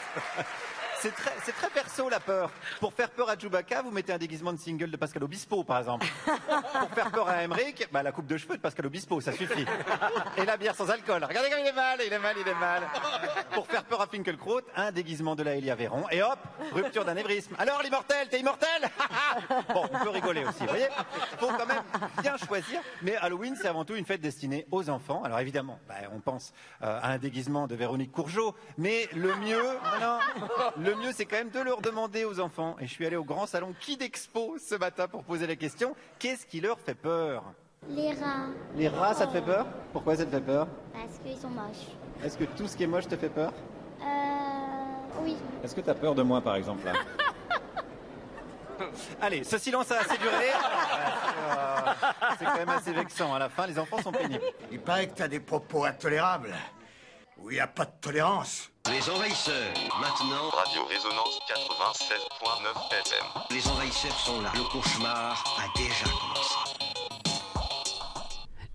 [1.01, 2.51] C'est très, perso la peur.
[2.81, 5.79] Pour faire peur à Chewbacca, vous mettez un déguisement de single de Pascal Obispo, par
[5.79, 6.05] exemple.
[6.25, 9.65] Pour faire peur à Emmerich, bah, la coupe de cheveux de Pascal Obispo, ça suffit.
[10.37, 11.23] Et la bière sans alcool.
[11.23, 12.83] Regardez comme il est mal, il est mal, il est mal.
[13.53, 16.03] Pour faire peur à Finkelkraut, un déguisement de la Elia Véron.
[16.11, 16.39] Et hop,
[16.73, 17.55] rupture d'anévrisme.
[17.57, 18.89] Alors l'immortel, t'es immortel
[19.73, 20.87] Bon, on peut rigoler aussi, vous voyez
[21.37, 21.83] Faut quand même
[22.21, 22.81] bien choisir.
[23.01, 25.23] Mais Halloween, c'est avant tout une fête destinée aux enfants.
[25.23, 26.53] Alors évidemment, bah, on pense
[26.83, 28.53] euh, à un déguisement de Véronique Courgeot.
[28.77, 29.63] Mais le mieux,
[30.01, 30.19] non,
[30.77, 32.75] le mieux, c'est quand même de leur demander aux enfants.
[32.79, 35.95] Et je suis allé au grand salon Kid Expo ce matin pour poser la question
[36.19, 37.43] qu'est-ce qui leur fait peur?
[37.89, 39.65] Les rats, Les rats, ça te fait peur?
[39.93, 40.67] Pourquoi ça te fait peur?
[40.93, 41.87] Parce qu'ils sont moches.
[42.23, 43.53] Est-ce que tout ce qui est moche te fait peur?
[44.01, 44.05] Euh.
[45.23, 45.35] Oui.
[45.63, 46.93] Est-ce que tu as peur de moi, par exemple là?
[49.21, 50.33] Allez, ce silence a assez duré.
[51.49, 51.91] Euh,
[52.37, 53.33] C'est quand même assez vexant.
[53.33, 54.43] À la fin, les enfants sont pénibles.
[54.71, 56.53] Il paraît que t'as des propos intolérables.
[57.41, 58.69] Où il n'y a pas de tolérance.
[58.87, 60.49] Les envahisseurs, maintenant.
[60.49, 63.25] Radio Résonance 96.9 FM.
[63.51, 64.51] Les envahisseurs sont là.
[64.55, 66.58] Le cauchemar a déjà commencé.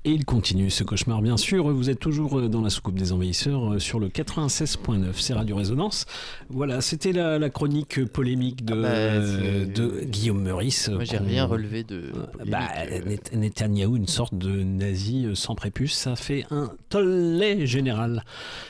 [0.06, 1.72] Et il continue ce cauchemar, bien sûr.
[1.72, 5.56] Vous êtes toujours euh, dans la soucoupe des envahisseurs euh, sur le 96.9, c'est Radio
[5.56, 6.05] Résonance.
[6.51, 10.90] Voilà, c'était la, la chronique polémique de, bah, euh, de Guillaume Meurice.
[10.90, 12.12] Moi, j'ai rien relevé de.
[12.47, 12.68] Bah,
[13.06, 18.24] Net- Netanyahou, une sorte de nazi euh, sans prépuce, ça fait un tollé général.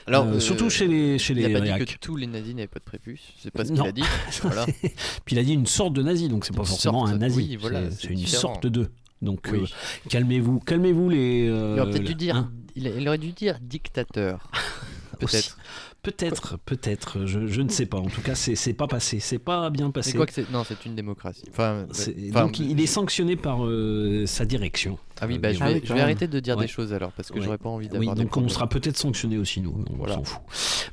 [0.06, 2.28] Alors, Euh, euh, surtout chez les, chez il les a pas dit que tous les
[2.28, 3.22] nazis n'avaient pas de prépuce.
[3.42, 4.04] C'est pas ce qu'il a dit.
[4.42, 4.66] voilà.
[5.24, 7.36] Puis il a dit une sorte de nazi, donc c'est pas forcément sorte, un nazi.
[7.36, 8.40] oui, voilà, c'est une différent.
[8.40, 8.88] sorte de.
[9.24, 9.60] Donc Oui.
[9.62, 11.48] euh, calmez-vous, calmez-vous les.
[11.48, 12.36] euh, Il aurait peut-être dû dire.
[12.36, 12.52] hein.
[12.76, 14.50] il aurait dû dire dictateur.
[15.18, 15.56] Peut-être.
[16.04, 17.98] Peut-être, peut-être, je, je ne sais pas.
[17.98, 20.16] En tout cas, c'est pas passé, c'est pas bien passé.
[20.16, 20.48] Quoi que c'est.
[20.52, 21.44] Non, c'est une démocratie.
[21.50, 24.98] Enfin, enfin, donc il est sanctionné par euh, sa direction.
[25.20, 26.64] Ah oui, Euh, bah, je vais, je vais arrêter de dire Ouais.
[26.64, 27.44] des choses alors parce que Ouais.
[27.44, 29.74] j'aurais pas envie d'avoir Oui, des donc on sera peut-être sanctionné aussi nous.
[29.90, 30.14] On Voilà.
[30.14, 30.42] s'en fout.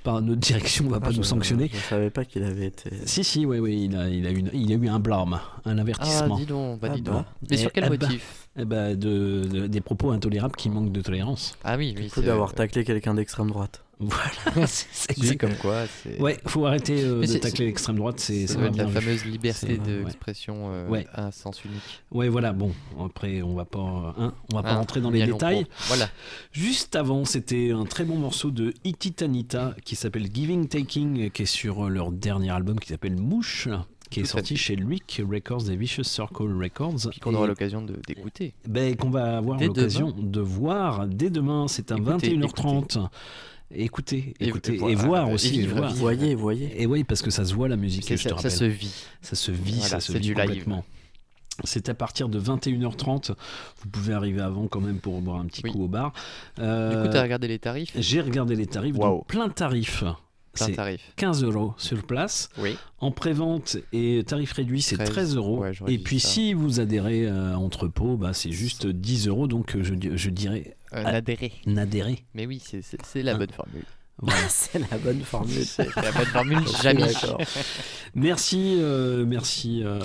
[0.03, 1.69] Par notre direction, on va Ah, pas je- nous sanctionner.
[1.73, 2.89] Je savais pas qu'il avait été.
[3.05, 5.39] Si, si, oui, oui, il a, il a, eu, une- il a eu un blâme,
[5.65, 6.35] un avertissement.
[6.35, 7.11] Ah, dis donc, bah, Ah dis bah.
[7.11, 7.25] donc.
[7.49, 10.69] Mais sur Et- quel ah bah, motif eh bah, de, de- Des propos intolérables qui
[10.69, 11.57] manquent de tolérance.
[11.63, 12.03] Ah oui, oui.
[12.05, 13.83] Il faut d'avoir taclé quelqu'un d'extrême droite.
[14.01, 15.83] Voilà, c'est Oui, comme quoi.
[16.03, 18.93] c'est- Ouais, faut arrêter euh, de tacler l'extrême droite, c'est la bien vu.
[18.99, 21.05] fameuse liberté d'expression euh, Ouais.
[21.13, 21.81] à sens unique.
[22.11, 22.71] Ouais, voilà, bon,
[23.03, 25.65] après, on va pas, hein, on va pas Hein, rentrer dans les détails.
[25.87, 26.09] Voilà.
[26.51, 31.45] Juste avant, c'était un très bon morceau de Ititanita qui s'appelle Giving Taking, qui est
[31.45, 33.67] sur leur dernier album qui s'appelle Mouche,
[34.09, 37.11] qui est Tout sorti chez Luik Records et Vicious Circle Records.
[37.21, 38.53] Qu'on aura l'occasion de- d'écouter.
[38.67, 41.67] ben, qu'on va avoir l'occasion de voir dès demain.
[41.69, 42.77] C'est à Écoutez, 21h30.
[42.79, 42.99] Écoutez,
[43.75, 44.47] Et- écoutez, et
[44.91, 45.47] et, voir et aussi.
[45.47, 45.87] et vivre, voir.
[45.89, 45.99] vivre.
[45.99, 46.81] Voyez, voyez.
[46.81, 48.91] Et oui, parce que ça se voit la musique, te ça- se vit.
[49.21, 50.45] Ça se vit, Voilà, ça se vit du live.
[50.47, 50.85] complètement.
[51.63, 53.31] C'est à partir de 21h30.
[53.83, 56.11] Vous pouvez arriver avant quand même pour boire un petit coup au bar.
[56.57, 57.91] Du Euh, coup, t'as regardé les tarifs?
[57.95, 58.95] J'ai regardé les tarifs.
[58.95, 60.03] Donc plein tarif.
[60.53, 61.01] Plein C'est tarif.
[61.15, 62.49] 15 euros sur place.
[62.57, 62.75] Oui.
[62.99, 65.59] En pré-vente et tarif réduit, c'est 13, 13 euros.
[65.59, 66.27] ouais, et puis ça.
[66.29, 69.47] si vous adhérez à Entrepôt, bah, c'est juste 10 euros.
[69.47, 70.75] Donc je dirais.
[70.93, 71.53] Euh, ah, N'adhérer.
[71.65, 72.25] N'adhérer.
[72.33, 73.83] Mais oui, c'est- c'est la bonne formule.
[74.49, 75.65] C'est la bonne formule.
[75.65, 77.11] C'est la bonne formule, jamais.
[78.13, 79.81] Merci, euh, merci.
[79.83, 79.99] euh,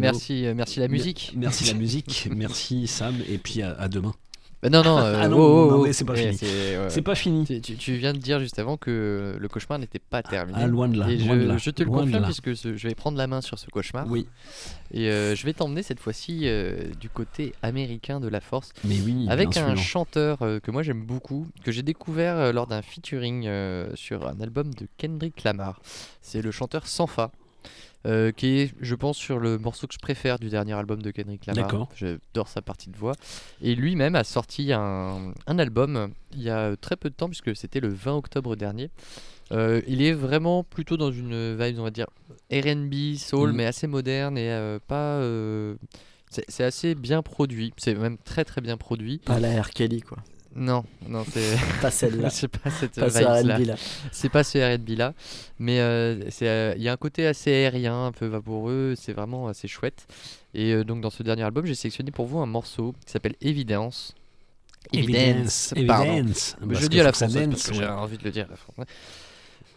[0.00, 1.32] merci, merci la musique.
[1.34, 4.14] Mer- Merci la musique, merci Sam, et puis à, à demain.
[4.62, 5.84] Bah non, non, euh, ah non, oh, oh, non, oh.
[5.84, 6.34] mais c'est pas fini.
[6.36, 7.02] c'est ouais.
[7.02, 7.44] Pas fini.
[7.44, 10.56] Tu, tu- tu viens de dire juste avant que le cauchemar n'était pas terminé.
[10.62, 12.54] Ah, loin de là, Et loin je, de là, je te le loin confirme puisque
[12.56, 14.06] ce- je vais prendre la main sur ce cauchemar.
[14.08, 14.28] Oui.
[14.92, 18.72] Et euh, je vais t'emmener cette fois-ci euh, du côté américain de la force.
[18.84, 22.82] Mais oui, Avec un chanteur euh, que moi j'aime beaucoup, que j'ai découvert lors d'un
[22.82, 23.48] featuring
[23.94, 25.80] sur un album de Kendrick Lamar.
[26.20, 27.32] C'est le chanteur Sanfa.
[28.06, 31.10] Euh, qui est, je pense, sur le morceau que je préfère du dernier album de
[31.10, 31.64] Kendrick Lamar.
[31.64, 31.88] D'accord.
[31.94, 33.14] J'adore sa partie de voix.
[33.62, 37.54] Et lui-même a sorti un, un album il y a très peu de temps, puisque
[37.56, 38.90] c'était le 20 octobre dernier.
[39.52, 42.06] Euh, il est vraiment plutôt dans une vibe, on va dire,
[42.50, 43.56] RB, soul, Mhm.
[43.56, 45.16] mais assez moderne et euh, pas.
[45.18, 45.74] euh,
[46.30, 47.74] c'est c'est assez bien produit.
[47.76, 49.18] C'est même très très bien produit.
[49.18, 49.68] Pas la R.
[49.70, 50.16] Kelly, quoi.
[50.54, 52.28] Non, non, c'est Pas celle-là.
[52.30, 53.56] c'est pas cette Pas ce vibes-là.
[53.56, 53.74] R&B là.
[54.10, 55.14] C'est pas ce R&B là,
[55.58, 58.94] mais euh, c'est euh, il y a un côté assez aérien, un peu vaporeux.
[58.98, 60.06] C'est vraiment assez chouette.
[60.54, 63.34] Et euh, donc dans ce dernier album, j'ai sélectionné pour vous un morceau qui s'appelle
[63.40, 64.14] Évidence.
[64.92, 66.12] Evidence, pardon.
[66.12, 66.56] Evidence.
[66.60, 68.46] Mais Parce je dis à la française dance, parce que j'ai envie de le dire
[68.46, 68.84] à la française.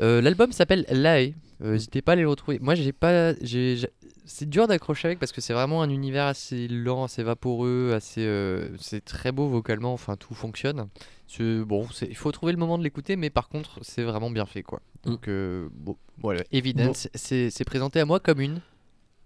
[0.01, 1.33] Euh, L'album s'appelle Lae.
[1.63, 2.59] Euh, N'hésitez pas à aller le retrouver.
[2.59, 3.77] Moi, j'ai pas, j'ai-
[4.25, 8.25] c'est dur d'accrocher avec parce que c'est vraiment un univers assez lent, assez vaporeux, assez,
[8.25, 9.93] euh, c'est très beau vocalement.
[9.93, 10.87] Enfin, tout fonctionne.
[11.27, 14.29] C'est- bon, c'est- il faut trouver le moment de l'écouter, mais par contre, c'est vraiment
[14.31, 14.81] bien fait, quoi.
[15.03, 16.43] Donc, euh, bon, voilà.
[16.51, 18.61] Evidence, c'est c'est présenté à moi comme une.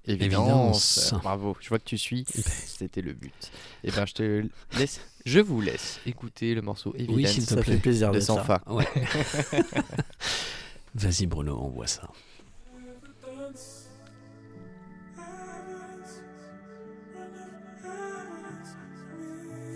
[0.06, 0.98] Évidence.
[1.08, 1.14] Évidence.
[1.22, 1.58] Bravo.
[1.60, 2.26] Je vois que tu suis.
[2.34, 3.52] C'était le but.
[3.84, 4.44] Et ben, je te
[4.78, 5.02] laisse.
[5.26, 7.16] Je vous laisse écouter le morceau Evidence.
[7.16, 7.74] Oui, s'il te Ça plaît.
[7.76, 8.20] fait plaisir de.
[8.20, 8.62] Sanfa.
[8.68, 8.88] Ouais.
[10.96, 12.10] Vas-y Bruno, envoie ça.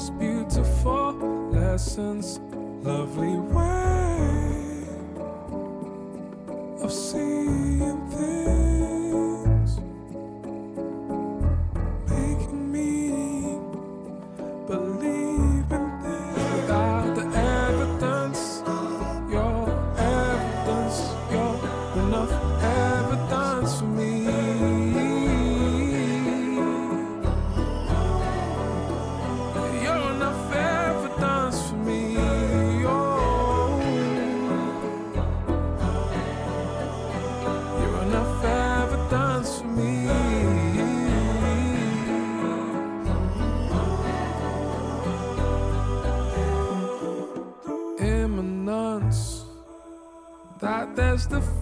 [0.00, 1.12] those beautiful
[1.50, 2.40] lessons.
[2.82, 4.84] Lovely way
[6.82, 8.59] of seeing things,
[51.10, 51.59] that there's the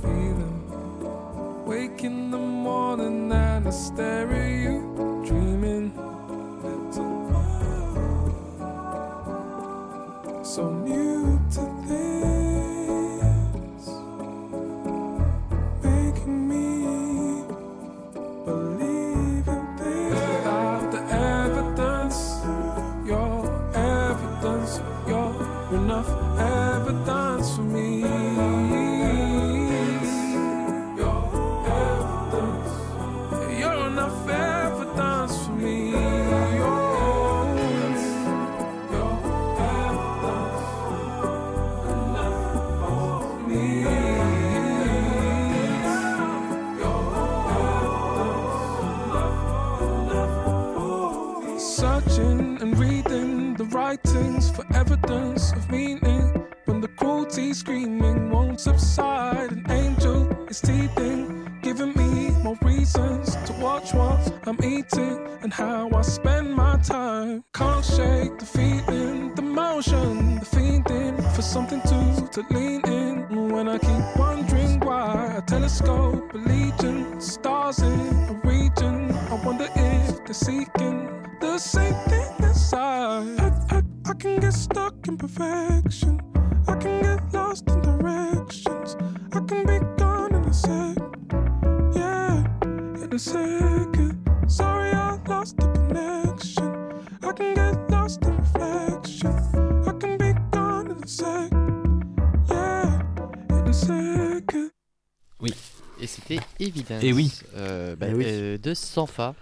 [107.02, 107.32] Et oui.
[107.56, 108.24] euh, bah, Eh oui.
[108.26, 109.34] euh, de Sanfa.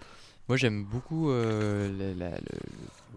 [0.49, 1.89] Moi j'aime beaucoup euh,
[2.19, 2.43] la- la- le-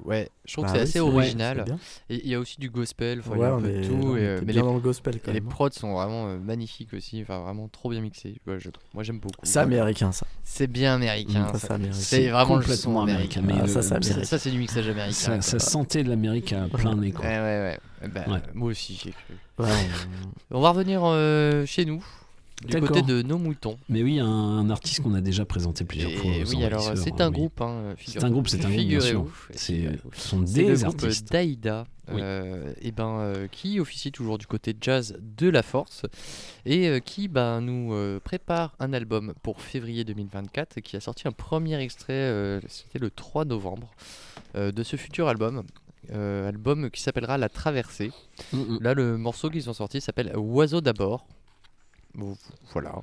[0.05, 1.65] Ouais, je trouve Bah que c'est oui, assez c'est- ouais, original.
[2.09, 3.83] Et il y a aussi du gospel, enfin, il y Ouais, a un peu de
[3.85, 4.15] tout.
[4.15, 5.49] et, euh, mais bien les, dans le gospel, quand et les même.
[5.49, 8.35] prods sont vraiment euh, magnifiques aussi, enfin vraiment trop bien mixés.
[8.47, 9.41] Ouais, je- moi j'aime beaucoup.
[9.43, 10.25] C'est américain, ça.
[10.41, 11.51] C'est bien américain.
[11.53, 13.41] Mm, ça, c'est vraiment le complètement son américain, américain.
[13.43, 14.23] mais Ah, le- ça, c'est ça- américain.
[14.23, 15.41] Ça, c'est du mixage américain.
[15.41, 17.25] Ça, sentait de l'Amérique à plein nez quoi.
[17.25, 18.07] Ouais, ouais, ouais.
[18.07, 18.39] Bah, Ouais.
[18.53, 19.33] Moi aussi, j'ai cru.
[19.59, 19.67] Ouais,
[20.51, 22.01] On va revenir euh, chez nous,
[22.67, 23.77] du côté de nos moutons.
[23.87, 26.31] Mais oui, un, un artiste qu'on a déjà présenté plusieurs Et fois.
[26.31, 27.33] aux oui, alors c'est un oui.
[27.33, 27.61] groupe.
[27.61, 29.09] Hein, C'est un groupe, c'est un groupe, bien sûr.
[29.19, 29.31] Figurez-vous.
[29.51, 30.09] C'est Figurez-vous.
[30.13, 31.31] ce sont C'est des le groupe artistes.
[31.31, 32.19] d'Aïda, Oui.
[32.21, 36.03] euh, et ben, euh, qui officie toujours du côté jazz de la force
[36.65, 40.99] et euh, qui ben, nous euh, prépare un album pour février 2024 et qui a
[40.99, 43.89] sorti un premier extrait, euh, c'était le 3 novembre,
[44.55, 45.63] euh, de ce futur album.
[46.11, 48.11] euh, album qui s'appellera La Traversée.
[48.51, 51.25] Mm, Là, le morceau qu'ils ont sorti s'appelle Oiseau d'abord.
[52.15, 52.35] Bon,
[52.73, 52.93] voilà.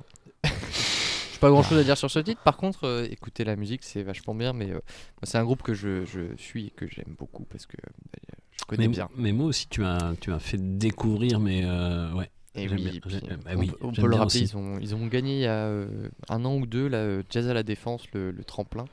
[0.43, 2.41] J'ai pas grand chose à dire sur ce titre.
[2.41, 4.53] Par contre, euh, écoutez la musique, c'est vachement bien.
[4.53, 4.79] Mais euh,
[5.23, 7.77] c'est un groupe que je, je suis et que j'aime beaucoup parce que
[8.11, 8.19] bah,
[8.59, 9.09] je connais mais, bien.
[9.15, 12.29] mais moi aussi, tu as, tu as fait découvrir, mais euh, ouais.
[12.55, 14.19] Et oui, bien, et puis, j'aime- bah on oui, peut- on j'aime peut le bien
[14.19, 14.51] rappeler, aussi.
[14.51, 17.21] ils ont, ils ont gagné il y a euh, un an ou deux là, euh,
[17.29, 18.85] Jazz à la Défense, le, le tremplin.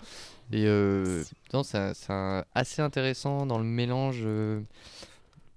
[0.53, 1.25] Et euh,
[1.55, 1.79] non, c'est
[2.55, 4.23] assez intéressant dans le mélange.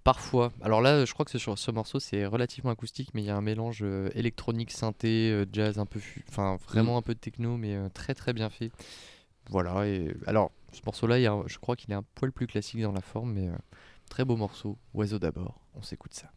[0.08, 0.54] Parfois.
[0.62, 3.36] Alors là, je crois que sur ce morceau, c'est relativement acoustique, mais il y a
[3.36, 7.58] un mélange euh, électronique, synthé, euh, jazz, un peu, enfin vraiment un peu de techno,
[7.58, 8.72] mais euh, très très bien fait.
[9.50, 9.86] Voilà.
[9.86, 13.34] Et alors, ce morceau-là, je crois qu'il est un poil plus classique dans la forme,
[13.34, 13.50] mais
[14.10, 14.78] très beau morceau.
[14.94, 15.60] Oiseau d'abord.
[15.76, 16.32] On s'écoute ça.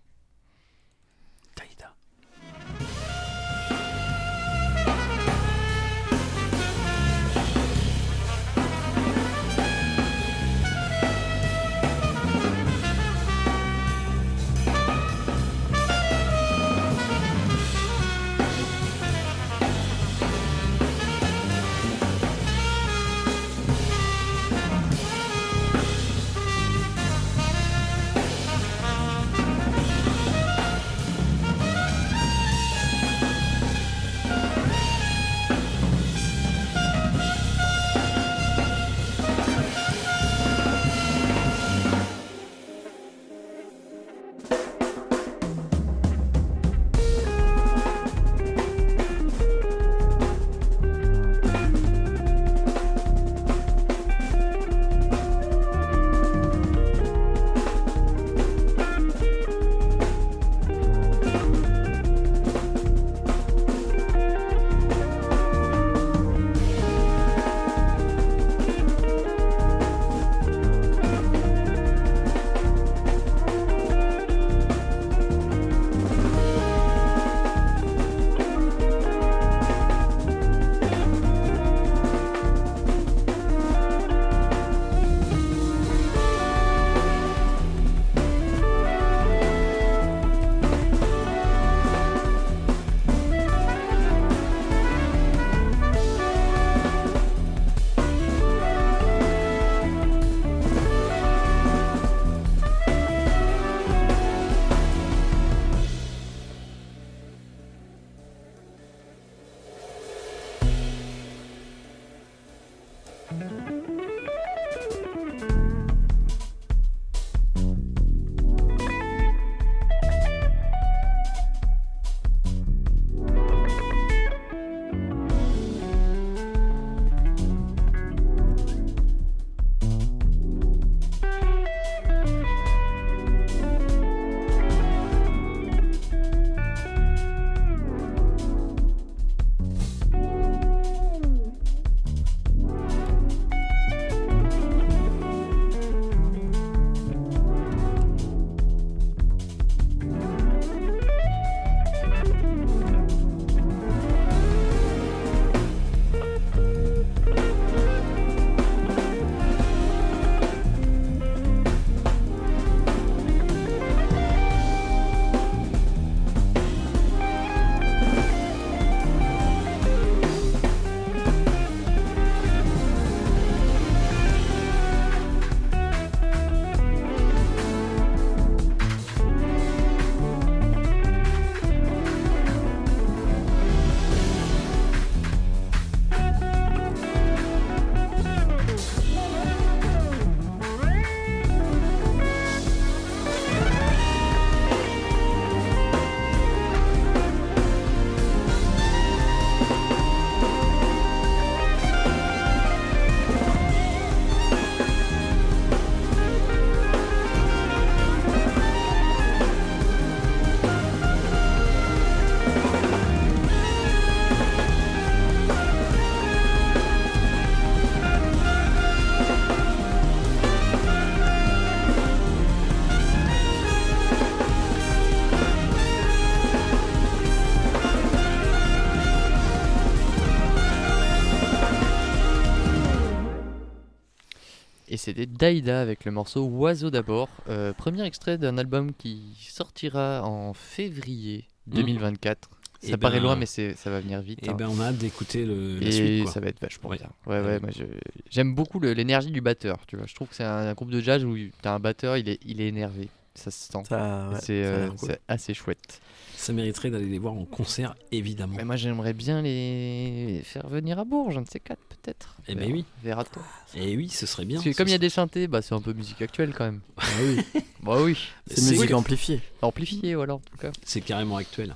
[235.11, 240.53] C'était Daïda avec le morceau Oiseau d'abord, euh, premier extrait d'un album qui sortira en
[240.55, 242.51] février 2024.
[242.82, 244.39] Eh Ça paraît ben, loin, mais ça va venir vite.
[244.43, 244.55] eh hein.
[244.55, 246.32] ben, on a hâte d'écouter le- la Et suite, quoi.
[246.32, 246.97] ça va être vachement Ouais.
[246.97, 247.11] bien.
[247.27, 247.61] Ouais, ouais, Ouais.
[247.61, 247.85] moi je-
[248.31, 249.77] j'aime beaucoup l'énergie du batteur.
[249.87, 251.78] Tu vois, je trouve que c'est un, un groupe de jazz où tu as un
[251.78, 253.09] batteur, il est, il est énervé.
[253.35, 253.78] Ça se sent.
[253.91, 255.09] Ouais, c'est euh, cool.
[255.11, 256.01] c'est assez chouette.
[256.41, 258.55] Ça mériterait d'aller les voir en concert, évidemment.
[258.57, 262.35] Mais moi j'aimerais bien les faire venir à Bourges, un de ces quatre peut-être.
[262.49, 262.87] Eh ben oui.
[263.05, 263.43] Verra toi.
[263.75, 264.57] Et oui, ce serait bien.
[264.57, 266.65] Parce que comme il y a des synthés, bah c'est un peu musique actuelle quand
[266.65, 266.81] même.
[266.97, 267.45] Ah oui.
[267.83, 268.17] bah oui.
[268.47, 269.43] C'est musique amplifiée.
[269.61, 270.73] Amplifiée, voilà en tout cas.
[270.83, 271.75] C'est carrément actuel.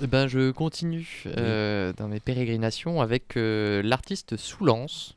[0.00, 5.14] Eh ben, je continue euh, dans mes pérégrinations avec euh, l'artiste Soulance,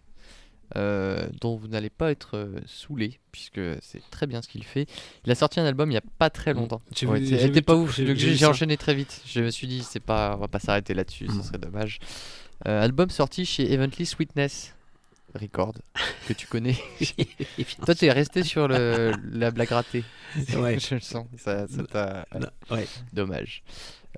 [0.76, 4.88] euh, dont vous n'allez pas être euh, saoulé, puisque c'est très bien ce qu'il fait.
[5.26, 6.82] Il a sorti un album il n'y a pas très longtemps.
[6.90, 6.94] Mm.
[6.96, 9.22] J'ai Ouais, vu- c'est- j'ai vu pas ouf, j'ai- enchaîné très vite.
[9.28, 11.42] Je me suis dit, c'est pas, on va pas s'arrêter là-dessus, Mm.
[11.42, 12.00] ce serait dommage.
[12.68, 14.74] Euh, album sorti chez Evently Sweetness
[15.40, 15.74] Record,
[16.28, 16.78] que tu connais.
[17.86, 20.04] Toi, t'es resté sur le, la blague ratée.
[20.58, 20.80] Ouais.
[20.80, 21.28] je le sens.
[21.38, 22.26] Ça, ça
[22.72, 22.88] ouais.
[23.14, 23.64] Dommage.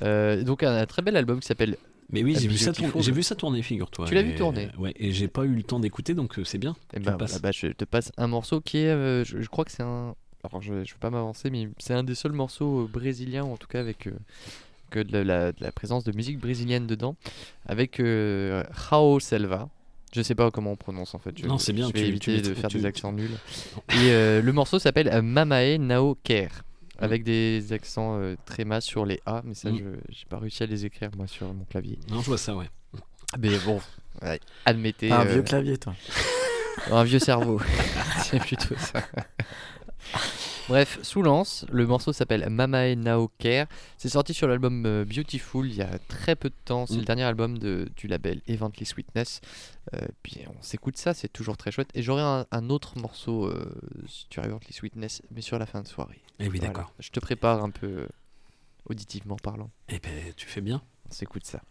[0.03, 1.75] Euh, donc un, un très bel album qui s'appelle.
[2.09, 4.05] Mais oui, j'ai vu, ça tourner, j'ai vu ça tourner, figure-toi.
[4.07, 6.57] Tu l'as vu tourner Ouais, et j'ai pas eu le temps d'écouter, donc euh, c'est
[6.57, 6.75] bien.
[6.93, 9.49] Et Tu bah, voilà, bah, je te passe un morceau qui est, euh, je, je
[9.49, 12.31] crois que c'est un, alors je, je veux pas m'avancer, mais c'est un des seuls
[12.31, 14.11] morceaux euh, brésiliens, ou en tout cas avec euh,
[14.89, 17.17] que de la, de la présence de musique brésilienne dedans,
[17.65, 19.67] avec euh, Rao Selva.
[20.15, 21.37] Je sais pas comment on prononce en fait.
[21.37, 23.29] Je, Non, c'est bien, Je vais tu- tu éviter de faire tu- des accents nuls.
[23.89, 26.63] Et euh, le morceau s'appelle Mamae Nao Ker.
[26.99, 29.77] Avec des accents euh, très mas sur les A, mais ça, Mm.
[29.77, 29.83] je
[30.13, 31.99] j'ai pas réussi à les écrire moi sur mon clavier.
[32.09, 32.69] Non, je vois ça, ouais.
[33.39, 33.79] Mais bon,
[34.21, 35.11] ouais, admettez.
[35.11, 35.93] Ah, un euh, vieux clavier, toi.
[36.91, 37.59] un vieux cerveau.
[38.23, 39.01] c'est plutôt ça.
[40.69, 43.67] Bref, sous lance, le morceau s'appelle Mamae Now Care.
[43.97, 46.85] C'est sorti sur l'album euh, Beautiful il y a très peu de temps.
[46.85, 46.99] C'est Mm.
[46.99, 49.39] le dernier album de, du label Evently Sweetness.
[49.93, 51.89] Euh, puis on s'écoute ça, c'est toujours très chouette.
[51.93, 53.73] Et j'aurai un, un autre morceau euh,
[54.29, 56.19] sur Evently Sweetness, mais sur la fin de soirée.
[56.39, 56.67] Eh oui, Voilà.
[56.73, 56.91] d'accord.
[56.99, 58.07] Je te prépare un peu euh,
[58.89, 59.69] auditivement parlant.
[59.87, 60.81] Eh ben, tu fais bien.
[61.09, 61.61] On s'écoute ça.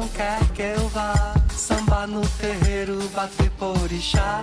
[0.00, 4.42] Não quer que eu vá sambar no terreiro, bater por orixá.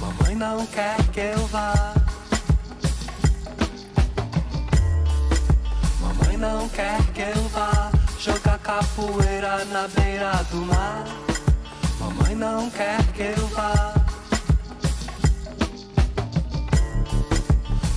[0.00, 1.94] Mamãe não quer que eu vá.
[6.00, 11.04] Mamãe não quer que eu vá jogar capoeira na beira do mar.
[12.00, 13.94] Mamãe não quer que eu vá.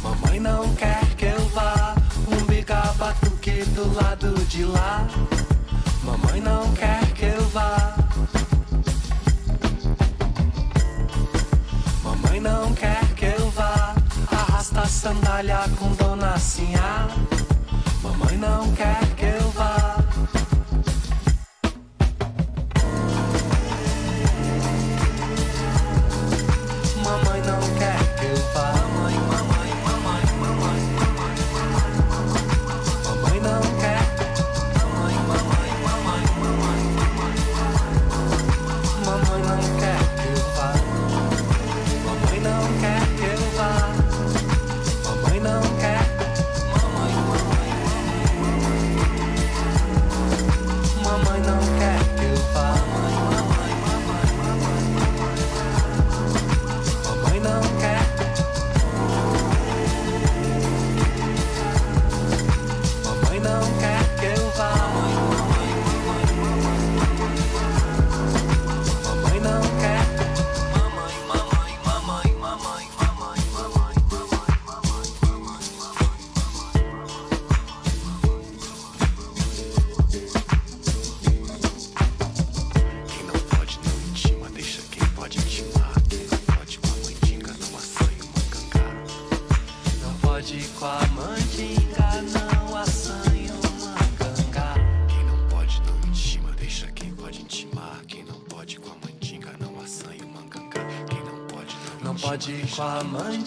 [0.03, 1.95] Mamãe não quer que eu vá
[2.27, 5.07] um biga batuque do lado de lá.
[6.03, 7.95] Mamãe não quer que eu vá.
[12.03, 13.95] Mamãe não quer que eu vá
[14.31, 17.07] arrasta sandália com dona Sinhá.
[18.01, 20.00] Mamãe não quer que eu vá.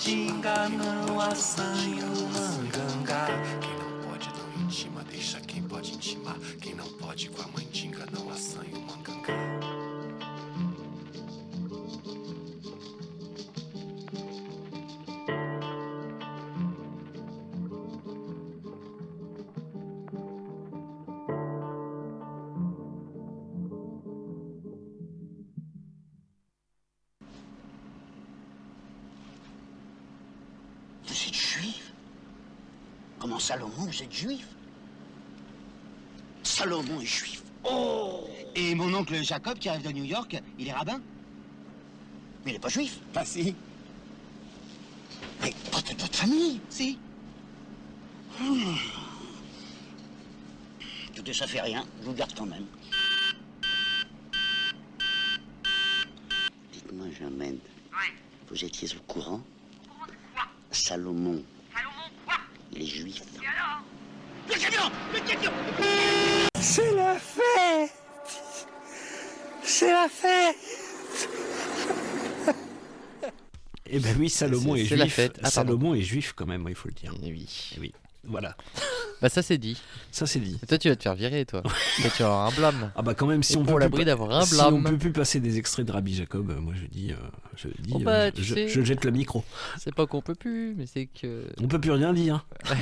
[0.04, 1.62] 진감을 왔어.
[33.44, 34.46] Salomon, vous êtes juif?
[36.42, 37.42] Salomon est juif.
[37.62, 40.98] Oh Et mon oncle Jacob, qui arrive de New York, il est rabbin?
[42.42, 43.00] Mais il est pas juif.
[43.12, 43.54] Bah si.
[45.42, 46.98] Mais pas de votre famille, si.
[51.12, 52.64] Écoutez, ça fait rien, je vous garde quand même.
[56.72, 57.58] Dites-moi, Germaine.
[58.48, 59.42] Vous étiez au courant?
[60.70, 61.44] Salomon.
[62.74, 63.22] Il est juif.
[64.48, 65.50] Le camion Le camion
[66.60, 67.92] C'est la fête
[69.62, 70.56] C'est la fête
[73.86, 75.14] Eh ben oui, Salomon est, juif.
[75.14, 75.38] fête.
[75.42, 75.50] Ah.
[75.50, 77.14] Salomon est juif quand même, il faut le dire.
[77.22, 77.48] Eh oui.
[77.78, 77.92] oui.
[78.24, 78.56] Voilà.
[79.24, 79.78] Bah ça c'est dit.
[80.12, 80.58] Ça c'est dit.
[80.62, 81.62] Et toi tu vas te faire virer toi.
[81.62, 81.72] toi
[82.14, 82.92] tu vas avoir un blâme.
[82.94, 84.84] Ah bah quand même, si Et on peut l'abri plus, d'avoir un si on blâme.
[84.84, 87.16] peut plus passer des extraits de Rabbi Jacob, euh, moi je dis, euh,
[87.56, 88.68] je dis, Oh euh, bah, tu je, sais.
[88.68, 89.42] je jette le micro.
[89.78, 91.46] C'est pas qu'on peut plus, mais c'est que.
[91.58, 92.44] On peut plus rien dire.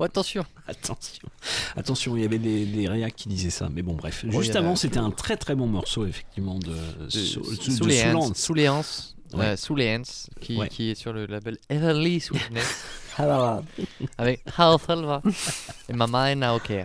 [0.00, 0.44] Oh, attention.
[0.68, 1.28] Attention.
[1.76, 4.24] Attention, il y avait des, des réacs qui disaient ça, mais bon, bref.
[4.32, 8.68] Oh, Juste avant, c'était un très très bon morceau, effectivement, de, de les
[9.34, 9.54] Ouais.
[9.70, 10.68] euh, hands, qui, Ouais.
[10.68, 12.84] qui est sur le label Everly Sweetness.
[13.18, 13.62] Alors,
[14.16, 15.22] avec How Salva
[15.88, 16.84] et Mama and Aoker.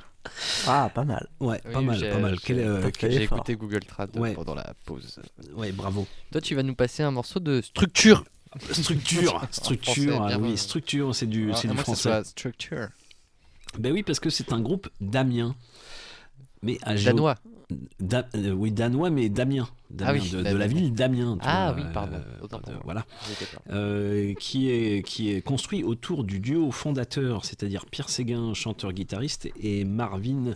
[0.68, 1.28] Ah, pas mal.
[1.40, 2.36] Ouais, Oui, pas mal, j'ai- pas mal.
[2.36, 3.38] j'ai- Quel, euh, quel J'ai effort.
[3.40, 4.34] écouté Google Trad Ouais.
[4.34, 5.20] pendant la pause.
[5.56, 6.08] Ouais, bravo.
[6.32, 8.24] Toi, tu vas nous passer un morceau de structure.
[8.72, 12.24] Structure, structure, français, ah oui, structure, c'est du, Ah, du français.
[12.24, 12.88] structure.
[13.80, 15.56] Ben oui, parce que c'est un groupe d'Amiens.
[16.64, 17.36] Mais à Danois.
[18.00, 19.68] Da- euh, oui, danois, mais d'Amiens.
[19.90, 21.38] D'Amiens, Ah oui, de, de la ville d'Amiens.
[21.42, 22.18] Ah vois, oui, pardon.
[22.18, 22.82] euh, moi.
[22.84, 23.06] voilà.
[23.72, 29.86] Euh, qui, est, qui est construit autour du duo fondateur, c'est-à-dire Pierre Séguin, chanteur-guitariste, et
[29.86, 30.56] Marvin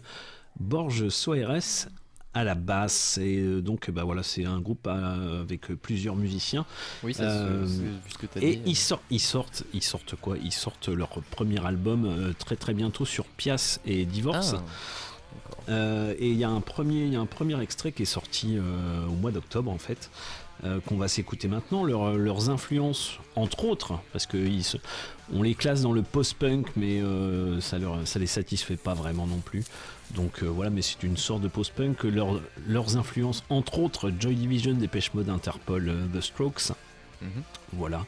[0.59, 1.87] Borges Soares
[2.33, 3.17] à la basse.
[3.19, 6.65] Et donc, bah voilà, c'est un groupe avec plusieurs musiciens.
[7.03, 10.37] Oui, ça, ce que t'as et dit, ils, sortent, ils sortent, ils sortent quoi?
[10.43, 14.55] Ils sortent leur premier album très très bientôt sur Pias et Divorce.
[14.57, 14.63] Ah,
[15.69, 18.05] Euh, et il y a un premier, il y a un premier extrait qui est
[18.05, 20.09] sorti euh, au mois d'octobre en fait,
[20.63, 21.83] euh, qu'on va s'écouter maintenant.
[21.83, 24.77] Leur- leurs influences, entre autres, parce que ils se-
[25.33, 27.01] on les classe dans le post-punk, mais
[27.59, 29.65] ça leur, ça les satisfait pas vraiment non plus.
[30.15, 32.03] Donc voilà, mais c'est une sorte de post-punk.
[32.03, 36.71] Leur- leurs influences, entre autres, Joy Division, Dépêche Mode, Interpol, The Strokes.
[37.21, 37.29] Mhm.
[37.73, 38.05] Voilà.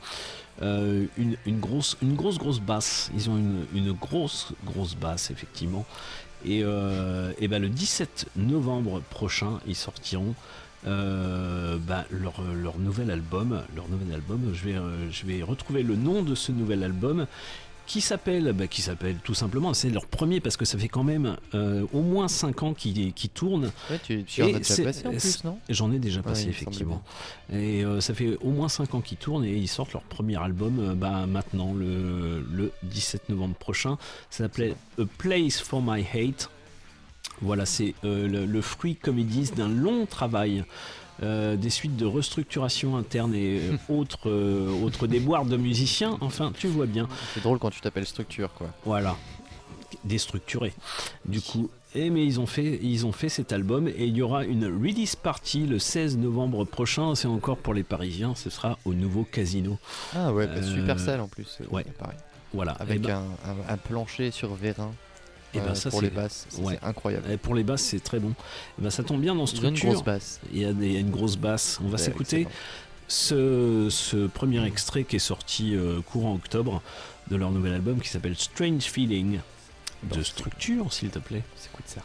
[0.62, 3.12] Euh, une, une grosse, une grosse, grosse basse.
[3.16, 5.86] Ils ont une, une grosse, grosse basse, effectivement.
[6.46, 10.36] Et, euh, et ben, le 17 novembre prochain, ils sortiront
[10.88, 13.62] euh, bah, leur, leur nouvel album.
[13.76, 17.28] Leur nouvel album, je vais, euh, je vais retrouver le nom de ce nouvel album
[17.90, 21.04] qui s'appelle, bah, qui s'appelle tout simplement, c'est leur premier parce que ça fait quand
[21.04, 23.72] même euh, au moins 5 ans qu'ils qu'ils tournent.
[23.90, 25.58] Ouais, tu- tu en as déjà passé en plus, non?
[25.70, 27.04] J'en ai déjà passé effectivement.
[27.52, 30.38] Et euh, ça fait au moins 5 ans qu'ils tournent et ils sortent leur premier
[30.38, 33.98] album euh, bah, maintenant, le, le 17 novembre prochain.
[34.30, 36.50] Ça s'appelait A Place for My Hate.
[37.42, 40.64] Voilà, c'est euh, le, le fruit, comme ils disent, d'un long travail.
[41.24, 46.18] Euh, des suites de restructuration interne et euh, autres, euh, autres déboires de musiciens.
[46.22, 47.08] Enfin, tu vois bien.
[47.34, 48.68] C'est drôle quand tu t'appelles structure, quoi.
[48.86, 49.16] Voilà,
[50.04, 50.74] déstructuré.
[51.26, 54.22] Du coup, et mais ils ont fait, ils ont fait cet album et il y
[54.22, 57.16] aura une release party le 16 novembre prochain.
[57.16, 58.36] C'est encore pour les Parisiens.
[58.36, 59.78] Ce sera au nouveau Casino.
[60.16, 61.58] Ah ouais, bah, Euh, super salle en plus.
[61.72, 61.84] Ouais.
[61.98, 62.18] Pareil.
[62.54, 62.74] Voilà.
[62.74, 64.92] Avec Eh ben- un, un- un plancher sur vérin.
[65.54, 66.78] Et ben euh, ça pour c'est- les basses, ça, ouais.
[66.80, 67.32] c'est incroyable.
[67.32, 68.30] Et pour les basses, c'est très bon.
[68.30, 69.90] Et ben ça tombe bien dans une structure.
[69.92, 70.40] grosse basse.
[70.54, 71.80] Il y a, des- il y a une grosse basse.
[71.84, 72.48] On va s'écouter
[73.08, 76.82] ce, ce premier extrait qui est sorti euh, courant octobre
[77.30, 79.40] de leur nouvel album qui s'appelle Strange Feeling
[80.04, 81.44] de structure, s'il te plaît.
[81.74, 82.02] Écoute ça?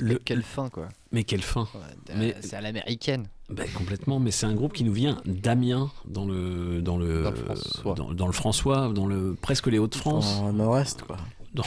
[0.00, 0.88] Le- quelle fin quoi.
[1.12, 1.68] Mais quelle fin
[2.16, 3.26] Mais c'est à l'américaine.
[3.50, 7.30] Bah, complètement, mais c'est un groupe qui nous vient d'Amiens, dans le dans le Dans
[7.30, 7.94] le François.
[7.94, 10.40] dans, dans le François, dans le presque les Hauts-de-France.
[10.54, 11.16] Nord-est, quoi.
[11.54, 11.64] Dans-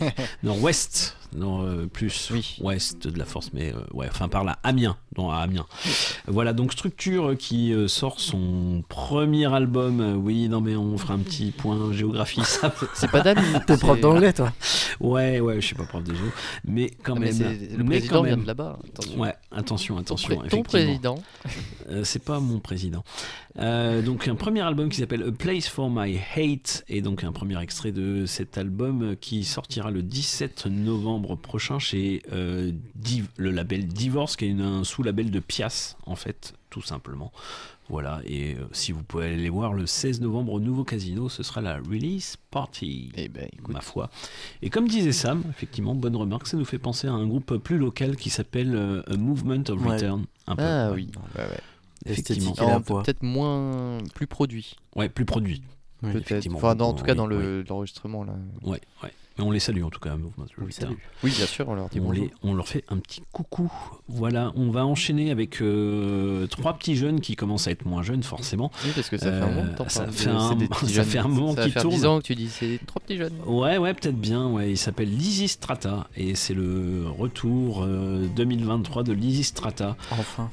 [0.44, 2.30] Nord-ouest, non euh, plus
[2.60, 5.66] ouest de la force, mais euh, ouais, enfin par là, Amiens, non à Amiens.
[6.26, 10.00] Voilà donc Structure qui euh, sort son premier album.
[10.00, 12.42] Euh, Oui, non mais on fera un petit point géographie.
[12.44, 12.74] ça.
[12.94, 14.52] C'est pas d'Amiens, T'es prof d'anglais, toi
[15.00, 16.26] Ouais, ouais, je suis pas prof de géo,
[16.64, 17.58] mais quand Ah, mais même.
[17.76, 18.42] le mais président quand vient même.
[18.42, 19.20] de là-bas, attention.
[19.20, 20.28] Ouais, attention, attention.
[20.28, 20.62] pré- ton effectivement.
[21.14, 21.18] président.
[21.90, 23.04] Euh, c'est pas mon président.
[23.58, 27.32] Euh, donc un premier album qui s'appelle A Place for My Hate et donc un
[27.32, 33.50] premier extrait de cet album qui sortira le 17 novembre prochain chez euh, Div- le
[33.50, 37.32] label Divorce qui est une- un sous-label de Pias en fait tout simplement.
[37.88, 41.28] Voilà et euh, si vous pouvez aller les voir le 16 novembre au nouveau casino
[41.28, 43.12] ce sera la release party.
[43.16, 44.10] Eh ben, ma foi.
[44.62, 47.78] Et comme disait Sam, effectivement bonne remarque, ça nous fait penser à un groupe plus
[47.78, 49.94] local qui s'appelle euh, A Movement of Ouais.
[49.94, 50.24] Return.
[50.48, 50.62] Un peu.
[50.64, 51.08] Ah oui.
[51.36, 51.60] Ouais, ouais.
[52.06, 52.80] Effectivement.
[52.80, 54.74] Peut-être moins plus produit.
[54.96, 55.62] Ouais, plus produit.
[56.02, 56.26] Oui, Peut-être.
[56.32, 56.58] effectivement.
[56.58, 57.36] Enfin, dans, en tout cas Oui, dans oui.
[57.36, 58.34] le- l'enregistrement là.
[58.62, 59.12] Ouais, ouais.
[59.38, 60.16] Mais on les salue en tout cas.
[61.22, 62.24] Oui, bien sûr, on leur dit on, bonjour.
[62.24, 63.70] les- on leur fait un petit coucou.
[64.08, 68.22] Voilà, on va enchaîner avec euh, trois petits jeunes qui commencent à être moins jeunes
[68.22, 68.70] forcément.
[68.84, 70.56] Oui, parce que ça fait un moment que Euh, ça fait un,
[70.86, 71.94] ça fait un moment faire tournent.
[71.94, 73.34] 10 ans que tu dis c'est trois petits jeunes.
[73.46, 74.46] Ouais, ouais, peut-être bien.
[74.48, 79.96] Ouais, il s'appelle Lizzy Strata et c'est le retour euh, 2023 de Lizzy Strata.
[80.12, 80.50] Enfin.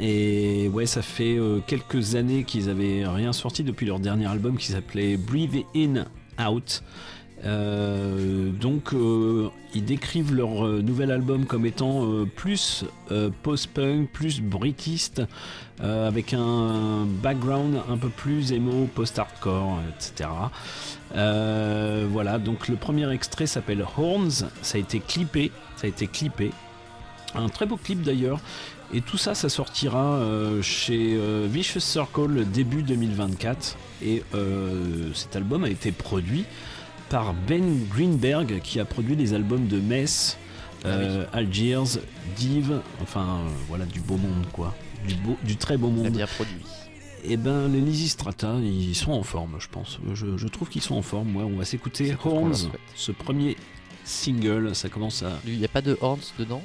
[0.00, 4.56] Et ouais, ça fait euh, quelques années qu'ils avaient rien sorti depuis leur dernier album
[4.56, 6.04] qui s'appelait Breathe In
[6.48, 6.84] Out.
[7.44, 12.06] Euh, donc euh, ils décrivent leur euh, nouvel album comme étant
[12.36, 12.84] plus
[13.42, 15.22] post-punk, plus britiste,
[15.82, 20.28] avec un background un peu plus emo, post-hardcore, etc.
[21.14, 26.50] Voilà, donc le premier extrait s'appelle Horns, ça a été clippé, ça a été clippé.
[27.34, 28.40] Un très beau clip d'ailleurs.
[28.92, 30.20] Et tout ça, ça sortira
[30.62, 33.76] chez Vicious Circle début 2024.
[34.02, 34.22] Et
[35.14, 36.44] cet album a été produit
[37.10, 40.38] par Ben Greenberg, qui a produit les albums de Mess,
[40.86, 41.98] euh, Algiers,
[42.36, 44.74] Div, enfin euh, voilà, du beau monde quoi.
[45.06, 46.08] Du, beau, du très beau monde.
[46.08, 46.62] bien produit.
[47.24, 49.98] Et ben les Lizzy Strata, ils sont en forme, je pense.
[50.14, 51.36] Je, je trouve qu'ils sont en forme.
[51.36, 53.56] Ouais, on va s'écouter Horns, ce premier
[54.04, 54.74] single.
[54.74, 55.32] Ça commence à.
[55.46, 56.62] Il n'y a pas de horns dedans?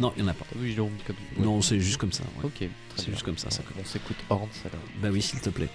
[0.00, 0.46] Non, il n'y en a pas.
[0.56, 2.24] Oui, ils l'ont mis comme Non, c'est juste comme ça.
[2.38, 2.46] ouais.
[2.46, 3.48] Ok, C'est juste comme ça.
[3.50, 4.80] ça On s'écoute Horns alors.
[5.00, 5.68] Bah oui, s'il te plaît.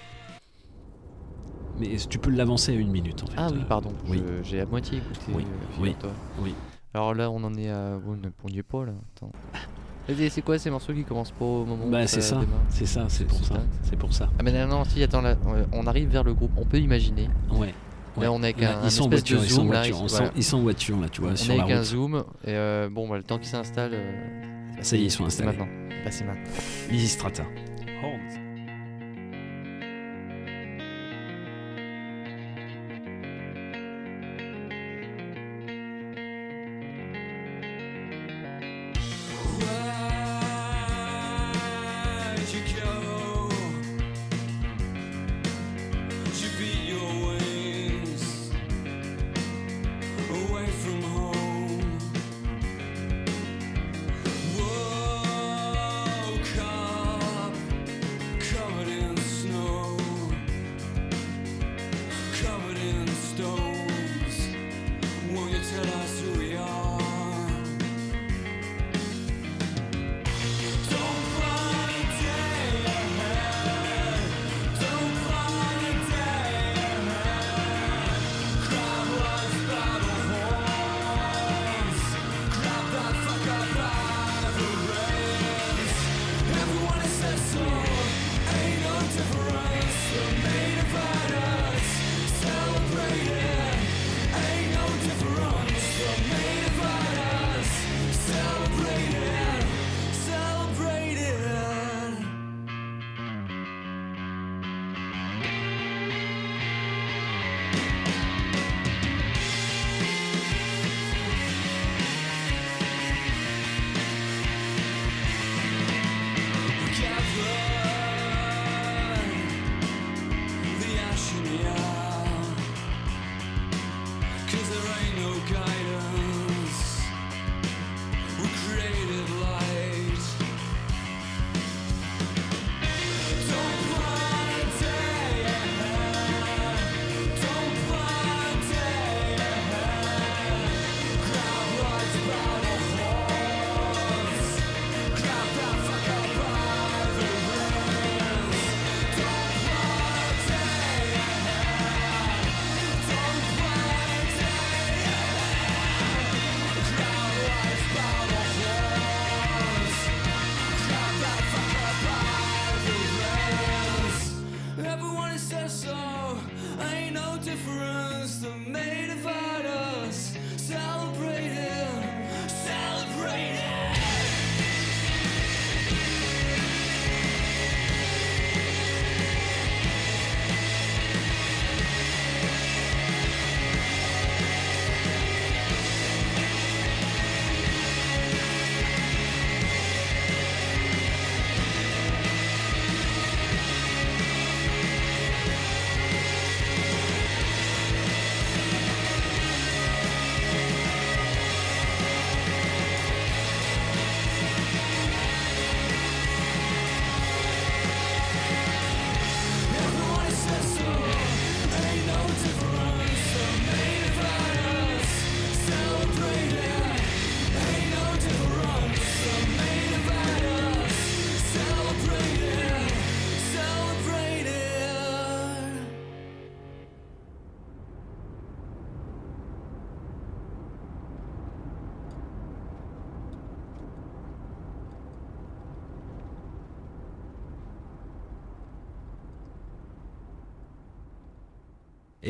[1.78, 3.32] Mais tu peux l'avancer à une minute en fait.
[3.36, 3.92] Ah oui, Euh, pardon.
[4.08, 4.22] Oui.
[4.44, 5.20] J'ai à moitié écouté.
[5.34, 5.94] Oui, euh, oui,
[6.42, 6.54] oui.
[6.92, 7.98] Alors là, on en est à.
[8.06, 8.92] On n'est- on n'y est pas là.
[9.16, 9.32] Attends.
[10.28, 13.04] C'est quoi ces morceaux qui commencent pas au moment où Bah c'est ça, c'est ça,
[13.08, 14.28] c'est pour ça, c'est pour ça.
[14.38, 16.50] Ah mais non, non, si, attends, là, on- on arrive vers le groupe.
[16.56, 17.28] On peut imaginer.
[17.52, 17.72] Ouais.
[18.20, 19.64] Là, on est avec Là, un, ils sont en espèce voiture, de ils sont en
[19.64, 19.78] zoom là.
[19.82, 20.30] voiture, ils- voilà.
[20.36, 22.16] ils sont en voiture là, tu vois, On sur est la avec un zoom.
[22.16, 23.94] Et euh, bon, bah, le temps qu'ils s'installent.
[23.94, 24.12] euh,
[24.80, 25.50] Ça y est, ils sont installés.
[25.50, 25.68] maintenant.
[26.04, 26.42] Bah, c'est maintenant.
[27.06, 27.44] Strata.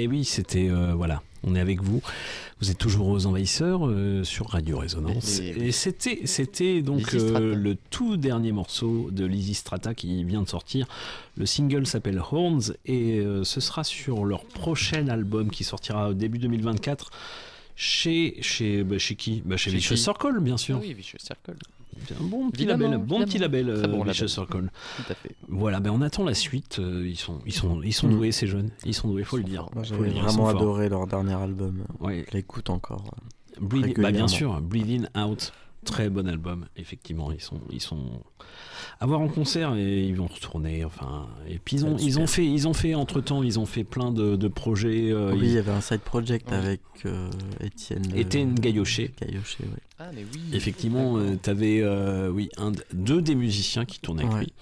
[0.00, 2.00] Et oui, c'était euh, voilà, on est avec vous.
[2.60, 5.40] Vous êtes toujours aux envahisseurs euh, sur Radio Résonance.
[5.40, 10.24] Et- et- Et c'était c'était donc euh, le tout dernier morceau de Lizzy Strata qui
[10.24, 10.86] vient de sortir.
[11.36, 16.38] Le single s'appelle Horns et ce sera sur leur prochain album qui sortira au début
[16.38, 17.10] 2024
[17.82, 20.76] chez chez bah, chez qui Bah, Chez Chez Vicious qui Circle bien sûr.
[20.78, 21.54] Ah oui, Vicious Circle.
[22.20, 24.28] Un bon petit Évidemment, label, bon petit label, euh, bon Vicious label.
[24.28, 24.70] Circle.
[24.96, 25.34] Tout à fait.
[25.48, 26.78] Voilà, ben on attend la suite.
[26.78, 28.10] euh, ils sont, ils sont, ils sont Mm.
[28.16, 28.70] doués ces jeunes.
[28.84, 29.62] Ils sont doués, faut le dire.
[29.74, 31.84] Moi, Faut j'avais le dire, ils vraiment adoré leur dernier album.
[32.00, 32.24] Ouais.
[32.30, 33.14] Je l'écoute encore.
[33.16, 35.52] euh, Breathe- bah, bien sûr, Breathing Out.
[35.84, 37.32] Très bon album, effectivement.
[37.32, 38.22] Ils sont, ils sont
[39.00, 40.84] à voir en concert et ils vont retourner.
[40.84, 43.58] Enfin, et puis ils ont, Ouais, ils ont fait, ils ont fait entre temps, ils
[43.58, 45.10] ont fait plein de, de projets.
[45.10, 46.56] euh, oui, ils- il y avait un side project Oui.
[46.56, 47.30] avec euh,
[47.64, 48.02] Étienne.
[48.12, 49.12] euh, Étienne Gaillochet.
[49.20, 49.78] Gaillochet, oui.
[49.98, 50.40] Ah, mais oui.
[50.52, 51.82] Effectivement, tu avais
[52.28, 54.40] oui, un, deux des musiciens qui tournaient avec Ouais.
[54.42, 54.52] lui.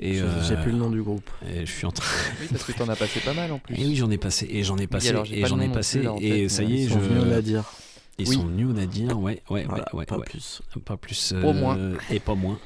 [0.00, 1.30] Et, J'ai- j'ai plus le nom du groupe.
[1.48, 2.04] Et je suis en train.
[2.40, 3.76] Oui, parce que t'en as passé pas mal en plus.
[3.76, 6.14] Et oui, j'en ai passé, et j'en ai passé, et j'en ai passé, plus, là,
[6.14, 6.94] en et tête, ça y est, je.
[6.98, 7.64] au Nadir.
[8.18, 8.34] Ils Oui.
[8.36, 10.24] sont venus au Nadir, ouais, ouais, Voilà, ouais, ouais, pas ouais.
[10.24, 10.60] plus.
[10.84, 11.32] Pas plus.
[11.40, 11.76] Pas moins.
[11.78, 12.58] euh, Et pas moins.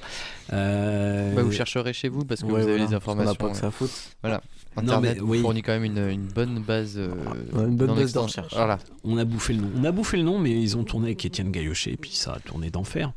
[0.53, 3.35] Euh, Bah, vous chercherez chez vous parce que Ouais, vous avez voilà, les informations.
[3.35, 3.93] pas que ça à foutre.
[4.23, 4.43] Voilà.
[4.77, 5.41] Non, Internet mais vous oui.
[5.41, 6.95] fournit quand même une, une bonne base.
[6.99, 7.09] euh,
[7.53, 8.53] Ouais, une bonne non base de recherche.
[8.55, 8.79] Voilà.
[9.05, 9.71] On a bouffé le nom.
[9.79, 12.33] On a bouffé le nom, mais ils ont tourné avec Étienne Gaillochet, et puis ça
[12.35, 13.13] a tourné d'enfer.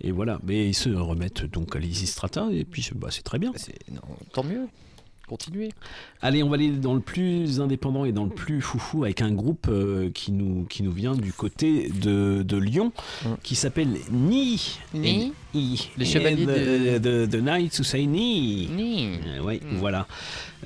[0.00, 3.38] Et voilà, mais ils se remettent donc à l'Easy Strata, et puis bah, c'est très
[3.38, 3.52] bien.
[3.92, 4.00] Non,
[4.32, 4.66] tant mieux.
[5.26, 5.70] Continuez.
[6.20, 9.32] Allez, on va aller dans le plus indépendant et dans le plus foufou avec un
[9.32, 12.92] groupe euh, qui, nous, qui nous vient du côté de, de Lyon,
[13.42, 14.78] qui s'appelle Ni.
[14.92, 15.90] Ni Ni.
[15.96, 16.98] Les chevaliers de...
[16.98, 18.68] de, de Knights who say Ni.
[18.68, 19.08] Ni.
[19.26, 20.06] Euh, ouais, voilà.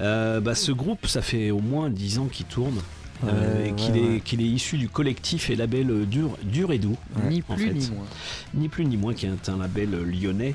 [0.00, 2.78] Euh, bah, ce groupe, ça fait au moins 10 ans qu'il tourne.
[3.24, 4.20] euh, Ouais, et qu'il ouais, est, ouais.
[4.24, 6.96] qu'il est issu du collectif et label Dur, Dur et Doux.
[7.28, 7.74] Ni en plus fait.
[7.74, 8.06] ni moins.
[8.54, 10.54] Ni plus ni moins, qui est un label lyonnais.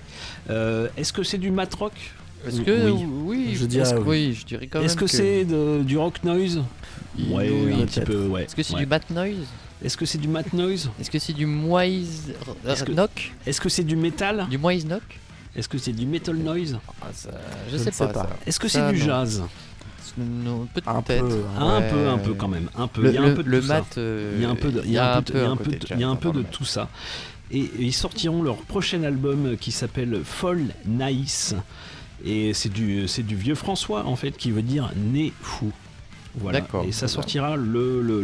[0.49, 1.73] Euh, Est-ce que c'est du mat
[2.44, 3.06] que Oui.
[3.26, 4.06] oui, Je est-ce dirais que- oui.
[4.30, 5.45] oui, je dirais quand Est-ce même que, c'est
[5.86, 6.61] du rock noise
[7.30, 8.06] Ouais, Oui, un petit peut-être.
[8.07, 8.44] peu, ouais.
[8.44, 8.80] Est-ce que c'est ouais.
[8.82, 9.36] du bat noise
[9.84, 12.32] Est-ce que c'est du mat noise Est-ce que c'est du moise
[12.68, 15.03] Est-ce que- knock Est-ce que c'est du métal Du moise knock
[15.56, 17.30] Est-ce que c'est du metal noise Ah, ça,
[17.68, 18.30] je, Je sais ne sais pas.
[18.48, 19.06] Est-ce que c'est du non.
[19.06, 19.44] jazz
[20.18, 21.14] Non, Un peu,
[21.57, 21.90] Un Ouais.
[21.90, 22.70] peu, un peu quand même.
[22.78, 23.02] Un peu.
[23.02, 23.74] Le, il y a un le- peu de le tout ça.
[23.80, 25.41] mat, euh, Il y a un peu de, il y a un peu de- il
[25.41, 26.44] y a un peu côté de- jazz il y a un peu dans de le
[26.45, 26.90] tout ça.
[27.52, 31.56] Et, et ils sortiront leur prochain album qui s'appelle Fall Nice.
[32.25, 35.71] Et c'est du, du vieux François, en fait, qui veut dire né fou.
[36.35, 36.61] Voilà.
[36.87, 38.19] Et ça sortira le, le,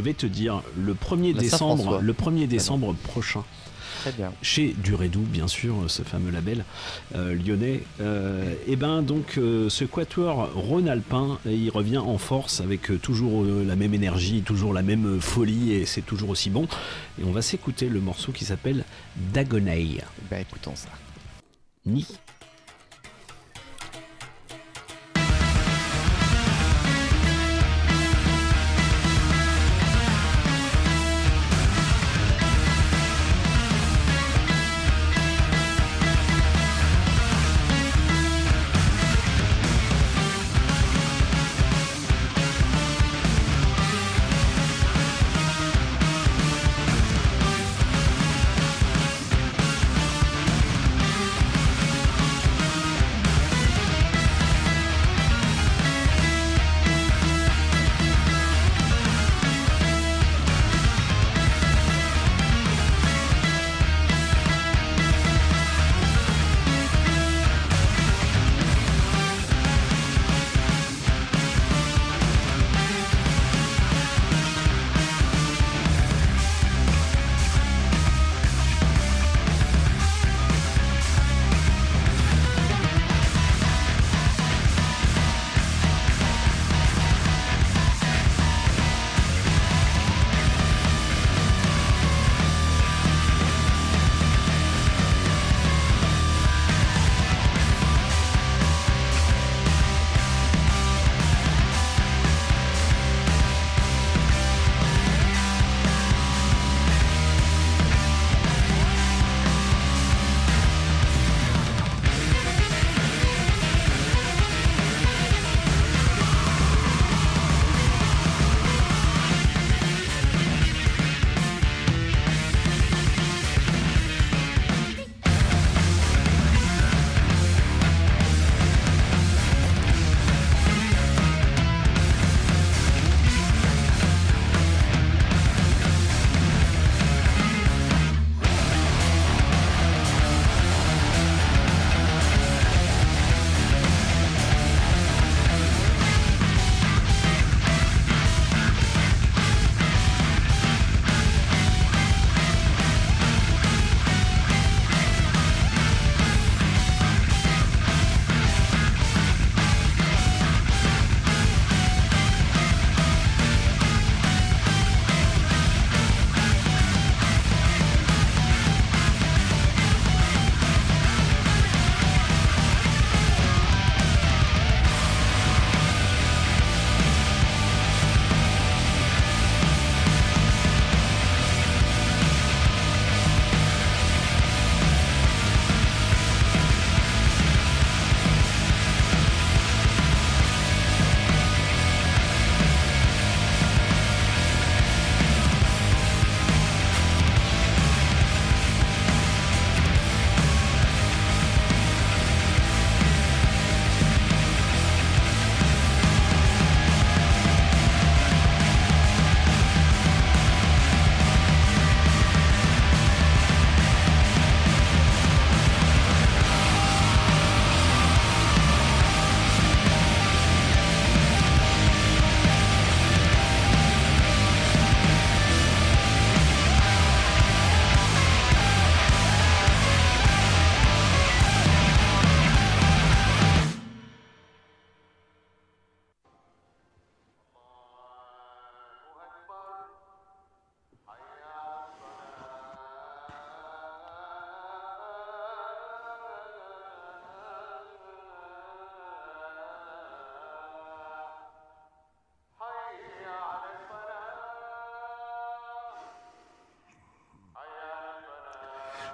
[0.00, 3.44] vais te dire le 1er décembre, prochain.
[4.00, 4.32] Très bien.
[4.42, 6.64] Chez Durédou, bien sûr, ce fameux label
[7.14, 7.82] lyonnais.
[8.00, 13.94] Euh, et ben donc ce quatuor rhône-alpin, il revient en force avec toujours la même
[13.94, 16.66] énergie, toujours la même folie et c'est toujours aussi bon.
[17.20, 18.84] Et on va s'écouter le morceau qui s'appelle
[19.32, 20.02] Dagonay.
[20.28, 20.88] Bah écoutons ça.
[21.82, 22.06] 你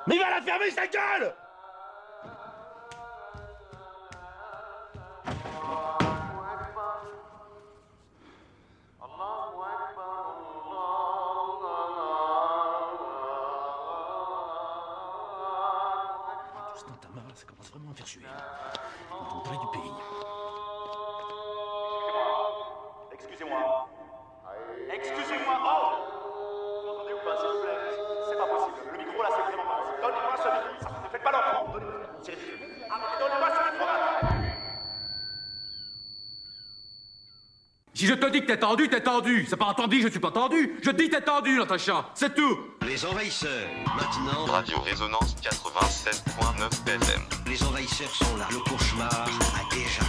[0.08, 1.34] Mais il va la fermer sa gueule
[16.74, 18.22] Putain, Tamara, ça commence vraiment à faire suer.
[19.12, 19.92] On dirait du pays.
[23.12, 23.88] Excusez-moi.
[24.90, 25.54] Excusez-moi.
[25.66, 27.78] Oh Vous entendez ou pas, s'il vous plaît?
[28.30, 28.90] C'est pas possible.
[28.92, 29.77] Le micro là, c'est vraiment pas.
[30.02, 30.82] Donnez-moi ce micro.
[30.82, 31.72] Ça, ne faites pas l'enfant.
[31.72, 31.98] Donnez-moi.
[33.20, 33.86] Donnez-moi ce micro.
[37.94, 39.44] Si je te dis que t'es tendu, t'es tendu.
[39.50, 40.78] C'est pas entendu, je suis pas tendu.
[40.84, 42.04] Je dis t'es tendu, Natacha.
[42.14, 42.56] C'est tout.
[42.82, 44.44] Les envahisseurs, maintenant.
[44.52, 47.22] Radio Résonance 87.9 FM.
[47.46, 48.46] Les envahisseurs sont là.
[48.52, 50.07] Le cauchemar a déjà.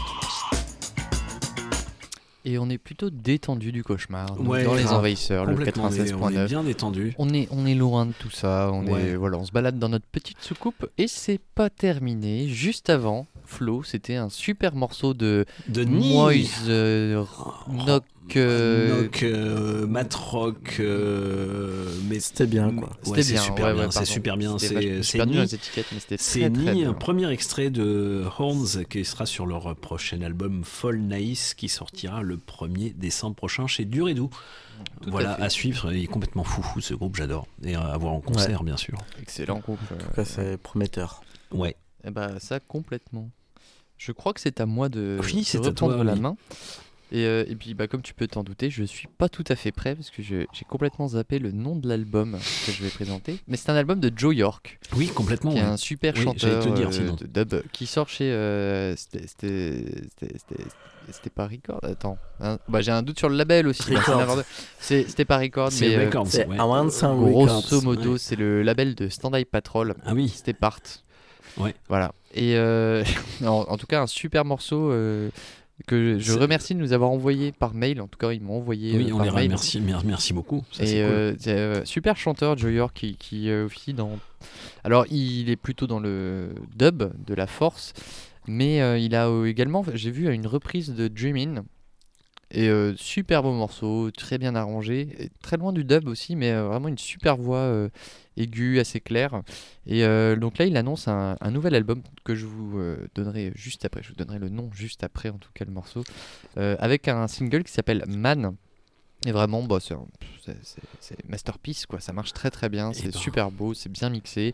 [2.45, 5.97] Et on est plutôt détendu du cauchemar Ouais, dans les envahisseurs, le Complètement, on est-
[6.05, 6.17] 96.9.
[6.21, 7.13] on est bien détendu.
[7.17, 8.71] On est, on est loin de tout ça.
[8.73, 9.01] On Ouais.
[9.09, 12.47] est, voilà, on se balade dans notre petite soucoupe et c'est pas terminé.
[12.47, 15.83] Juste avant, Flo, c'était un super morceau de De.
[15.83, 17.23] Moise euh,
[17.67, 18.03] Nock.
[18.35, 22.89] euh, Nock, euh, Matrock, euh, mais C'était bien, quoi.
[23.07, 24.57] Ouais, C'était bien, super ouais, bien, ouais, c'est super bien.
[24.59, 30.99] C'est C'est très, un premier extrait de Horns qui sera sur leur prochain album Fall
[30.99, 34.29] Nice qui sortira le 1er décembre prochain chez Dur et Doux.
[35.01, 35.91] Tout voilà, à suivre.
[35.91, 37.47] Il est complètement foufou ce groupe, j'adore.
[37.63, 38.65] Et à voir en concert, Ouais.
[38.65, 38.97] bien sûr.
[39.21, 39.79] Excellent groupe.
[39.91, 41.21] En tout cas, c'est prometteur.
[41.51, 41.75] Ouais.
[42.05, 43.29] Eh bah ça complètement.
[43.99, 46.19] Je crois que c'est à moi de, Oui, de c'est à reprendre toi, la oui.
[46.19, 46.35] main.
[47.11, 49.55] Et, euh, et puis bah, comme tu peux t'en douter, je suis pas tout à
[49.55, 53.39] fait prêt parce que j'ai complètement zappé le nom de l'album que je vais présenter.
[53.47, 54.79] Mais c'est un album de Joe York.
[54.95, 55.51] Oui, complètement.
[55.51, 55.67] Qui est ouais.
[55.67, 58.31] un super Oui, j'allais chanteur te dire, euh, de dub qui sort chez.
[58.31, 59.85] euh, c'était-
[61.33, 62.17] pas Record Attends.
[62.41, 63.81] hein, bah, j'ai un doute sur le label aussi.
[64.79, 65.95] c'était pas Record, C'est mais.
[65.95, 66.57] euh, Records, C'est ouais.
[66.57, 67.83] Grosso Records.
[67.83, 68.17] modo, ouais.
[68.19, 69.95] c'est le label de Stand Eye Patrol.
[70.05, 70.29] Ah oui.
[70.29, 70.79] C'était Part.
[71.57, 71.73] Ouais.
[71.87, 72.11] Voilà.
[72.33, 73.03] Et euh,
[73.43, 75.29] en, en tout cas, un super morceau euh,
[75.87, 78.01] que je remercie de nous avoir envoyé par mail.
[78.01, 79.43] En tout cas, ils m'ont envoyé Oui, euh, on par les mail.
[79.45, 79.79] remercie.
[79.81, 80.63] mer- Merci beaucoup.
[80.71, 81.35] Ça, Et c'est cool.
[81.39, 84.19] c'est, super chanteur, Joe York, qui, qui officie dans.
[84.83, 87.93] Alors, il est plutôt dans le dub de la force,
[88.47, 91.63] mais il a également, j'ai vu une reprise de Dreamin'.
[92.51, 96.51] Et euh, super beau morceau, très bien arrangé, et très loin du dub aussi, mais
[96.51, 97.89] euh, vraiment une super voix euh,
[98.37, 99.41] aiguë, assez claire.
[99.85, 100.03] Et
[100.37, 102.79] donc là, il annonce un, un nouvel album que je vous
[103.15, 104.01] donnerai juste après.
[104.03, 106.03] Je vous donnerai le nom juste après, en tout cas le morceau,
[106.55, 108.55] avec un single qui s'appelle Man.
[109.25, 111.99] Et vraiment, bah, c'est masterpiece, quoi.
[111.99, 113.19] Ça marche très très bien, c'est ben.
[113.19, 114.53] super beau, c'est bien mixé.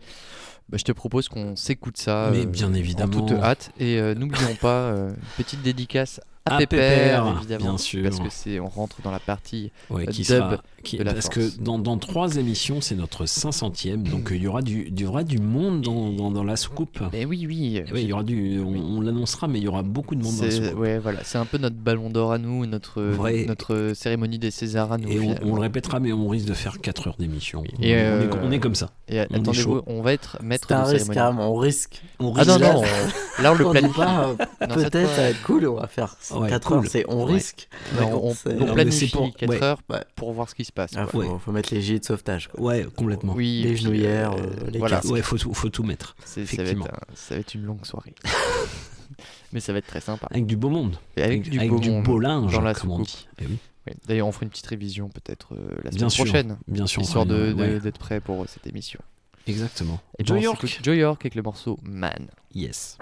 [0.70, 3.18] Bah, je te propose qu'on s'écoute ça Mais bien évidemment.
[3.18, 3.72] en toute hâte.
[3.80, 8.04] Et n'oublions pas, une petite dédicace à, Pépère, Pépère, évidemment, bien sûr.
[8.04, 11.04] parce que c'est on rentre dans la partie Ouais, euh, qui dub sera, qui- de
[11.04, 11.56] la parce force.
[11.56, 15.00] que dans, dans trois émissions, c'est notre 500e, donc euh, il y aura du, il
[15.00, 17.00] y aura du monde dans, dans, dans la soucoupe.
[17.14, 17.82] Mais oui, oui.
[17.96, 20.44] Il y aura du, on, on l'annoncera, mais il y aura beaucoup de monde dans
[20.46, 20.78] la soucoupe.
[20.80, 23.02] ouais, voilà, c'est un peu notre ballon d'or à nous, notre,
[23.48, 25.10] notre cérémonie des Césars à nous.
[25.10, 27.64] Et on, le répétera, mais on risque de faire 4 heures d'émission.
[27.80, 28.92] On, Et on euh, est, on est comme ça.
[29.08, 31.40] Et On est attendez-vous, on va être maître de risque, cérémonie.
[31.42, 32.02] on risque.
[32.20, 33.96] On Ah non, non, on- là on le planifie.
[33.96, 34.36] pas,
[34.68, 36.78] Peut-être ça va être cool, on va faire Ouais, 4 cool.
[36.78, 37.34] heures, c'est on Ouais.
[37.34, 37.68] risque.
[38.00, 39.64] Non, on, on mais planifie pour- 4 ouais.
[39.64, 39.82] heures
[40.16, 40.92] pour voir ce qui se passe.
[40.96, 41.12] Ah, quoi.
[41.12, 41.40] faut, Ouais.
[41.44, 42.48] faut mettre les gilets de sauvetage.
[42.50, 42.62] quoi.
[42.62, 43.34] Ouais, complètement.
[43.34, 44.98] Oui, Les et genouillères, euh, euh, les voilà.
[44.98, 45.12] casques.
[45.12, 46.16] Ouais, faut tout, faut tout mettre.
[46.26, 46.86] Ça, va être, Effectivement.
[46.86, 48.14] un- ça va être une longue soirée.
[49.54, 50.28] Mais ça va être très sympa.
[50.32, 50.98] Avec du beau monde.
[51.16, 53.28] Et avec, du, avec beau, du monde beau linge, dans la comme on dit.
[53.40, 53.58] Eh oui.
[53.88, 53.94] Oui.
[54.08, 56.58] D'ailleurs, on fera une petite révision peut-être euh, la semaine Bien sûr, prochaine.
[56.68, 59.00] bien sûr, on Histoire d'être prêt pour euh, cette émission.
[59.48, 60.00] Exactement.
[60.18, 60.80] Et Joe bon, on York.
[60.82, 62.28] Joe York avec le morceau Man.
[62.56, 62.98] Yes.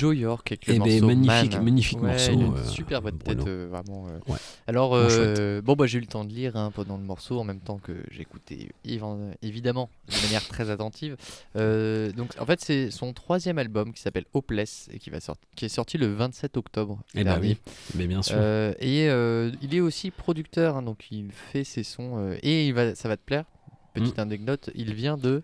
[0.00, 1.64] Joe York avec le Eh ben, magnifique- Man.
[1.64, 4.06] magnifique Ouais, morceau, il a une euh, super de tête, euh, vraiment.
[4.08, 4.18] euh.
[4.32, 4.38] Ouais.
[4.66, 4.90] Alors,
[5.62, 7.78] bon, bah, j'ai eu le temps de lire hein, pendant le morceau en même temps
[7.78, 11.16] que j'écoutais évi- évidemment de manière très attentive.
[11.54, 15.64] Donc, en fait, c'est son troisième album qui s'appelle Hopeless et qui, va sorti- qui
[15.66, 16.98] est sorti le 27 octobre.
[17.14, 17.58] Eh ben oui,
[17.94, 18.36] mais bien sûr.
[18.80, 23.08] Et il est aussi producteur, hein, donc il fait ses sons et il va, ça
[23.08, 23.44] va te plaire.
[23.92, 24.20] Petite Mm.
[24.20, 25.42] anecdote, il vient de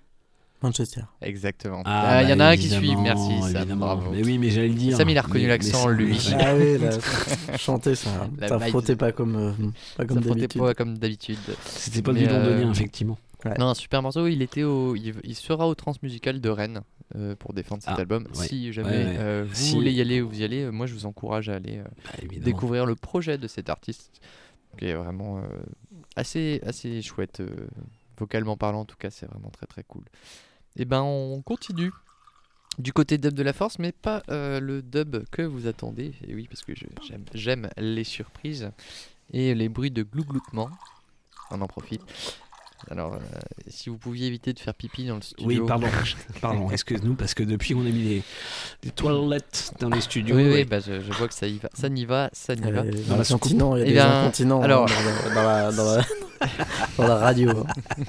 [0.67, 1.03] Manchester.
[1.23, 1.83] Exactement.
[1.85, 3.33] Ah, Ah, il y en bah, a un qui suit, merci.
[3.53, 4.11] Sam, bravo.
[4.11, 4.97] Mais oui, mais j'allais le dire.
[4.97, 6.17] Sam, il a reconnu l'accent, lui.
[6.39, 6.91] Ah oui, là,
[7.59, 9.53] chanter, ça, La ça frottait pas comme, euh,
[9.97, 10.61] pas comme Ça frottait d'habitude.
[10.63, 11.39] pas comme d'habitude.
[11.65, 13.19] C'était pas Mais, du londonien, euh, effectivement.
[13.59, 14.27] Non, un super morceau.
[14.27, 16.81] Il était au, il, sera au Transmusical de Rennes
[17.15, 18.27] euh, pour défendre cet Ah, album.
[18.37, 18.47] ouais.
[18.49, 19.17] Si jamais Ouais, ouais.
[19.21, 21.49] euh, vous Si- voulez y aller ou vous y allez, euh, moi je vous encourage
[21.49, 21.85] à aller euh,
[22.23, 22.45] évidemment.
[22.45, 24.21] découvrir le projet de cet artiste,
[24.79, 25.43] qui est vraiment euh,
[26.17, 27.69] assez, assez chouette, euh,
[28.19, 28.81] vocalement parlant.
[28.81, 30.03] En tout cas, c'est vraiment très très cool.
[30.77, 31.91] Et ben, on continue
[32.79, 36.13] du côté dub de la force, mais pas euh, le dub que vous attendez.
[36.29, 36.73] Et oui, parce que
[37.35, 38.71] j'aime, les surprises
[39.33, 40.69] et les bruits de glougloutement.
[41.51, 42.03] On en profite.
[42.91, 43.19] Alors, euh,
[43.69, 45.47] si vous pouviez éviter de faire pipi dans le studio.
[45.63, 45.87] Oui, pardon,
[46.43, 48.23] pardon, excuse-nous, parce que depuis on a mis des,
[48.83, 50.37] des toilettes dans les studios.
[50.37, 50.65] Oui, oui, ouais.
[50.67, 52.83] bah, je, je vois que ça y va, ça n'y va, ça n'y Euh, va.
[53.09, 55.73] dans la continent, il y a Eh des bien, incontinents Alors, dans, la, dans, la,
[55.73, 56.05] dans, la,
[56.99, 57.51] dans la radio.
[57.51, 57.67] hein.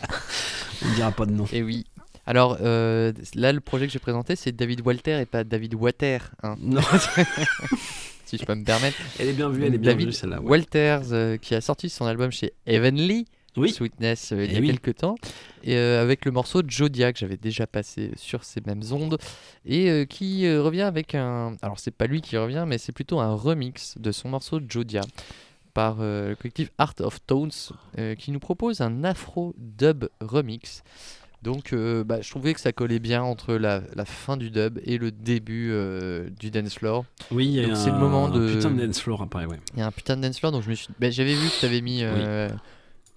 [0.85, 1.45] On dira pas de nom.
[1.53, 1.85] Et oui.
[2.27, 6.29] Alors euh, là, le projet que j'ai présenté, c'est David Walter et pas David Water.
[6.43, 6.55] hein.
[6.61, 6.81] Non.
[8.25, 8.97] si je peux me permettre.
[9.19, 10.47] Elle est bien vue, elle est bien David vue, celle-là, ouais.
[10.49, 13.25] Walters, euh, qui a sorti son album chez Heavenly.
[13.55, 14.67] Sweetness euh, il y Eh a oui.
[14.67, 15.15] quelques temps
[15.63, 19.17] et euh, avec le morceau Jodia que j'avais déjà passé sur ces mêmes ondes
[19.65, 23.19] et euh, qui revient avec un alors c'est pas lui qui revient mais c'est plutôt
[23.19, 25.01] un remix de son morceau Jodia
[25.73, 27.49] par le collectif Art of Tones
[28.19, 30.83] qui nous propose un afro dub remix
[31.47, 34.79] donc euh, bah, je trouvais que ça collait bien entre la, la fin du dub
[34.83, 38.85] et le début euh, du dance floor Oui, c'est le moment un de putain de
[38.85, 39.57] dance floor après, ouais.
[39.73, 40.89] il y a un putain de dance floor, donc je me suis.
[40.99, 42.49] bah, J'avais vu que tu avais mis euh,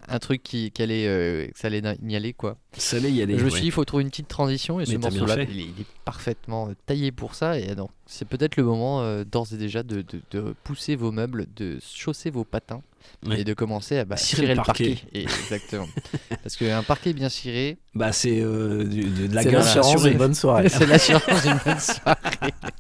[0.09, 2.57] un truc qui, qui allait, euh, que ça allait y aller, quoi.
[2.77, 4.87] Ça allait y aller, Je me suis dit, il faut trouver une petite transition, et
[4.87, 7.59] ce Mais morceau-là, il, est- il est parfaitement taillé pour ça.
[7.59, 11.13] Et donc, c'est peut-être le moment, euh, d'ores et déjà, de, de- de pousser vos
[11.13, 12.83] meubles, de chausser vos patins.
[13.27, 13.41] Ouais.
[13.41, 14.91] Et de commencer à bah, Cirer cirer le parquet.
[14.95, 15.07] parquet.
[15.15, 15.87] Et- exactement.
[16.43, 17.79] Parce qu'un parquet bien ciré.
[17.95, 20.69] Bah, c'est euh, de, de la l'assurance d'une bonne soirée.
[20.69, 22.19] C'est l'assurance d'une bonne soirée.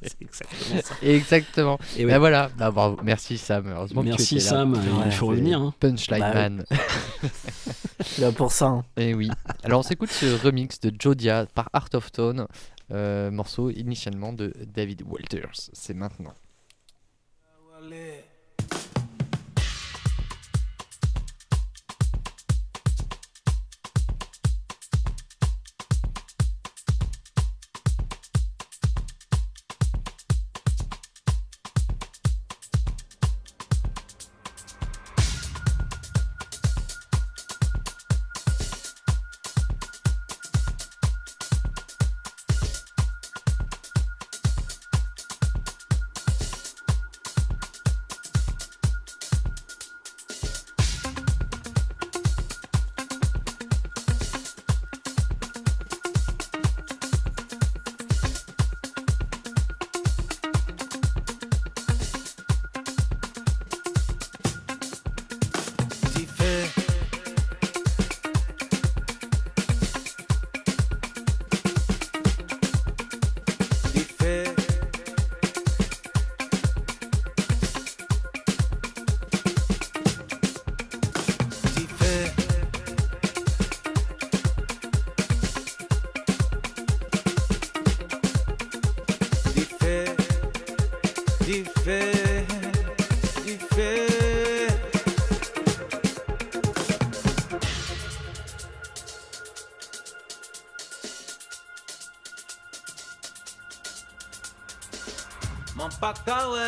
[0.02, 0.94] C'est exactement ça.
[1.02, 1.78] Exactement.
[1.96, 2.18] Et Et ouais.
[2.18, 2.50] voilà.
[2.58, 2.98] Bah, bravo.
[3.02, 3.66] Merci Sam.
[3.74, 4.40] Heureusement que tu Merci là.
[4.40, 5.74] Sam, il faut revenir, hein.
[5.80, 6.64] Punchline Bah Man.
[8.18, 8.66] Là pour ça.
[8.66, 8.84] hein.
[8.98, 9.30] Et oui.
[9.62, 12.46] Alors on s'écoute ce remix de Jodia par Art of Tone,
[12.90, 15.70] morceau initialement de David Walters.
[15.72, 16.34] C'est maintenant.
[17.80, 18.19] fait.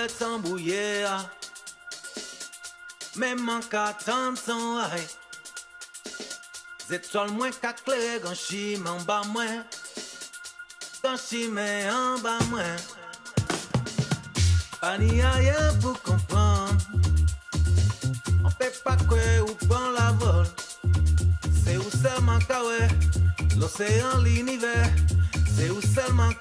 [0.02, 1.30] Pakawet san bouye a
[3.16, 5.04] Men man ka tan san ay
[6.88, 9.62] Zetwal mwen ka kle gan chi men ba mwen
[11.04, 12.78] an ba mwen
[14.82, 16.76] a ye pou kompran
[18.44, 20.46] An pe pa kwe ou pan la vol.
[21.62, 22.80] Se ou selman ka we
[23.56, 24.90] L'océan l'univers.
[25.54, 26.34] Se ou selman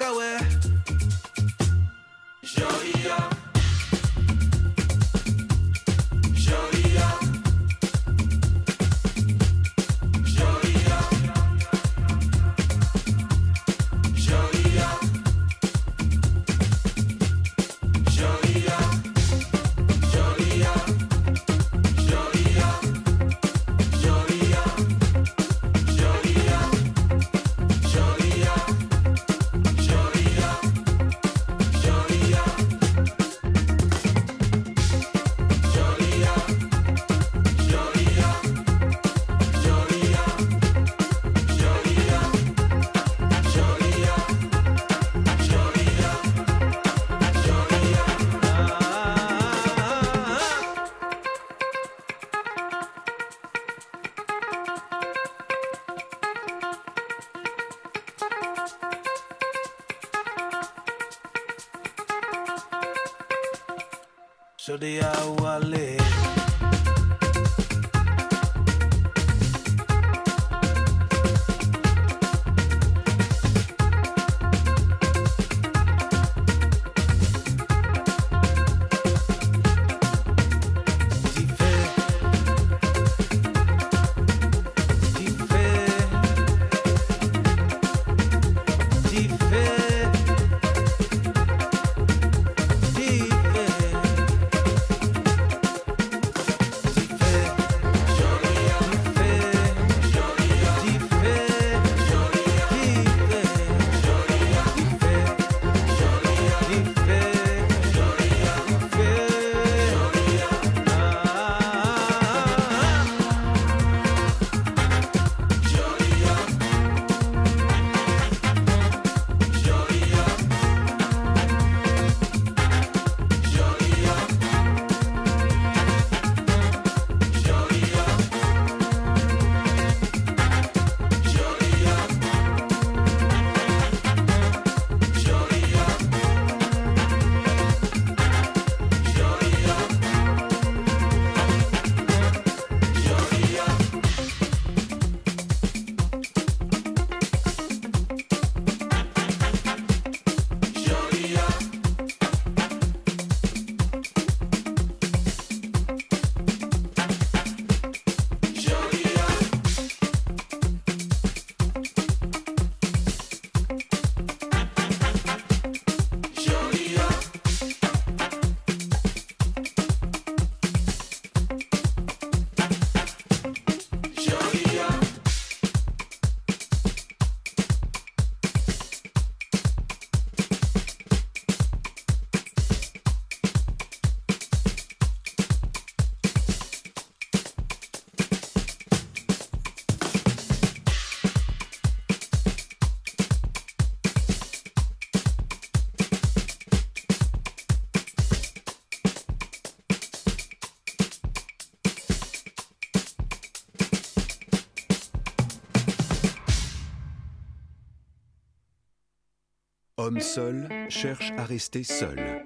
[210.02, 212.44] Homme seul cherche à rester seul.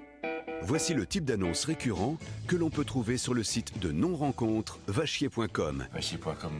[0.60, 5.86] Voici le type d'annonce récurrent que l'on peut trouver sur le site de non-rencontre vachier.com.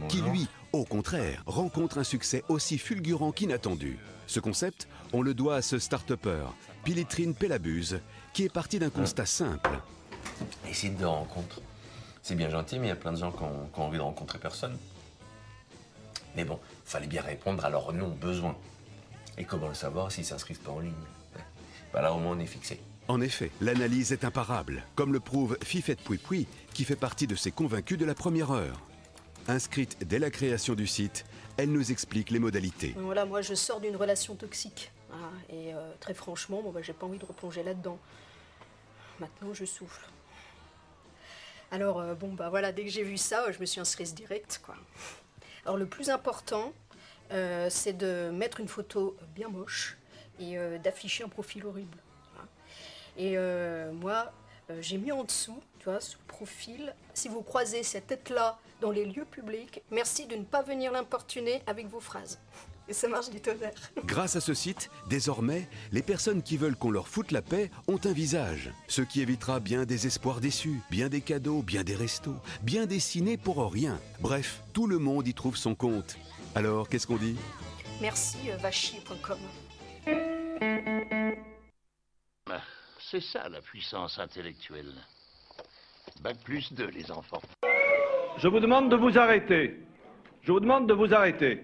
[0.08, 3.99] Qui lui, au contraire, rencontre un succès aussi fulgurant qu'inattendu.
[4.26, 6.47] Ce concept, on le doit à ce start-upper,
[6.83, 8.00] Pilitrine Pellabuse,
[8.33, 9.78] qui est parti d'un constat simple.
[10.65, 11.60] Les sites de rencontre,
[12.23, 13.99] C'est bien gentil, mais il y a plein de gens qui ont, qui ont envie
[13.99, 14.78] de rencontrer personne.
[16.36, 18.57] Mais bon, fallait bien répondre à leurs noms besoins.
[19.39, 20.92] Et comment le savoir s'ils s'inscrivent pas en ligne?
[21.92, 22.81] Bah là, au moins, on est fixé.
[23.08, 27.52] En effet, l'analyse est imparable, comme le prouve Fifette Pouipoui, qui fait partie de ces
[27.52, 28.81] convaincus de la première heure.
[29.48, 31.24] Inscrite dès la création du site,
[31.56, 32.94] elle nous explique les modalités.
[32.98, 34.90] Voilà, moi je sors d'une relation toxique.
[35.08, 37.98] Voilà, et euh, très franchement, bon, bah, j'ai pas envie de replonger là-dedans.
[39.20, 40.05] Maintenant, je souffle.
[41.70, 44.60] Alors, euh, bon, bah voilà, dès que j'ai vu ça, je me suis inscrite direct,
[44.65, 44.74] quoi.
[45.65, 46.73] Alors, le plus important,
[47.32, 49.96] euh, c'est de mettre une photo bien moche
[50.38, 51.98] et euh, d'afficher un profil horrible.
[52.32, 52.48] Voilà.
[53.16, 54.32] Et euh, moi,
[54.80, 56.94] j'ai mis en dessous, tu vois, profil.
[57.14, 61.62] Si vous croisez cette tête-là dans les lieux publics, merci de ne pas venir l'importuner
[61.66, 62.38] avec vos phrases.
[62.89, 63.73] Et ça marche du tonnerre.
[64.05, 68.00] Grâce à ce site, désormais, les personnes qui veulent qu'on leur foute la paix ont
[68.05, 68.70] un visage.
[68.89, 73.00] Ce qui évitera bien des espoirs déçus, bien des cadeaux, bien des restos, bien des
[73.00, 74.00] ciné pour rien.
[74.20, 76.16] Bref, tout le monde y trouve son compte.
[76.55, 77.36] Alors, qu'est-ce qu'on dit?
[78.00, 79.39] Merci, euh, vachier.com.
[83.10, 84.92] C'est ça la puissance intellectuelle.
[86.23, 87.42] Bac plus 2, les enfants.
[88.39, 89.76] Je vous demande de vous arrêter.
[90.42, 91.62] Je vous demande de vous arrêter.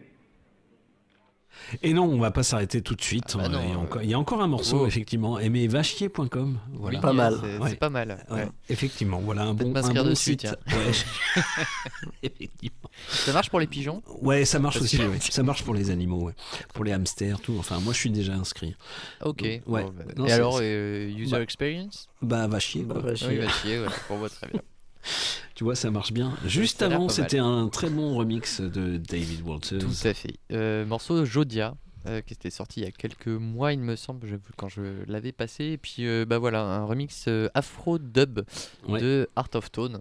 [1.82, 3.36] Et non, on va pas s'arrêter tout de suite.
[3.36, 4.86] bah non, il, y a euh, encore, il y a encore un morceau, oh.
[4.86, 5.38] effectivement.
[5.38, 6.58] Aimez vachier.com.
[6.74, 6.98] Voilà.
[6.98, 7.40] Oui, Pas mal.
[7.66, 8.48] c'est- pas mal, ouais.
[8.68, 10.48] Effectivement, voilà un bon, un bon dessus, site.
[12.22, 12.90] effectivement.
[13.08, 14.02] Ça marche pour les pigeons?
[14.20, 14.98] Ouais, ça marche aussi.
[15.20, 16.34] Ça marche pour les animaux, ouais.
[16.74, 17.56] pour les hamsters, tout.
[17.58, 18.76] Enfin, moi, je suis déjà inscrit.
[19.24, 19.42] Ok.
[19.42, 19.84] Donc, bon, ouais.
[19.84, 22.08] bah, Non, et alors, euh, user bah, experience?
[22.20, 22.84] Bah, va chier.
[22.84, 23.02] quoi.
[23.02, 24.60] Oui, va chier, ouais, pour moi, très bien.
[25.62, 26.36] Tu vois, ça marche bien.
[26.44, 29.78] Juste Ça avant, c'était un très bon remix de David Walters.
[29.78, 30.34] Tout à fait.
[30.50, 31.76] Euh, morceau Jodia,
[32.08, 34.82] euh, qui était sorti il y a quelques mois, il me semble, je- quand je
[35.06, 35.66] l'avais passé.
[35.66, 38.40] Et puis, euh, bah voilà, un remix euh, afro-dub
[38.88, 39.00] Ouais.
[39.00, 40.00] de Art of Tone.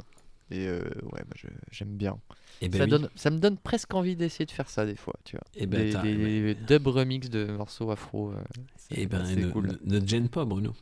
[0.49, 0.81] Et ouais,
[1.29, 2.17] bah, j'aime bien.
[2.61, 2.89] Eh ben ça, oui.
[2.89, 5.45] donne, ça me donne presque envie d'essayer de faire ça des fois, tu vois.
[5.55, 8.33] Eh ben, des t'as- des dub remix de morceaux afro.
[8.77, 9.77] c'est Eh ben, c'est ne, cool.
[9.85, 10.73] ne te gêne pas, Bruno.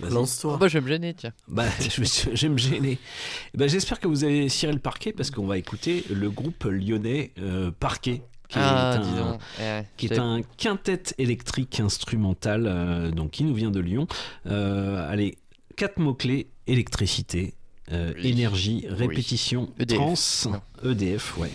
[0.00, 0.14] Vas-y.
[0.44, 1.32] Oh, bah, je vais me gêner, tiens.
[1.48, 2.98] Bah, je vais, je vais me gêner.
[3.54, 7.32] Ben, J'espère que vous allez cirer le parquet parce qu'on va écouter le groupe lyonnais
[7.38, 8.22] euh, Parquet.
[8.48, 9.40] Qui Ah, est, un, donc.
[9.60, 14.06] Eh, qui est j'avais- un quintet électrique instrumental euh, donc, qui nous vient de Lyon.
[14.46, 15.38] Euh, allez,
[15.76, 17.54] quatre mots-clés électricité,
[17.92, 18.28] euh, Oui.
[18.28, 18.94] énergie, Oui.
[18.94, 19.96] répétition, EDF.
[19.98, 20.60] trans, Non.
[20.82, 21.50] EDF, ouais.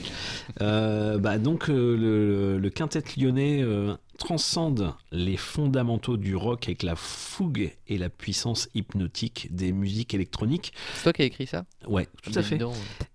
[0.62, 6.84] Euh, bah, donc euh, le, le quintet lyonnais euh, transcende les fondamentaux du rock avec
[6.84, 10.74] la fougue et la puissance hypnotique des musiques électroniques.
[10.96, 11.66] C'est toi qui as écrit ça?
[11.88, 12.60] Ouais, tout à fait.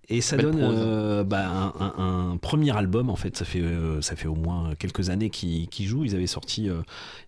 [0.07, 3.35] Et ça donne bah, un, un- un premier album en fait.
[3.37, 3.63] Ça fait
[4.01, 6.05] ça fait au moins quelques années qu'ils qu'ils jouent.
[6.05, 6.69] Ils avaient sorti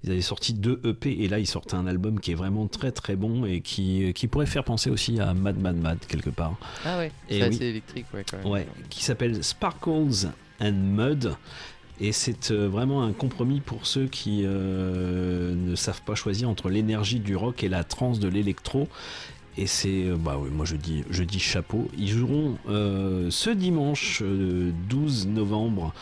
[0.03, 2.91] ils avaient sorti deux EP et là ils sortent un album qui est vraiment très
[2.91, 6.55] très bon et qui qui pourrait faire penser aussi à Mad Mad Mad quelque part.
[6.85, 7.57] Ah ouais, c'est oui.
[7.63, 8.47] électrique, ouais, quand même.
[8.47, 10.27] Ouais, qui s'appelle Sparkles
[10.61, 11.35] and Mud.
[11.99, 16.69] Et c'est euh, vraiment un compromis pour ceux qui euh, ne savent pas choisir entre
[16.69, 18.87] l'énergie du rock et la trance de l'électro.
[19.57, 21.89] Et c'est, euh, bah oui, moi je dis, je dis chapeau.
[21.97, 25.93] Ils joueront ce dimanche euh, 12 novembre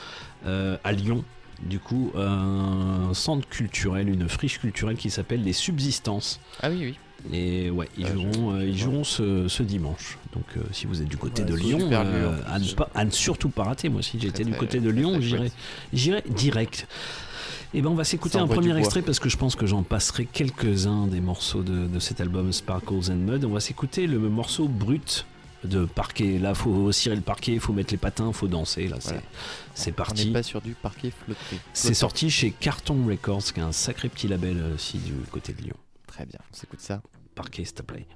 [0.44, 1.24] à Lyon.
[1.64, 6.40] Du coup, un centre culturel, une friche culturelle qui s'appelle Les Subsistances.
[6.62, 6.98] Ah oui, oui.
[7.34, 10.18] Et ouais, ils Ah, joueront, euh, ils joueront ce, ce dimanche.
[10.34, 13.04] Donc, euh, si vous êtes du côté Ouais, de Lyon, euh, à, ne pas, à
[13.06, 13.90] ne surtout pas rater.
[13.90, 16.88] Moi, si j'étais du côté de Lyon, j'irais, direct.
[17.74, 20.26] Et ben, on va s'écouter un premier extrait parce que je pense que j'en passerai
[20.26, 23.44] quelques-uns des morceaux de, de cet album Sparkles and Mud.
[23.44, 25.26] On va s'écouter le morceau brut
[25.66, 26.38] de parquet.
[26.38, 28.88] Là, faut cirer le parquet, faut mettre les patins, faut danser.
[28.88, 29.20] Là, Voilà.
[29.74, 30.28] c'est, c'est On parti.
[30.28, 31.58] n'est pas sur du parquet flotté.
[31.74, 35.52] C'est sorti chez Carton Records, qui est un sacré petit label euh, aussi du côté
[35.54, 35.76] de Lyon.
[36.08, 37.02] Très bien, on s'écoute ça.
[37.36, 38.08] Parquet, s'il te plaît.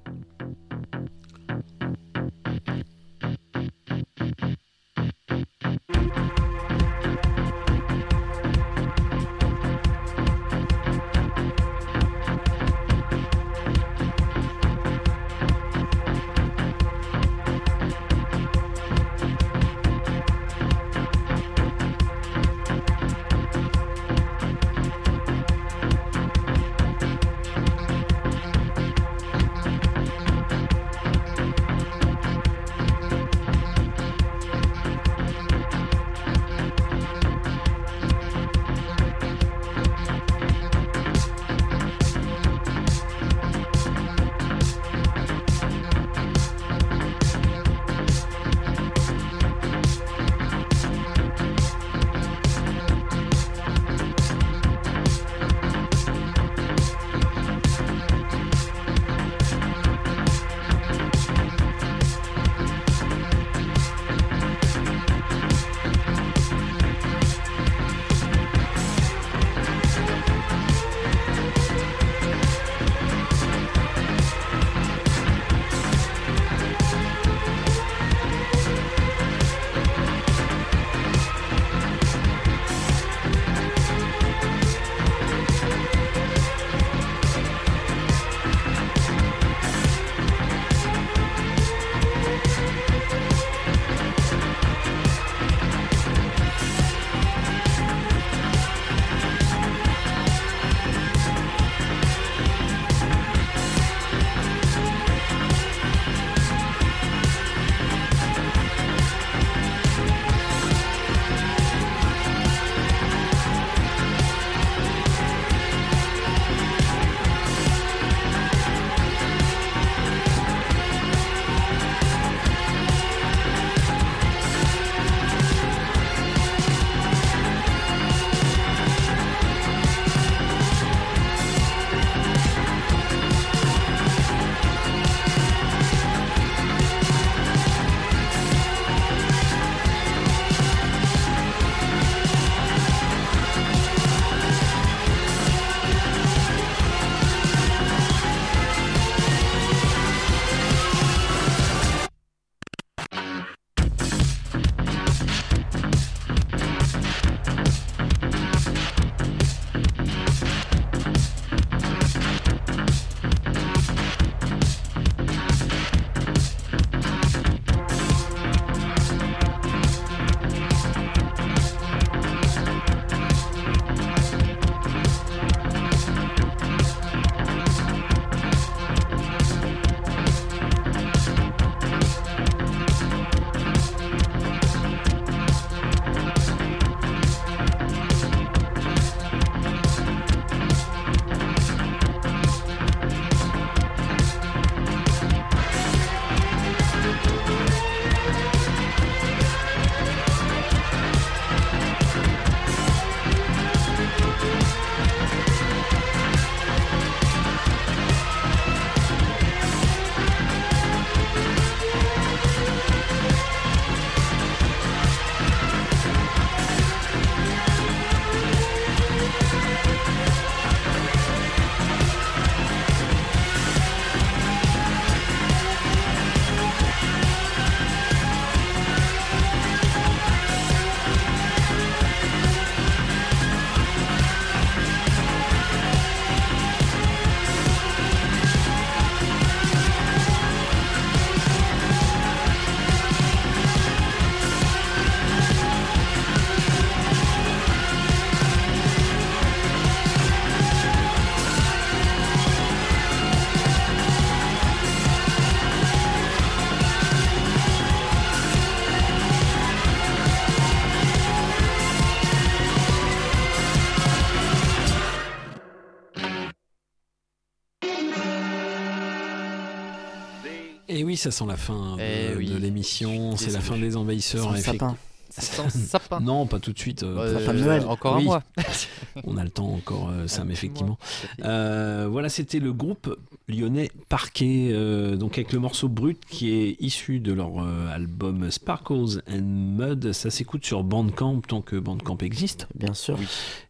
[271.20, 272.48] Ça sent la fin de, Eh oui.
[272.50, 274.44] de l'émission, c'est la fin des envahisseurs.
[274.44, 274.90] Ça sent le effectivement.
[274.90, 274.98] sapin.
[275.30, 276.20] Ça sent le sapin.
[276.22, 277.04] Non, pas tout de suite.
[277.04, 277.86] euh, Euh, pour- Noël.
[277.88, 278.44] encore un mois.
[279.26, 280.98] On a le temps encore, euh, Sam, petit effectivement.
[281.44, 283.16] Euh, voilà, c'était le groupe
[283.50, 288.50] lyonnais Parquet, euh, donc avec le morceau Brut qui est issu de leur euh, album
[288.52, 290.12] Sparkles and Mud.
[290.14, 292.68] Ça s'écoute sur Bandcamp tant que Bandcamp existe.
[292.76, 293.18] Bien sûr.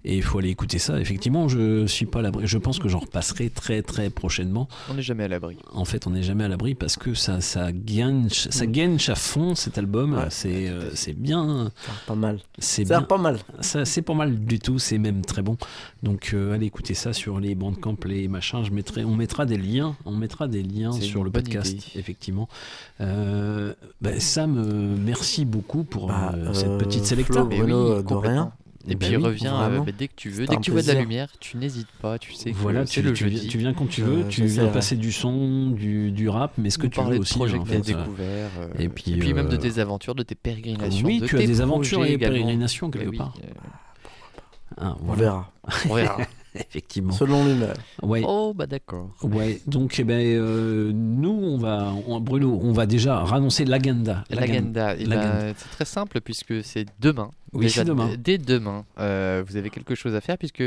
[0.05, 0.99] Et il faut aller écouter ça.
[0.99, 2.47] Effectivement, je suis pas à l'abri.
[2.47, 4.67] Je pense que j'en repasserai très très prochainement.
[4.89, 5.57] On n'est jamais à l'abri.
[5.71, 9.15] En fait, on n'est jamais à l'abri parce que ça, ça gagne, ça gagne à
[9.15, 10.13] fond cet album.
[10.13, 10.27] Ouais.
[10.29, 11.71] C'est, euh, c'est bien.
[12.07, 12.39] Pas mal.
[12.57, 13.01] C'est bien.
[13.01, 13.39] pas mal.
[13.61, 14.79] Ça, c'est pas mal du tout.
[14.79, 15.57] C'est même très bon.
[16.03, 18.63] Donc, euh, allez écouter ça sur les bandcamp, les machins.
[18.63, 19.68] Je mettrai, on mettra des liens.
[20.05, 21.99] On mettra des liens sur le podcast, idée.
[21.99, 22.47] effectivement.
[23.01, 27.43] Euh, bah, Sam, euh, merci beaucoup pour Bah, euh, cette euh, petite Flo, sélecta.
[27.45, 28.51] Mais Bruno, oui, euh, de rien.
[28.87, 30.87] Et puis oui, reviens euh, bah, dès que tu veux, dès que tu vois de
[30.87, 33.39] la lumière, tu n'hésites pas, tu sais que Voilà, tu, le tu jeudi.
[33.41, 36.69] viens, tu viens quand tu veux, tu viens passer du son, du, du rap, mais
[36.69, 37.35] ce que tu veux parler de aussi.
[37.35, 38.49] projets en que as fait, euh, découverts,
[38.79, 41.05] et puis, même de tes aventures, de tes pérégrinations.
[41.05, 42.35] Oui, de tu as des aventures et également.
[42.37, 43.33] pérégrinations quelque oui, part.
[44.77, 45.51] Ah, On verra.
[45.89, 46.17] on verra.
[46.69, 47.13] Effectivement.
[47.13, 47.73] Selon l'humeur.
[48.01, 48.21] Ouais.
[48.25, 49.09] Oh bah d'accord.
[49.23, 54.23] Ouais, donc eh ben, euh, nous, on va, on- Bruno, on va déjà rannoncer l'agenda.
[54.29, 57.31] L'agenda, c'est très simple puisque c'est demain.
[57.53, 58.11] Oui, Déjà, c'est demain.
[58.17, 60.63] Dès demain, euh, vous avez quelque chose à faire puisque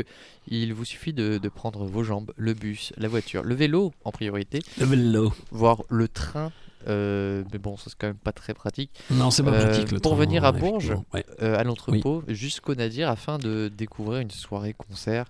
[0.49, 4.11] il vous suffit de, de prendre vos jambes, le bus, la voiture, le vélo en
[4.11, 5.31] priorité, Le vélo.
[5.51, 6.51] voire le train.
[6.87, 8.91] Euh, mais bon, ça c'est quand même pas très pratique.
[9.11, 11.25] Non, c'est pas Euh, pratique, le Pour venir à hein, Bourges, effectivement, ouais.
[11.41, 15.25] euh, à l'entrepôt, jusqu'au Nadir, afin de découvrir une soirée concert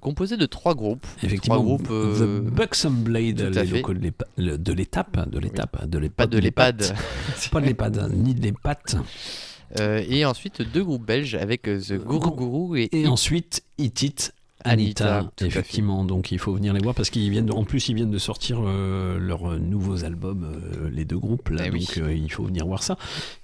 [0.00, 1.06] composée de trois groupes.
[1.22, 1.88] Effectivement, trois groupes.
[1.88, 6.14] The Buxom Blade, à les locaux de l'épa- le- de l'étape, de l'étape, de l'épa-
[6.16, 6.80] Pas de l'EHPAD.
[6.80, 7.50] l'EHPAD.
[7.50, 9.02] pas de l'EHPAD, ni de l'EHPAD.
[10.08, 14.32] Et ensuite deux groupes belges avec The Guru Guru et, Et ensuite, It It,
[14.64, 16.04] Anita, effectivement.
[16.04, 18.18] Donc il faut venir les voir parce qu'ils viennent, de- en plus ils viennent de
[18.18, 21.64] sortir euh, leurs nouveaux albums, euh, les deux groupes là.
[21.66, 21.88] Eh donc oui.
[21.98, 22.96] euh, il faut venir voir ça.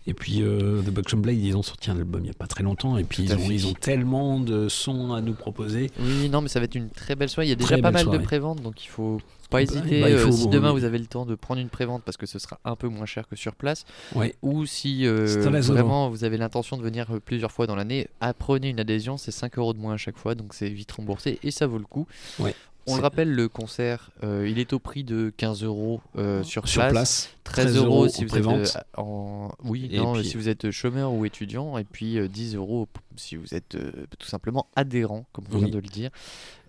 [0.07, 2.63] Et puis The Buxom Blade, ils ont sorti un album il y a pas très
[2.65, 5.91] longtemps et puis ils ont, ils ont tellement de sons à nous proposer.
[6.01, 7.47] Oui, non, mais ça va être une très belle soirée.
[7.47, 8.19] Il y a déjà Très pas mal soirée.
[8.19, 10.01] de préventes, donc il faut pas Bah, hésiter.
[10.01, 12.27] bah, euh, faut- si demain vous avez le temps de prendre une prévente parce que
[12.27, 14.35] ce sera un peu moins cher que sur place, Ouais.
[14.43, 15.27] ou si euh,
[15.63, 19.33] vraiment vous avez l'intention de venir euh, plusieurs fois dans l'année, apprenez une adhésion, c'est
[19.33, 21.85] 5 euros de moins à chaque fois, donc c'est vite remboursé et ça vaut le
[21.85, 22.07] coup.
[22.39, 22.55] Ouais.
[22.87, 26.67] On le rappelle, le concert, euh, il est au prix de 15 euros euh, sur,
[26.67, 28.65] Sur place, 13 13 euros si vous êtes euh,
[28.97, 32.89] en oui non, puis- si vous êtes chômeur ou étudiant et puis euh, 10 euros
[33.17, 35.61] si vous êtes euh, tout simplement adhérent comme on Oui.
[35.65, 36.11] vient de le dire.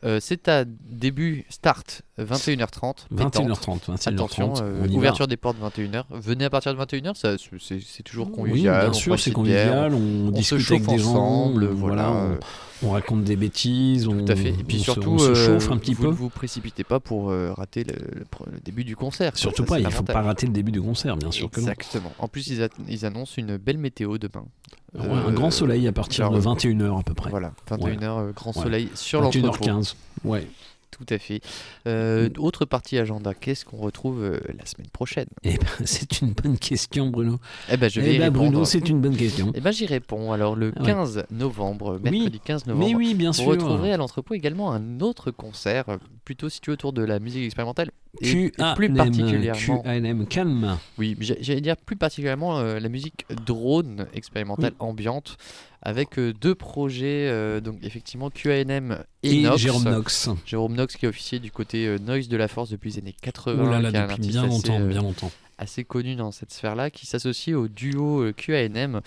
[0.03, 3.05] Euh, c'est à début start 21h30.
[3.13, 5.27] 21h30, 21h30, Attention, euh, on ouverture va.
[5.27, 6.05] des portes 21h.
[6.09, 8.81] Venez à partir de 21h, ça c'est c'est toujours Oui, convivial.
[8.81, 12.09] bien on sûr, c'est bière, convivial, on, discute avec des gens, ensemble, on- voilà.
[12.13, 12.37] euh,
[12.81, 14.49] on, on raconte des bêtises, on, tout à fait.
[14.49, 16.07] Et puis on se- surtout, on se, chauffe un petit vous peu.
[16.09, 19.37] ne vous précipitez pas pour rater le, le pr- le début du concert.
[19.37, 20.13] Surtout Ça, pas, il faut l'avantage.
[20.15, 21.67] pas rater le début du concert, bien sûr que non.
[21.67, 22.11] Exactement.
[22.17, 24.45] En plus, ils, a- ils annoncent une belle météo demain.
[24.93, 27.29] Ouais, un grand soleil à partir de 21h à peu près.
[27.29, 28.63] Voilà, 21h, euh, grand Ouais.
[28.63, 29.47] soleil sur l'entrepôt.
[29.65, 29.95] 21h15,
[30.25, 30.47] ouais.
[30.91, 31.41] Tout à fait.
[31.87, 35.27] Euh, Autre partie agenda, qu'est-ce qu'on retrouve euh, la semaine prochaine?
[35.43, 37.39] Eh ben, c'est une bonne question, Bruno.
[37.71, 38.49] Eh ben, je vais Eh y ben, répondre.
[38.51, 39.51] Bruno, c'est une bonne question.
[39.55, 40.31] Eh ben, j'y réponds.
[40.33, 40.85] Alors, le Ouais.
[40.85, 43.47] 15 novembre, mercredi 15 novembre, mais oui, bien vous sûr.
[43.47, 47.91] retrouverez à l'entrepôt également un autre concert, euh, plutôt situé autour de la musique expérimentale.
[48.19, 49.81] Et, et plus particulièrement.
[49.83, 50.77] QANM, calme.
[50.97, 55.37] Oui, j'allais dire plus particulièrement euh, la musique drone expérimentale ambiante
[55.81, 59.57] avec euh, deux projets, euh, donc effectivement QANM et, Et Nox.
[59.57, 60.29] Jérôme Nox.
[60.45, 63.15] Jérôme Nox qui est officier du côté euh, Noise de la Force depuis les années
[63.19, 63.63] 80.
[63.63, 65.31] Oh là là, depuis bien assez, longtemps, bien longtemps.
[65.57, 69.01] assez connu dans cette sphère-là, qui s'associe au duo QANM.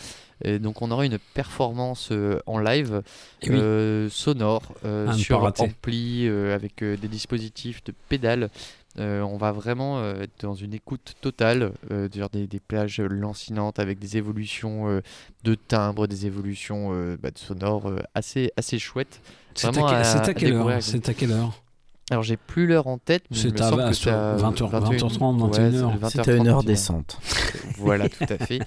[0.45, 3.03] Et donc on aura une performance euh, en live
[3.47, 4.11] oui.
[4.11, 8.51] sonore euh, sur ampli avec des dispositifs de pédales.
[8.99, 13.79] Euh, on va vraiment euh, être dans une écoute totale, euh, des, des plages lancinantes
[13.79, 15.01] avec des évolutions
[15.45, 16.91] de timbre, des évolutions
[17.21, 19.21] bah, de sonores assez, assez chouettes.
[19.63, 20.05] À, à
[20.83, 21.64] C'est à quelle heure?
[22.11, 24.37] Alors j'ai plus l'heure en tête, C'est me à semble vingt- que sur c'est à
[24.37, 25.99] 20h, 21, 20h30, ouais, 21h.
[26.03, 26.67] c'est C'était à une heure 20h30.
[26.67, 27.19] décente.
[27.79, 28.61] Voilà, tout à fait.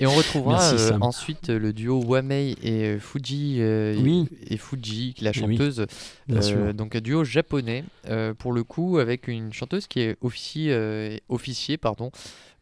[0.00, 4.28] Et on retrouvera Merci, euh, ensuite euh, le duo Wamei et euh, Fuji euh, Oui.
[4.46, 5.86] et Fuji, la oui, chanteuse.
[6.26, 6.74] bien euh, sûr.
[6.74, 11.16] donc un duo japonais euh, pour le coup avec une chanteuse qui est officie, euh,
[11.28, 12.10] officier pardon,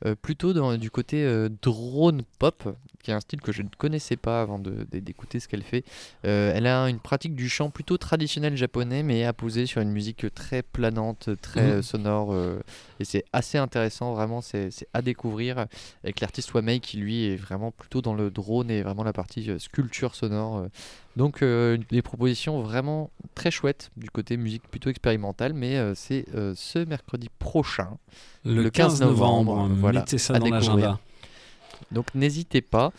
[0.06, 3.68] euh, plutôt dans, du côté euh, drone pop, qui est un style que je ne
[3.78, 5.84] connaissais pas avant d'écouter ce qu'elle fait.
[6.24, 10.26] Euh, elle a une pratique du chant plutôt traditionnel japonais, mais apposée sur une musique
[10.34, 11.82] très planante, très Mhm.
[11.82, 12.34] sonore,
[13.00, 15.66] et c'est assez intéressant, vraiment, c'est à découvrir
[16.04, 19.50] avec l'artiste Wamei qui lui est vraiment plutôt dans le drone et vraiment la partie
[19.58, 20.66] sculpture sonore.
[21.18, 21.22] Euh.
[21.22, 26.24] Donc euh, des propositions vraiment très chouettes du côté musique plutôt expérimentale, mais euh, c'est
[26.34, 27.98] euh, ce mercredi prochain,
[28.44, 30.98] Le 15 novembre, mettez ça à dans l'agenda.
[31.92, 32.92] Donc n'hésitez pas.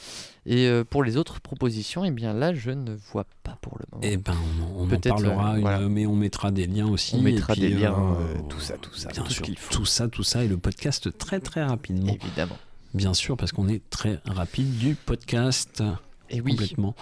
[0.45, 3.85] Et euh, pour les autres propositions, eh bien là, je ne vois pas pour le
[3.91, 4.01] moment.
[4.03, 4.33] Eh ben,
[4.75, 5.79] on, on en parlera, euh, une- voilà.
[5.89, 7.15] mais on mettra des liens aussi.
[7.17, 9.73] On mettra puis, des liens, euh, euh, tout ça, tout ça, Bien tout sûr, faut.
[9.75, 12.13] tout ça, tout ça, et le podcast très très rapidement.
[12.13, 12.57] Évidemment.
[12.95, 15.83] Bien sûr, parce qu'on est très rapide du podcast.
[16.31, 16.51] Et oui.
[16.51, 16.95] Complètement.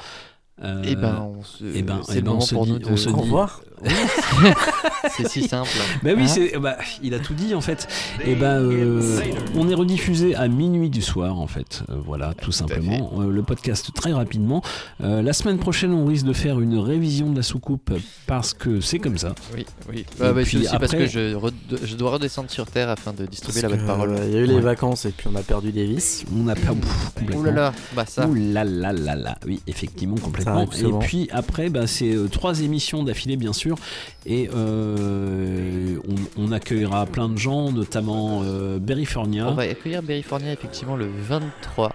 [0.63, 2.65] Euh, Eh ben, on se- eh ben, c'est eh le ben, on moment se pour
[2.65, 3.61] dit, nous de- on se Au dit- revoir.
[3.83, 3.91] Oui.
[5.15, 5.69] C'est si simple.
[6.03, 7.87] Bah oui, Hein c'est, bah, il a tout dit en fait.
[8.25, 9.21] Et ben, euh,
[9.55, 11.83] on est rediffusé à minuit du soir en fait.
[11.89, 13.11] Euh, voilà, tout simplement.
[13.19, 14.61] Euh, le podcast très rapidement.
[15.03, 17.91] Euh, la semaine prochaine, on risque de faire une révision de la soucoupe
[18.25, 19.33] parce que c'est comme ça.
[19.55, 19.99] Oui, oui.
[19.99, 21.51] Et Bah, bah, c'est puis aussi parce après- que je, re-
[21.83, 24.15] je dois redescendre sur Terre afin de distribuer la bonne parole.
[24.27, 24.61] Il y a eu les Ouais.
[24.61, 26.25] vacances et puis on a perdu des vis.
[26.35, 26.81] On a perdu
[27.15, 27.41] complètement.
[27.41, 28.27] Ouh là là, bah ça.
[28.27, 30.63] Ouh là là là là, oui, effectivement, complètement.
[30.63, 33.66] Et puis après, bah, c'est euh, trois émissions d'affilée, bien sûr.
[34.25, 35.97] Et euh,
[36.37, 39.47] on, on accueillera plein de gens, notamment euh, Berryfornia.
[39.47, 41.93] On va accueillir Berryfornia effectivement le 23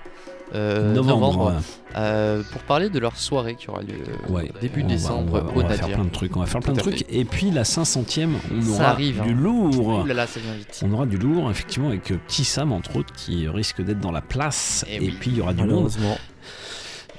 [0.54, 1.62] euh, Novembre, novembre, ouais.
[1.96, 3.94] euh, pour parler de leur soirée qui aura lieu
[4.28, 6.40] Ouais, début on va- décembre on va, on au va faire plein de trucs, on
[6.40, 7.06] va faire plein de trucs.
[7.08, 9.34] Et puis la 500ème, on Ça aura arrive, du hein.
[9.34, 9.86] lourd.
[10.02, 10.78] Ouh là là, ça vient vite.
[10.84, 14.20] On aura du lourd, effectivement, avec Petit Sam, entre autres, qui risque d'être dans la
[14.20, 14.84] place.
[14.90, 15.16] Eh Et, oui.
[15.18, 15.90] puis il y aura du monde.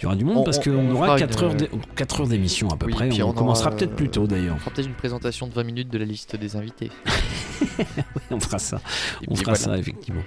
[0.04, 1.56] Il y aura du monde On- parce on- qu'on on aura fera 4 une- heures,
[1.56, 3.08] d'é- quatre heures d'émission à peu Oui, près.
[3.08, 4.56] puis On, on commencera aura, peut-être plus tôt d'ailleurs.
[4.58, 6.92] On fera peut-être une présentation de 20 minutes de la liste des invités.
[8.32, 8.82] on fera ça.
[9.22, 9.58] Et on fera voilà.
[9.60, 10.22] ça, effectivement.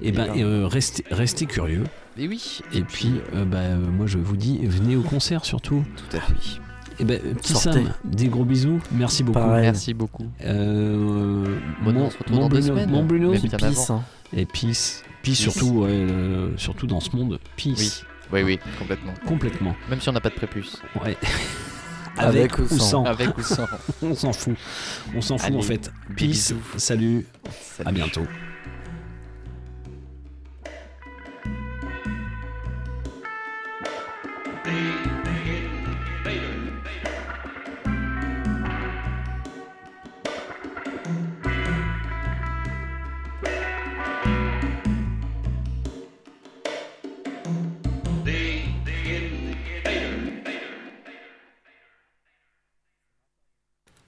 [0.00, 1.82] Et, Et ben, ben- et, euh, restez, restez curieux.
[2.16, 2.60] Et oui.
[2.72, 5.82] Et puis, euh, bah, euh, moi, je vous dis, venez au concert surtout.
[6.10, 6.60] Tout à fait.
[7.00, 7.72] Et ben, euh, petit Sortez.
[7.84, 8.80] Sam, des gros bisous.
[8.92, 9.38] Merci beaucoup.
[9.40, 9.62] Pareil.
[9.62, 10.26] Merci beaucoup.
[10.44, 11.44] Euh,
[11.84, 12.90] Bon, mon, on se retrouve mon dans deux Bruno, semaines.
[12.90, 13.30] mon Bruno.
[13.32, 14.02] Bien peace, hein.
[14.36, 15.02] Et peace.
[15.22, 15.34] Peace, Peace.
[15.52, 17.38] surtout, ouais, euh, surtout dans ce monde.
[17.56, 17.74] Peace.
[17.78, 18.07] Oui.
[18.32, 19.14] Oui, oui, complètement.
[19.26, 19.76] Complètement.
[19.88, 20.82] Même si on n'a pas de prépuce.
[21.02, 21.16] Ouais.
[22.18, 22.78] Avec Avec, ou sans.
[22.78, 23.04] sans.
[23.04, 23.66] Avec ou sans.
[24.02, 24.56] On s'en fout.
[25.14, 25.92] On s'en fout Allez, en fait.
[26.16, 26.52] Peace.
[26.76, 27.24] Salut.
[27.76, 27.88] Salut.
[27.88, 28.26] À bientôt.